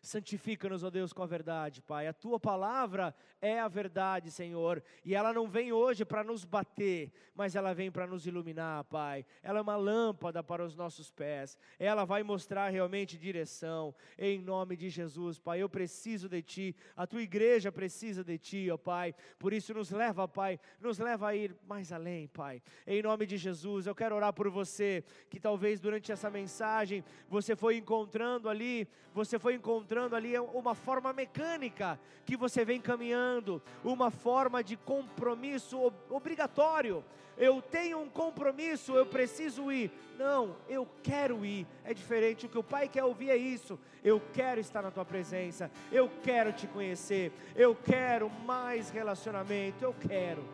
Santifica-nos, 0.00 0.84
ó 0.84 0.90
Deus, 0.90 1.12
com 1.12 1.24
a 1.24 1.26
verdade, 1.26 1.82
Pai. 1.82 2.06
A 2.06 2.12
tua 2.12 2.38
palavra 2.38 3.12
é 3.40 3.58
a 3.58 3.66
verdade, 3.66 4.30
Senhor. 4.30 4.82
E 5.04 5.12
ela 5.12 5.32
não 5.32 5.48
vem 5.48 5.72
hoje 5.72 6.04
para 6.04 6.22
nos 6.22 6.44
bater, 6.44 7.10
mas 7.34 7.56
ela 7.56 7.74
vem 7.74 7.90
para 7.90 8.06
nos 8.06 8.24
iluminar, 8.24 8.84
Pai. 8.84 9.26
Ela 9.42 9.58
é 9.58 9.62
uma 9.62 9.74
lâmpada 9.74 10.42
para 10.42 10.64
os 10.64 10.76
nossos 10.76 11.10
pés. 11.10 11.58
Ela 11.80 12.04
vai 12.04 12.22
mostrar 12.22 12.68
realmente 12.68 13.18
direção. 13.18 13.92
Em 14.16 14.40
nome 14.40 14.76
de 14.76 14.88
Jesus, 14.88 15.36
Pai. 15.38 15.60
Eu 15.60 15.68
preciso 15.68 16.28
de 16.28 16.42
Ti. 16.42 16.76
A 16.96 17.04
tua 17.04 17.22
igreja 17.22 17.72
precisa 17.72 18.22
de 18.22 18.38
Ti, 18.38 18.70
ó 18.70 18.76
Pai. 18.76 19.12
Por 19.36 19.52
isso, 19.52 19.74
nos 19.74 19.90
leva, 19.90 20.28
Pai. 20.28 20.60
Nos 20.80 21.00
leva 21.00 21.28
a 21.28 21.34
ir 21.34 21.56
mais 21.66 21.90
além, 21.90 22.28
Pai. 22.28 22.62
Em 22.86 23.02
nome 23.02 23.26
de 23.26 23.36
Jesus, 23.36 23.88
eu 23.88 23.96
quero 23.96 24.14
orar 24.14 24.32
por 24.32 24.48
você. 24.48 25.02
Que 25.28 25.40
talvez 25.40 25.80
durante 25.80 26.12
essa 26.12 26.30
mensagem 26.30 27.04
você 27.28 27.56
foi 27.56 27.76
encontrando 27.76 28.48
ali, 28.48 28.86
você 29.12 29.40
foi 29.40 29.54
encontrando 29.54 29.87
encontrando 29.88 30.14
ali 30.14 30.38
uma 30.38 30.74
forma 30.74 31.14
mecânica 31.14 31.98
que 32.26 32.36
você 32.36 32.62
vem 32.62 32.78
caminhando, 32.78 33.62
uma 33.82 34.10
forma 34.10 34.62
de 34.62 34.76
compromisso 34.76 35.90
obrigatório. 36.10 37.02
Eu 37.38 37.62
tenho 37.62 37.98
um 37.98 38.08
compromisso, 38.08 38.92
eu 38.94 39.06
preciso 39.06 39.72
ir. 39.72 39.90
Não, 40.18 40.54
eu 40.68 40.86
quero 41.02 41.42
ir. 41.42 41.66
É 41.84 41.94
diferente. 41.94 42.44
O 42.44 42.48
que 42.50 42.58
o 42.58 42.62
Pai 42.62 42.86
quer 42.86 43.02
ouvir 43.02 43.30
é 43.30 43.36
isso. 43.36 43.78
Eu 44.04 44.20
quero 44.34 44.60
estar 44.60 44.82
na 44.82 44.90
tua 44.90 45.06
presença. 45.06 45.70
Eu 45.90 46.10
quero 46.22 46.52
te 46.52 46.66
conhecer. 46.66 47.32
Eu 47.56 47.74
quero 47.74 48.28
mais 48.44 48.90
relacionamento. 48.90 49.82
Eu 49.82 49.94
quero. 49.94 50.44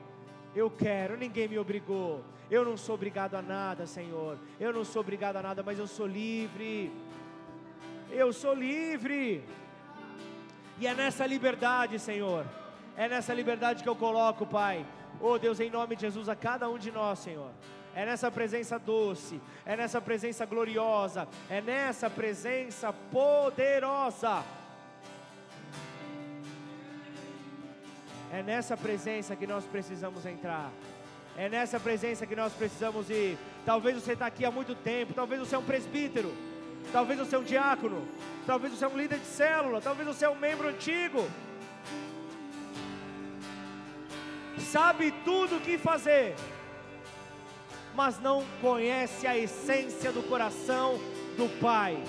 Eu 0.54 0.70
quero. 0.70 1.16
Ninguém 1.16 1.48
me 1.48 1.58
obrigou. 1.58 2.22
Eu 2.48 2.64
não 2.64 2.76
sou 2.76 2.94
obrigado 2.94 3.34
a 3.34 3.42
nada, 3.42 3.84
Senhor. 3.84 4.38
Eu 4.60 4.72
não 4.72 4.84
sou 4.84 5.00
obrigado 5.00 5.36
a 5.36 5.42
nada, 5.42 5.62
mas 5.62 5.78
eu 5.78 5.88
sou 5.88 6.06
livre 6.06 6.92
eu 8.14 8.32
sou 8.32 8.54
livre. 8.54 9.44
E 10.78 10.86
é 10.86 10.94
nessa 10.94 11.26
liberdade, 11.26 11.98
Senhor, 11.98 12.44
é 12.96 13.08
nessa 13.08 13.32
liberdade 13.32 13.82
que 13.82 13.88
eu 13.88 13.96
coloco, 13.96 14.46
Pai. 14.46 14.84
Oh 15.20 15.38
Deus, 15.38 15.60
em 15.60 15.70
nome 15.70 15.94
de 15.94 16.02
Jesus, 16.02 16.28
a 16.28 16.36
cada 16.36 16.68
um 16.68 16.78
de 16.78 16.90
nós, 16.90 17.18
Senhor. 17.18 17.50
É 17.94 18.04
nessa 18.04 18.30
presença 18.30 18.76
doce, 18.76 19.40
é 19.64 19.76
nessa 19.76 20.00
presença 20.00 20.44
gloriosa, 20.44 21.28
é 21.48 21.60
nessa 21.60 22.10
presença 22.10 22.92
poderosa. 22.92 24.42
É 28.32 28.42
nessa 28.42 28.76
presença 28.76 29.36
que 29.36 29.46
nós 29.46 29.64
precisamos 29.64 30.26
entrar. 30.26 30.72
É 31.36 31.48
nessa 31.48 31.78
presença 31.78 32.26
que 32.26 32.34
nós 32.34 32.52
precisamos 32.52 33.08
ir. 33.08 33.38
Talvez 33.64 34.02
você 34.02 34.14
está 34.14 34.26
aqui 34.26 34.44
há 34.44 34.50
muito 34.50 34.74
tempo, 34.74 35.14
talvez 35.14 35.40
você 35.40 35.54
é 35.54 35.58
um 35.58 35.64
presbítero. 35.64 36.34
Talvez 36.92 37.18
você 37.18 37.34
é 37.34 37.38
um 37.38 37.42
diácono, 37.42 38.06
talvez 38.46 38.72
você 38.72 38.84
é 38.84 38.88
um 38.88 38.96
líder 38.96 39.18
de 39.18 39.26
célula, 39.26 39.80
talvez 39.80 40.06
você 40.06 40.24
é 40.24 40.30
um 40.30 40.38
membro 40.38 40.68
antigo. 40.68 41.28
Sabe 44.58 45.12
tudo 45.24 45.56
o 45.56 45.60
que 45.60 45.76
fazer, 45.76 46.34
mas 47.94 48.20
não 48.20 48.44
conhece 48.60 49.26
a 49.26 49.36
essência 49.36 50.12
do 50.12 50.22
coração 50.22 50.98
do 51.36 51.48
Pai. 51.60 52.02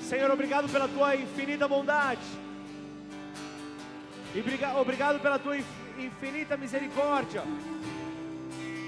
Senhor, 0.00 0.30
obrigado 0.30 0.68
pela 0.68 0.88
tua 0.88 1.14
infinita 1.14 1.68
bondade. 1.68 2.20
E 4.34 4.40
obrigado 4.80 5.20
pela 5.20 5.38
tua 5.38 5.56
infinita 5.98 6.56
misericórdia. 6.56 7.42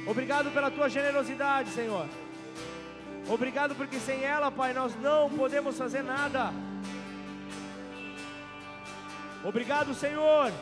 Obrigado 0.07 0.51
pela 0.51 0.71
tua 0.71 0.89
generosidade, 0.89 1.71
Senhor. 1.71 2.09
Obrigado 3.29 3.75
porque 3.75 4.01
sem 4.01 4.25
ela, 4.25 4.51
Pai, 4.51 4.73
nós 4.73 4.95
não 5.01 5.31
podemos 5.31 5.79
fazer 5.79 6.03
nada. 6.03 6.53
Obrigado, 9.45 9.95
Senhor. 9.95 10.53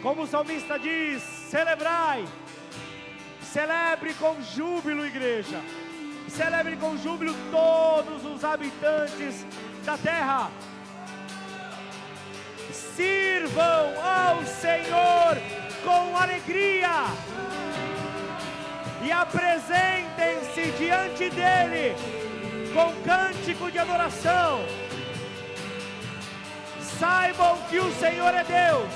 Como 0.00 0.22
o 0.22 0.26
salmista 0.26 0.78
diz: 0.78 1.22
celebrai, 1.22 2.24
celebre 3.42 4.14
com 4.14 4.40
júbilo, 4.42 5.04
igreja. 5.04 5.60
Celebre 6.28 6.76
com 6.76 6.96
júbilo 6.96 7.34
todos 7.50 8.24
os 8.24 8.44
habitantes 8.44 9.44
da 9.84 9.98
terra. 9.98 10.50
Sirvam 12.72 14.02
ao 14.02 14.44
Senhor 14.44 15.63
com 15.84 16.16
alegria 16.16 17.04
e 19.02 19.12
apresentem-se 19.12 20.72
diante 20.78 21.28
dele 21.30 21.94
com 22.72 22.92
cântico 23.02 23.70
de 23.70 23.78
adoração. 23.78 24.64
Saibam 26.98 27.58
que 27.68 27.78
o 27.78 27.92
Senhor 27.94 28.34
é 28.34 28.44
Deus. 28.44 28.92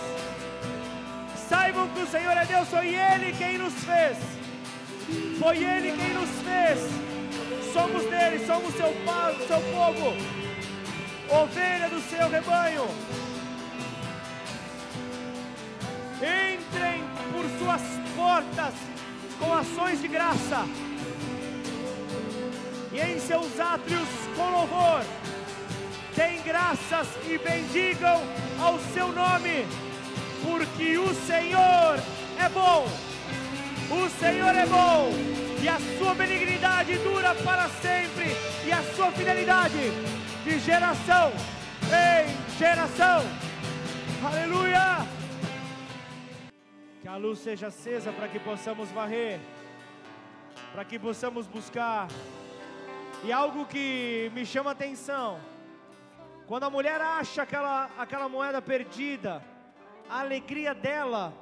Saibam 1.49 1.89
que 1.89 2.01
o 2.01 2.07
Senhor 2.07 2.37
é 2.37 2.45
Deus, 2.47 2.69
foi 2.69 2.95
Ele 2.95 3.33
quem 3.37 3.59
nos 3.59 3.75
fez. 3.75 4.19
Foi 5.39 5.57
Ele 5.59 5.93
quem 5.93 6.15
nos 6.15 6.31
fez. 6.41 7.09
Somos 7.73 8.03
dele, 8.05 8.47
somos 8.47 8.75
seu, 8.75 8.95
seu 9.47 9.61
povo, 9.73 10.17
ovelha 11.31 11.89
do 11.91 12.01
seu 12.01 12.29
rebanho. 12.29 12.89
Entrem 16.19 17.05
por 17.33 17.45
suas 17.59 17.83
portas 18.17 18.75
com 19.39 19.55
ações 19.55 20.01
de 20.01 20.09
graça, 20.09 20.67
e 22.93 23.01
em 23.01 23.21
seus 23.21 23.61
átrios 23.61 24.09
com 24.37 24.51
louvor. 24.51 25.03
Deem 26.17 26.43
graças 26.43 27.07
e 27.29 27.39
bendigam 27.39 28.21
ao 28.61 28.81
seu 28.93 29.13
nome, 29.13 29.65
porque 30.45 30.99
o 30.99 31.15
Senhor 31.15 32.01
é 32.39 32.49
bom. 32.49 32.89
O 33.91 34.09
Senhor 34.21 34.55
é 34.55 34.67
bom, 34.67 35.13
e 35.63 35.69
a 35.69 35.79
sua 35.99 36.15
benignidade 36.15 36.99
dura 36.99 37.35
para 37.37 37.69
sempre, 37.81 38.37
e 38.67 38.73
a 38.73 38.83
sua 38.97 39.13
fidelidade 39.13 39.93
de 40.45 40.59
geração 40.59 41.33
em 41.85 42.59
geração. 42.59 43.25
Aleluia! 44.25 45.18
Que 47.09 47.15
a 47.15 47.17
luz 47.17 47.39
seja 47.39 47.69
acesa 47.69 48.13
para 48.13 48.29
que 48.29 48.39
possamos 48.39 48.91
varrer, 48.91 49.41
para 50.73 50.85
que 50.85 50.99
possamos 50.99 51.47
buscar. 51.47 52.07
E 53.25 53.33
algo 53.33 53.65
que 53.65 54.31
me 54.35 54.45
chama 54.45 54.73
atenção, 54.73 55.41
quando 56.47 56.65
a 56.65 56.71
mulher 56.77 57.01
acha 57.01 57.45
aquela, 57.45 57.89
aquela 57.97 58.29
moeda 58.29 58.61
perdida, 58.61 59.43
a 60.07 60.21
alegria 60.21 60.75
dela 60.75 61.33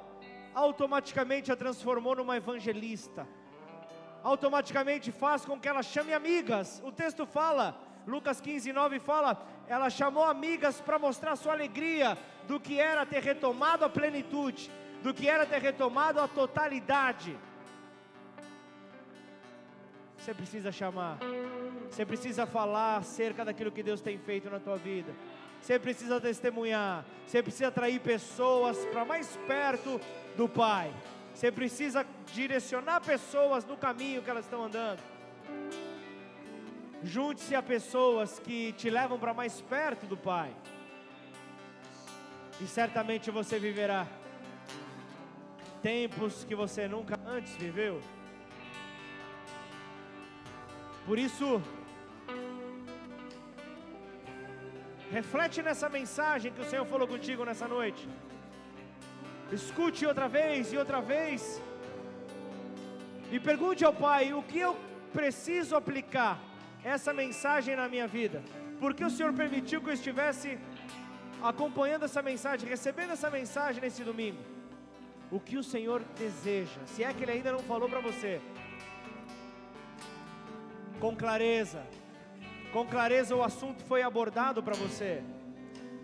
automaticamente 0.55 1.51
a 1.51 1.55
transformou 1.57 2.15
numa 2.15 2.37
evangelista. 2.37 3.27
Automaticamente 4.23 5.11
faz 5.11 5.43
com 5.43 5.59
que 5.59 5.67
ela 5.67 5.83
chame 5.83 6.13
amigas. 6.13 6.81
O 6.85 6.93
texto 6.93 7.25
fala, 7.25 7.77
Lucas 8.07 8.39
15, 8.39 8.71
9 8.71 8.99
fala, 8.99 9.45
ela 9.67 9.89
chamou 9.89 10.23
amigas 10.23 10.79
para 10.79 10.97
mostrar 10.97 11.35
sua 11.35 11.51
alegria 11.51 12.17
do 12.47 12.57
que 12.57 12.79
era 12.79 13.05
ter 13.05 13.21
retomado 13.21 13.83
a 13.83 13.89
plenitude 13.89 14.71
do 15.03 15.13
que 15.13 15.27
era 15.27 15.45
ter 15.45 15.61
retomado 15.61 16.19
a 16.19 16.27
totalidade. 16.27 17.37
Você 20.17 20.33
precisa 20.33 20.71
chamar, 20.71 21.17
você 21.89 22.05
precisa 22.05 22.45
falar 22.45 22.97
acerca 22.97 23.45
daquilo 23.45 23.71
que 23.71 23.81
Deus 23.81 24.01
tem 24.01 24.17
feito 24.17 24.49
na 24.49 24.59
tua 24.59 24.75
vida. 24.75 25.13
Você 25.61 25.79
precisa 25.79 26.19
testemunhar, 26.19 27.05
você 27.25 27.41
precisa 27.41 27.67
atrair 27.67 27.99
pessoas 27.99 28.77
para 28.87 29.05
mais 29.05 29.37
perto 29.47 29.99
do 30.35 30.47
Pai. 30.47 30.93
Você 31.33 31.51
precisa 31.51 32.05
direcionar 32.33 32.99
pessoas 33.01 33.63
no 33.65 33.77
caminho 33.77 34.21
que 34.21 34.29
elas 34.29 34.45
estão 34.45 34.63
andando. 34.63 34.99
Junte-se 37.03 37.55
a 37.55 37.61
pessoas 37.61 38.39
que 38.39 38.73
te 38.73 38.89
levam 38.89 39.19
para 39.19 39.33
mais 39.33 39.61
perto 39.61 40.05
do 40.07 40.17
Pai. 40.17 40.51
E 42.59 42.65
certamente 42.65 43.29
você 43.29 43.59
viverá 43.59 44.07
tempos 45.87 46.33
que 46.47 46.55
você 46.61 46.83
nunca 46.93 47.15
antes 47.35 47.53
viveu. 47.63 47.95
Por 51.05 51.17
isso, 51.25 51.47
reflete 55.17 55.59
nessa 55.67 55.87
mensagem 55.97 56.51
que 56.55 56.63
o 56.65 56.69
Senhor 56.71 56.85
falou 56.93 57.07
contigo 57.13 57.45
nessa 57.49 57.67
noite. 57.75 58.03
Escute 59.59 60.09
outra 60.11 60.27
vez 60.39 60.73
e 60.73 60.77
outra 60.83 60.99
vez. 61.13 61.45
E 63.35 63.39
pergunte 63.49 63.85
ao 63.89 63.95
Pai: 64.07 64.23
o 64.39 64.43
que 64.51 64.59
eu 64.67 64.73
preciso 65.17 65.73
aplicar 65.81 66.35
essa 66.95 67.13
mensagem 67.21 67.75
na 67.81 67.87
minha 67.93 68.09
vida? 68.17 68.41
Porque 68.83 69.05
o 69.09 69.13
Senhor 69.15 69.33
permitiu 69.41 69.81
que 69.81 69.91
eu 69.91 69.99
estivesse 70.01 70.49
acompanhando 71.53 72.05
essa 72.09 72.21
mensagem, 72.31 72.75
recebendo 72.77 73.13
essa 73.17 73.31
mensagem 73.39 73.81
nesse 73.87 74.03
domingo 74.11 74.56
o 75.31 75.39
que 75.39 75.57
o 75.57 75.63
Senhor 75.63 76.03
deseja, 76.17 76.79
se 76.85 77.03
é 77.03 77.13
que 77.13 77.23
Ele 77.23 77.31
ainda 77.33 77.51
não 77.51 77.59
falou 77.59 77.89
para 77.89 77.99
você, 77.99 78.41
com 80.99 81.15
clareza, 81.15 81.85
com 82.71 82.85
clareza 82.85 83.35
o 83.35 83.43
assunto 83.43 83.83
foi 83.83 84.01
abordado 84.01 84.63
para 84.63 84.75
você, 84.75 85.23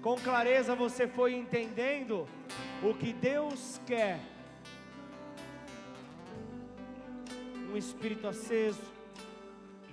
com 0.01 0.15
clareza 0.15 0.75
você 0.75 1.07
foi 1.07 1.33
entendendo 1.33 2.27
o 2.83 2.93
que 2.93 3.13
Deus 3.13 3.79
quer. 3.85 4.19
Um 7.71 7.77
espírito 7.77 8.27
aceso, 8.27 8.81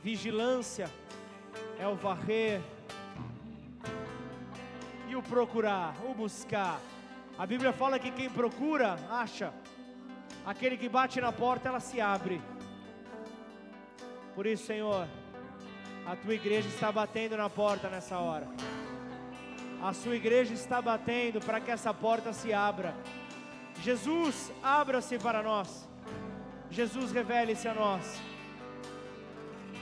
vigilância 0.03 0.91
é 1.79 1.87
o 1.87 1.95
varrer 1.95 2.61
e 5.09 5.17
o 5.17 5.23
procurar, 5.23 5.95
o 6.05 6.13
buscar. 6.13 6.81
A 7.41 7.47
Bíblia 7.47 7.73
fala 7.73 7.99
que 7.99 8.11
quem 8.11 8.29
procura, 8.29 8.99
acha. 9.11 9.51
Aquele 10.45 10.77
que 10.77 10.91
bate 10.91 11.23
na 11.23 11.33
porta, 11.33 11.71
ela 11.71 11.81
se 11.81 11.99
abre. 11.99 12.39
Por 14.35 14.47
isso, 14.47 14.67
Senhor, 14.67 15.09
a 16.07 16.15
tua 16.17 16.35
igreja 16.35 16.69
está 16.69 16.93
batendo 16.93 17.39
na 17.39 17.49
porta 17.49 17.89
nessa 17.89 18.19
hora. 18.19 18.47
A 19.83 19.95
sua 19.95 20.17
igreja 20.17 20.53
está 20.53 20.83
batendo 20.83 21.41
para 21.41 21.61
que 21.61 21.71
essa 21.71 21.95
porta 21.95 22.31
se 22.35 22.53
abra. 22.53 22.95
Jesus, 23.83 24.53
abra-se 24.63 25.19
para 25.19 25.43
nós. 25.43 25.89
Jesus, 26.71 27.11
revele-se 27.11 27.67
a 27.67 27.73
nós. 27.73 28.21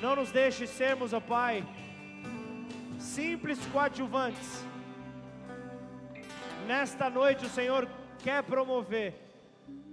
Não 0.01 0.15
nos 0.15 0.31
deixe 0.31 0.65
sermos, 0.65 1.13
ó 1.13 1.19
Pai, 1.19 1.67
simples 3.01 3.59
coadjuvantes 3.73 4.68
nesta 6.69 7.09
noite 7.09 7.47
o 7.47 7.49
Senhor 7.49 7.89
quer 8.23 8.43
promover 8.43 9.15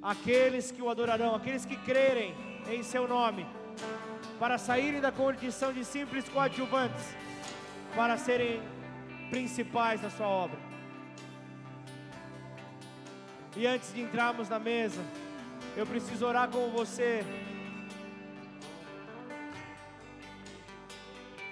aqueles 0.02 0.72
que 0.72 0.82
o 0.82 0.90
adorarão, 0.90 1.34
aqueles 1.34 1.66
que 1.66 1.78
crerem 1.78 2.36
em 2.70 2.84
seu 2.84 3.08
nome, 3.08 3.48
para 4.42 4.58
saírem 4.58 5.00
da 5.00 5.12
condição 5.12 5.72
de 5.72 5.86
simples 5.86 6.28
coadjuvantes, 6.28 7.06
para 7.96 8.18
serem 8.18 8.62
principais 9.30 10.02
na 10.02 10.10
sua 10.10 10.28
obra. 10.28 10.60
E 13.56 13.66
antes 13.66 13.94
de 13.94 14.02
entrarmos 14.02 14.50
na 14.50 14.60
mesa, 14.60 15.02
eu 15.78 15.86
preciso 15.86 16.26
orar 16.26 16.50
com 16.50 16.70
você. 16.72 17.24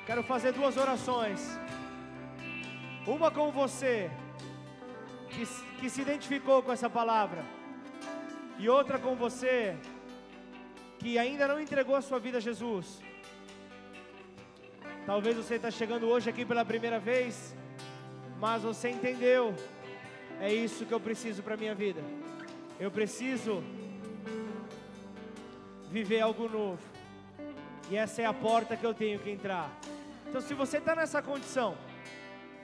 Quero 0.06 0.22
fazer 0.24 0.52
duas 0.52 0.76
orações. 0.76 1.40
Uma 3.08 3.32
com 3.32 3.52
você, 3.52 4.12
que, 5.34 5.46
que 5.80 5.90
se 5.90 6.02
identificou 6.02 6.62
com 6.64 6.72
essa 6.72 6.90
palavra. 6.90 7.44
E 8.60 8.70
outra 8.70 8.98
com 9.00 9.16
você 9.16 9.76
que 11.00 11.18
ainda 11.18 11.48
não 11.48 11.60
entregou 11.60 11.96
a 11.96 12.02
sua 12.02 12.20
vida 12.20 12.38
a 12.38 12.42
Jesus. 12.42 13.02
Talvez 15.06 15.36
você 15.36 15.56
está 15.56 15.70
chegando 15.70 16.08
hoje 16.08 16.30
aqui 16.30 16.46
pela 16.46 16.64
primeira 16.64 16.98
vez, 16.98 17.54
mas 18.40 18.64
você 18.64 18.90
entendeu. 18.90 19.54
É 20.40 20.54
isso 20.54 20.86
que 20.86 20.94
eu 20.94 21.00
preciso 21.00 21.44
para 21.44 21.58
minha 21.58 21.76
vida. 21.76 22.02
Eu 22.80 22.90
preciso 22.90 23.64
viver 25.90 26.22
algo 26.22 26.48
novo. 26.48 26.82
E 27.90 27.98
essa 27.98 28.22
é 28.22 28.26
a 28.26 28.34
porta 28.34 28.78
que 28.78 28.86
eu 28.86 28.94
tenho 28.94 29.20
que 29.20 29.30
entrar. 29.30 29.70
Então, 30.28 30.42
se 30.42 30.54
você 30.54 30.78
está 30.78 30.96
nessa 30.96 31.22
condição, 31.22 31.76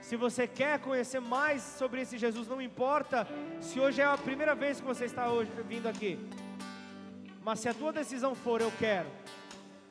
se 0.00 0.16
você 0.16 0.46
quer 0.46 0.78
conhecer 0.80 1.20
mais 1.20 1.62
sobre 1.62 2.00
esse 2.00 2.18
Jesus, 2.18 2.48
não 2.48 2.60
importa 2.60 3.26
se 3.60 3.78
hoje 3.78 4.00
é 4.00 4.04
a 4.04 4.16
primeira 4.16 4.54
vez 4.54 4.80
que 4.80 4.86
você 4.86 5.04
está 5.04 5.30
hoje 5.30 5.50
vindo 5.68 5.86
aqui. 5.86 6.18
Mas 7.42 7.60
se 7.60 7.68
a 7.68 7.74
tua 7.74 7.92
decisão 7.92 8.34
for 8.34 8.60
eu 8.60 8.72
quero, 8.78 9.08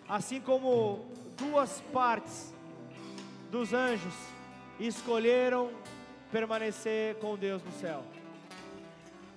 assim 0.08 0.42
como 0.42 1.06
duas 1.38 1.82
partes 1.94 2.54
dos 3.50 3.74
anjos 3.74 4.14
escolheram 4.80 5.72
permanecer 6.32 7.16
com 7.16 7.36
Deus 7.36 7.64
no 7.64 7.72
céu. 7.72 8.04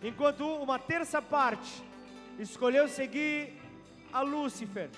Enquanto 0.03 0.47
uma 0.47 0.79
terça 0.79 1.23
parte 1.23 1.83
escolheu 2.39 2.89
seguir 2.89 3.55
a 4.13 4.21
Lúcifer 4.21 4.91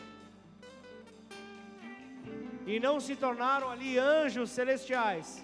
e 2.66 2.80
não 2.80 2.98
se 2.98 3.14
tornaram 3.14 3.70
ali 3.70 3.98
anjos 3.98 4.50
celestiais 4.50 5.43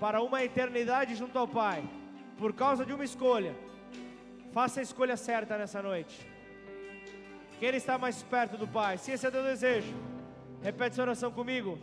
para 0.00 0.22
uma 0.22 0.42
eternidade 0.42 1.14
junto 1.14 1.38
ao 1.38 1.46
Pai, 1.46 1.82
por 2.36 2.52
causa 2.52 2.84
de 2.84 2.92
uma 2.92 3.04
escolha. 3.04 3.54
Faça 4.52 4.80
a 4.80 4.82
escolha 4.82 5.16
certa 5.16 5.58
nessa 5.58 5.82
noite. 5.82 6.26
Queira 7.58 7.76
estar 7.76 7.98
mais 7.98 8.22
perto 8.22 8.56
do 8.56 8.66
Pai. 8.66 8.98
Se 8.98 9.10
esse 9.10 9.26
é 9.26 9.30
teu 9.30 9.42
desejo, 9.42 9.94
repete 10.62 10.92
essa 10.92 11.02
oração 11.02 11.30
comigo. 11.30 11.78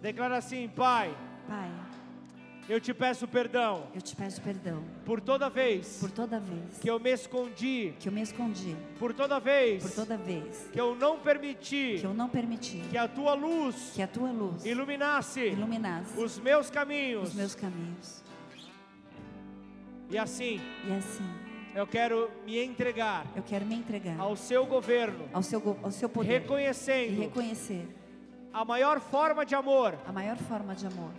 Declara 0.00 0.36
assim: 0.38 0.68
Pai. 0.68 1.14
Pai. 1.46 1.70
Eu 2.70 2.78
te 2.80 2.94
peço 2.94 3.26
perdão. 3.26 3.88
Eu 3.92 4.00
te 4.00 4.14
peço 4.14 4.40
perdão. 4.40 4.84
Por 5.04 5.20
toda 5.20 5.50
vez. 5.50 5.98
Por 5.98 6.08
toda 6.08 6.38
vez. 6.38 6.78
Que 6.80 6.88
eu 6.88 7.00
me 7.00 7.10
escondi. 7.10 7.92
Que 7.98 8.08
eu 8.08 8.12
me 8.12 8.22
escondi. 8.22 8.76
Por 8.96 9.12
toda 9.12 9.40
vez. 9.40 9.82
Por 9.82 9.90
toda 9.90 10.16
vez. 10.16 10.68
Que 10.72 10.80
eu 10.80 10.94
não 10.94 11.18
permiti. 11.18 11.96
Que 11.98 12.06
eu 12.06 12.14
não 12.14 12.28
permiti. 12.28 12.80
Que 12.88 12.96
a 12.96 13.08
tua 13.08 13.34
luz. 13.34 13.90
Que 13.92 14.02
a 14.02 14.06
tua 14.06 14.30
luz. 14.30 14.64
Iluminasse. 14.64 15.48
Iluminasse. 15.48 16.16
Os 16.16 16.38
meus 16.38 16.70
caminhos. 16.70 17.30
Os 17.30 17.34
meus 17.34 17.56
caminhos. 17.56 18.22
E 20.08 20.16
assim. 20.16 20.60
E 20.86 20.92
assim. 20.92 21.28
Eu 21.74 21.88
quero 21.88 22.30
me 22.46 22.56
entregar. 22.62 23.26
Eu 23.34 23.42
quero 23.42 23.66
me 23.66 23.74
entregar 23.74 24.14
ao 24.20 24.36
seu 24.36 24.64
governo. 24.64 25.28
Ao 25.32 25.42
seu 25.42 25.76
ao 25.82 25.90
seu 25.90 26.08
poder. 26.08 26.42
Reconhecendo. 26.42 27.14
E 27.14 27.16
reconhecer 27.16 27.88
a 28.52 28.64
maior 28.64 29.00
forma 29.00 29.44
de 29.44 29.56
amor. 29.56 29.98
A 30.06 30.12
maior 30.12 30.36
forma 30.36 30.72
de 30.72 30.86
amor 30.86 31.10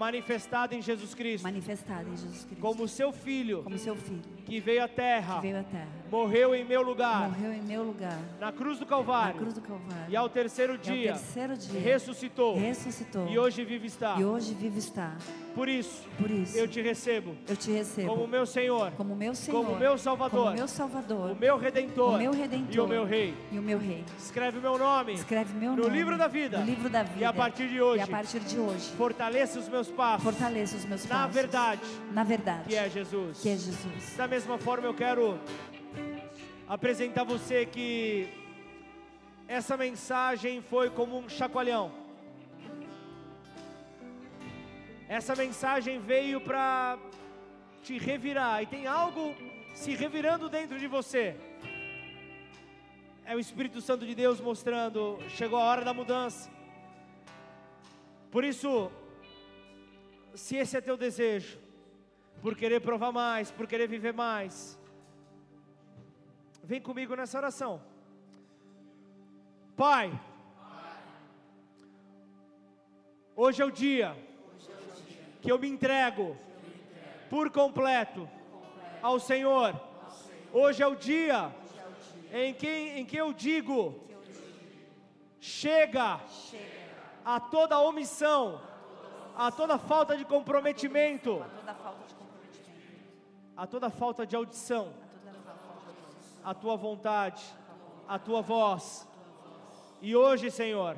manifestada 0.00 0.74
em 0.74 0.80
Jesus 0.80 1.14
Cristo. 1.14 1.44
Manifestada 1.44 2.08
em 2.08 2.16
Jesus 2.16 2.44
Cristo. 2.44 2.60
Como 2.60 2.88
seu 2.88 3.12
filho. 3.12 3.62
Como 3.62 3.78
seu 3.78 3.94
filho. 3.94 4.22
Que 4.46 4.58
veio 4.58 4.82
à 4.82 4.88
terra. 4.88 5.34
Que 5.36 5.42
veio 5.42 5.60
à 5.60 5.62
terra. 5.62 6.00
Morreu 6.10 6.54
em 6.54 6.64
meu 6.64 6.82
lugar. 6.82 7.28
Morreu 7.28 7.52
em 7.52 7.62
meu 7.62 7.84
lugar. 7.84 8.18
Na 8.40 8.50
cruz 8.50 8.78
do 8.78 8.86
Calvário. 8.86 9.34
Na 9.34 9.40
cruz 9.40 9.54
do 9.54 9.60
Calvário. 9.60 10.06
E 10.08 10.16
ao 10.16 10.28
terceiro 10.28 10.78
dia. 10.78 11.12
ao 11.12 11.18
terceiro 11.18 11.56
dia. 11.56 11.80
Ressuscitou. 11.80 12.58
Ressuscitou. 12.58 13.28
E 13.28 13.38
hoje 13.38 13.62
vive 13.62 13.86
está. 13.86 14.16
E 14.18 14.24
hoje 14.24 14.54
vive 14.54 14.78
está. 14.78 15.16
Por 15.54 15.68
isso. 15.68 16.08
Por 16.18 16.30
isso. 16.30 16.56
Eu 16.56 16.66
te 16.66 16.80
recebo. 16.80 17.36
Eu 17.46 17.56
te 17.56 17.70
recebo. 17.70 18.08
Como 18.08 18.26
meu 18.26 18.46
Senhor. 18.46 18.90
Como 18.92 19.14
meu 19.14 19.34
Senhor. 19.34 19.64
Como 19.64 19.78
meu 19.78 19.98
Salvador. 19.98 20.44
Como 20.44 20.56
meu 20.56 20.68
Salvador. 20.68 21.30
O 21.32 21.36
meu 21.36 21.58
redentor. 21.58 22.14
O 22.14 22.18
meu 22.18 22.32
redentor. 22.32 22.74
E 22.74 22.80
o 22.80 22.88
meu 22.88 23.04
rei. 23.04 23.34
E 23.52 23.58
o 23.58 23.62
meu 23.62 23.78
rei. 23.78 24.04
Escreve 24.18 24.58
meu 24.58 24.78
nome. 24.78 25.12
Escreve 25.12 25.52
meu 25.54 25.76
no 25.76 25.82
nome. 25.82 25.96
livro 25.96 26.16
da 26.16 26.26
vida. 26.26 26.58
No 26.58 26.66
livro 26.66 26.88
da 26.88 27.02
vida. 27.02 27.20
E 27.20 27.24
a 27.24 27.32
partir 27.32 27.68
de 27.68 27.80
hoje. 27.80 27.98
E 27.98 28.02
a 28.02 28.06
partir 28.06 28.40
de 28.40 28.58
hoje. 28.58 28.90
Fortaleça 28.96 29.58
os 29.58 29.68
meus 29.68 29.89
passos. 29.90 30.24
Fortaleça 30.24 30.76
os 30.76 30.84
meus 30.84 31.04
passos. 31.04 31.26
Na 31.26 31.26
verdade. 31.26 31.80
Na 32.12 32.24
verdade. 32.24 32.68
Que 32.68 32.76
é 32.76 32.88
Jesus. 32.88 33.40
Que 33.40 33.48
é 33.50 33.56
Jesus. 33.56 34.16
Da 34.16 34.26
mesma 34.26 34.58
forma 34.58 34.86
eu 34.86 34.94
quero 34.94 35.38
apresentar 36.68 37.24
você 37.24 37.66
que 37.66 38.28
essa 39.46 39.76
mensagem 39.76 40.62
foi 40.62 40.88
como 40.90 41.18
um 41.18 41.28
chacoalhão. 41.28 41.92
Essa 45.08 45.34
mensagem 45.34 45.98
veio 45.98 46.40
para 46.40 46.96
te 47.82 47.98
revirar 47.98 48.62
e 48.62 48.66
tem 48.66 48.86
algo 48.86 49.34
se 49.74 49.94
revirando 49.94 50.48
dentro 50.48 50.78
de 50.78 50.86
você. 50.86 51.34
É 53.24 53.34
o 53.34 53.40
Espírito 53.40 53.80
Santo 53.80 54.06
de 54.06 54.14
Deus 54.14 54.40
mostrando, 54.40 55.18
chegou 55.28 55.58
a 55.58 55.64
hora 55.64 55.84
da 55.84 55.92
mudança. 55.92 56.48
Por 58.30 58.44
isso, 58.44 58.90
se 60.40 60.56
esse 60.56 60.76
é 60.76 60.80
teu 60.80 60.96
desejo, 61.06 61.58
por 62.42 62.52
querer 62.60 62.80
provar 62.80 63.12
mais, 63.12 63.50
por 63.50 63.66
querer 63.66 63.88
viver 63.96 64.12
mais, 64.12 64.54
Vem 66.70 66.80
comigo 66.80 67.16
nessa 67.16 67.36
oração. 67.36 67.82
Pai, 69.76 70.06
hoje 73.34 73.60
é 73.60 73.64
o 73.64 73.72
dia 73.72 74.16
que 75.42 75.50
eu 75.50 75.58
me 75.58 75.68
entrego 75.68 76.38
por 77.28 77.50
completo 77.50 78.28
ao 79.02 79.18
Senhor. 79.18 79.74
Hoje 80.52 80.80
é 80.80 80.86
o 80.86 80.94
dia 80.94 81.52
em 82.32 82.54
que, 82.54 82.68
em 82.68 83.04
que 83.04 83.16
eu 83.16 83.32
digo: 83.32 83.98
chega 85.40 86.20
a 87.24 87.40
toda 87.40 87.80
omissão, 87.80 88.62
a 89.36 89.50
toda 89.50 89.78
falta 89.78 90.16
de 90.16 90.24
comprometimento, 90.24 91.44
a 93.56 93.66
toda 93.66 93.90
falta 93.90 94.26
de 94.26 94.36
audição. 94.36 94.92
A 96.42 96.54
tua 96.54 96.74
vontade, 96.74 97.42
a 98.08 98.18
tua 98.18 98.40
voz. 98.40 99.06
E 100.00 100.16
hoje, 100.16 100.50
Senhor, 100.50 100.96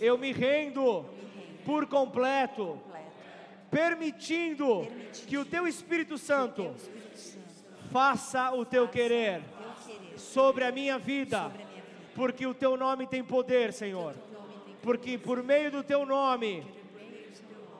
eu 0.00 0.18
me 0.18 0.32
rendo 0.32 1.04
por 1.64 1.86
completo, 1.86 2.80
permitindo 3.70 4.86
que 5.28 5.38
o 5.38 5.44
teu 5.44 5.68
Espírito 5.68 6.18
Santo 6.18 6.74
faça 7.92 8.52
o 8.52 8.64
teu 8.64 8.88
querer 8.88 9.42
sobre 10.16 10.64
a 10.64 10.72
minha 10.72 10.98
vida, 10.98 11.52
porque 12.14 12.44
o 12.46 12.54
teu 12.54 12.76
nome 12.76 13.06
tem 13.06 13.22
poder, 13.22 13.72
Senhor. 13.72 14.14
Porque 14.82 15.16
por 15.16 15.42
meio 15.42 15.70
do 15.70 15.82
teu 15.82 16.04
nome 16.04 16.66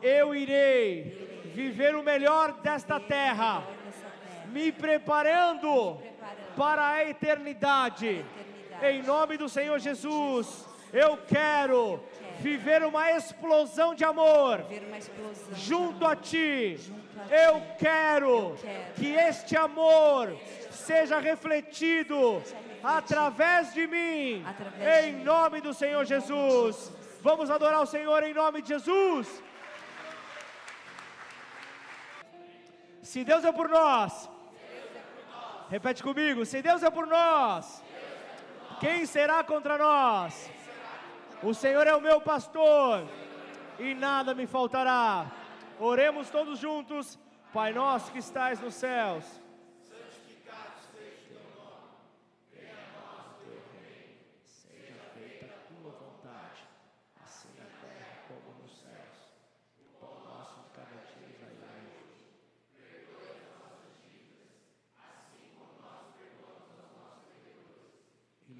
eu 0.05 0.35
irei 0.35 1.43
viver 1.55 1.97
o 1.97 2.02
melhor 2.02 2.52
desta 2.60 3.01
terra, 3.01 3.64
me 4.48 4.70
preparando 4.70 5.98
para 6.55 6.90
a 6.90 7.09
eternidade. 7.09 8.22
Em 8.82 9.02
nome 9.02 9.39
do 9.39 9.48
Senhor 9.48 9.78
Jesus, 9.78 10.66
eu 10.93 11.16
quero 11.16 12.02
viver 12.39 12.85
uma 12.85 13.12
explosão 13.12 13.94
de 13.94 14.05
amor 14.05 14.66
junto 15.55 16.05
a 16.05 16.14
Ti. 16.14 16.78
Eu 17.31 17.62
quero 17.78 18.56
que 18.97 19.14
este 19.14 19.56
amor 19.56 20.36
seja 20.70 21.18
refletido 21.18 22.43
através 22.82 23.72
de 23.72 23.86
mim, 23.86 24.44
em 25.02 25.14
nome 25.24 25.62
do 25.62 25.72
Senhor 25.72 26.05
Jesus. 26.05 26.93
Vamos 27.22 27.51
adorar 27.51 27.81
o 27.81 27.86
Senhor 27.86 28.22
em 28.22 28.35
nome 28.35 28.60
de 28.60 28.68
Jesus. 28.68 29.43
Se 33.05 33.22
Deus 33.22 33.44
é 33.44 33.52
por 33.52 33.68
nós, 33.68 34.31
Repete 35.70 36.02
comigo: 36.02 36.44
se 36.44 36.62
Deus 36.62 36.82
é 36.82 36.90
por 36.90 37.06
nós, 37.06 37.82
quem 38.81 39.06
será 39.06 39.43
contra 39.43 39.78
nós? 39.78 40.51
O 41.43 41.52
Senhor 41.52 41.86
é 41.86 41.94
o 41.94 42.01
meu 42.01 42.20
pastor 42.20 43.06
e 43.78 43.94
nada 43.94 44.35
me 44.35 44.47
faltará. 44.47 45.26
Oremos 45.78 46.31
todos 46.31 46.59
juntos, 46.59 47.18
Pai 47.52 47.72
nosso 47.72 48.10
que 48.12 48.18
estais 48.18 48.60
nos 48.60 48.74
céus 48.74 49.43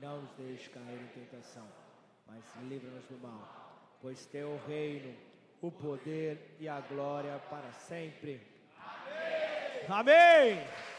não 0.05 0.21
nos 0.21 0.31
deixe 0.33 0.69
cair 0.69 1.01
em 1.01 1.07
tentação, 1.19 1.67
mas 2.27 2.45
livra-nos 2.69 3.07
do 3.07 3.19
mal, 3.19 3.97
pois 4.03 4.27
teu 4.27 4.51
o 4.51 4.67
reino, 4.69 5.15
o 5.63 5.73
poder 5.73 6.57
e 6.61 6.69
a 6.69 6.79
glória 6.81 7.39
para 7.49 7.73
sempre. 7.73 8.41
Amém. 9.89 9.89
Amém. 9.89 10.94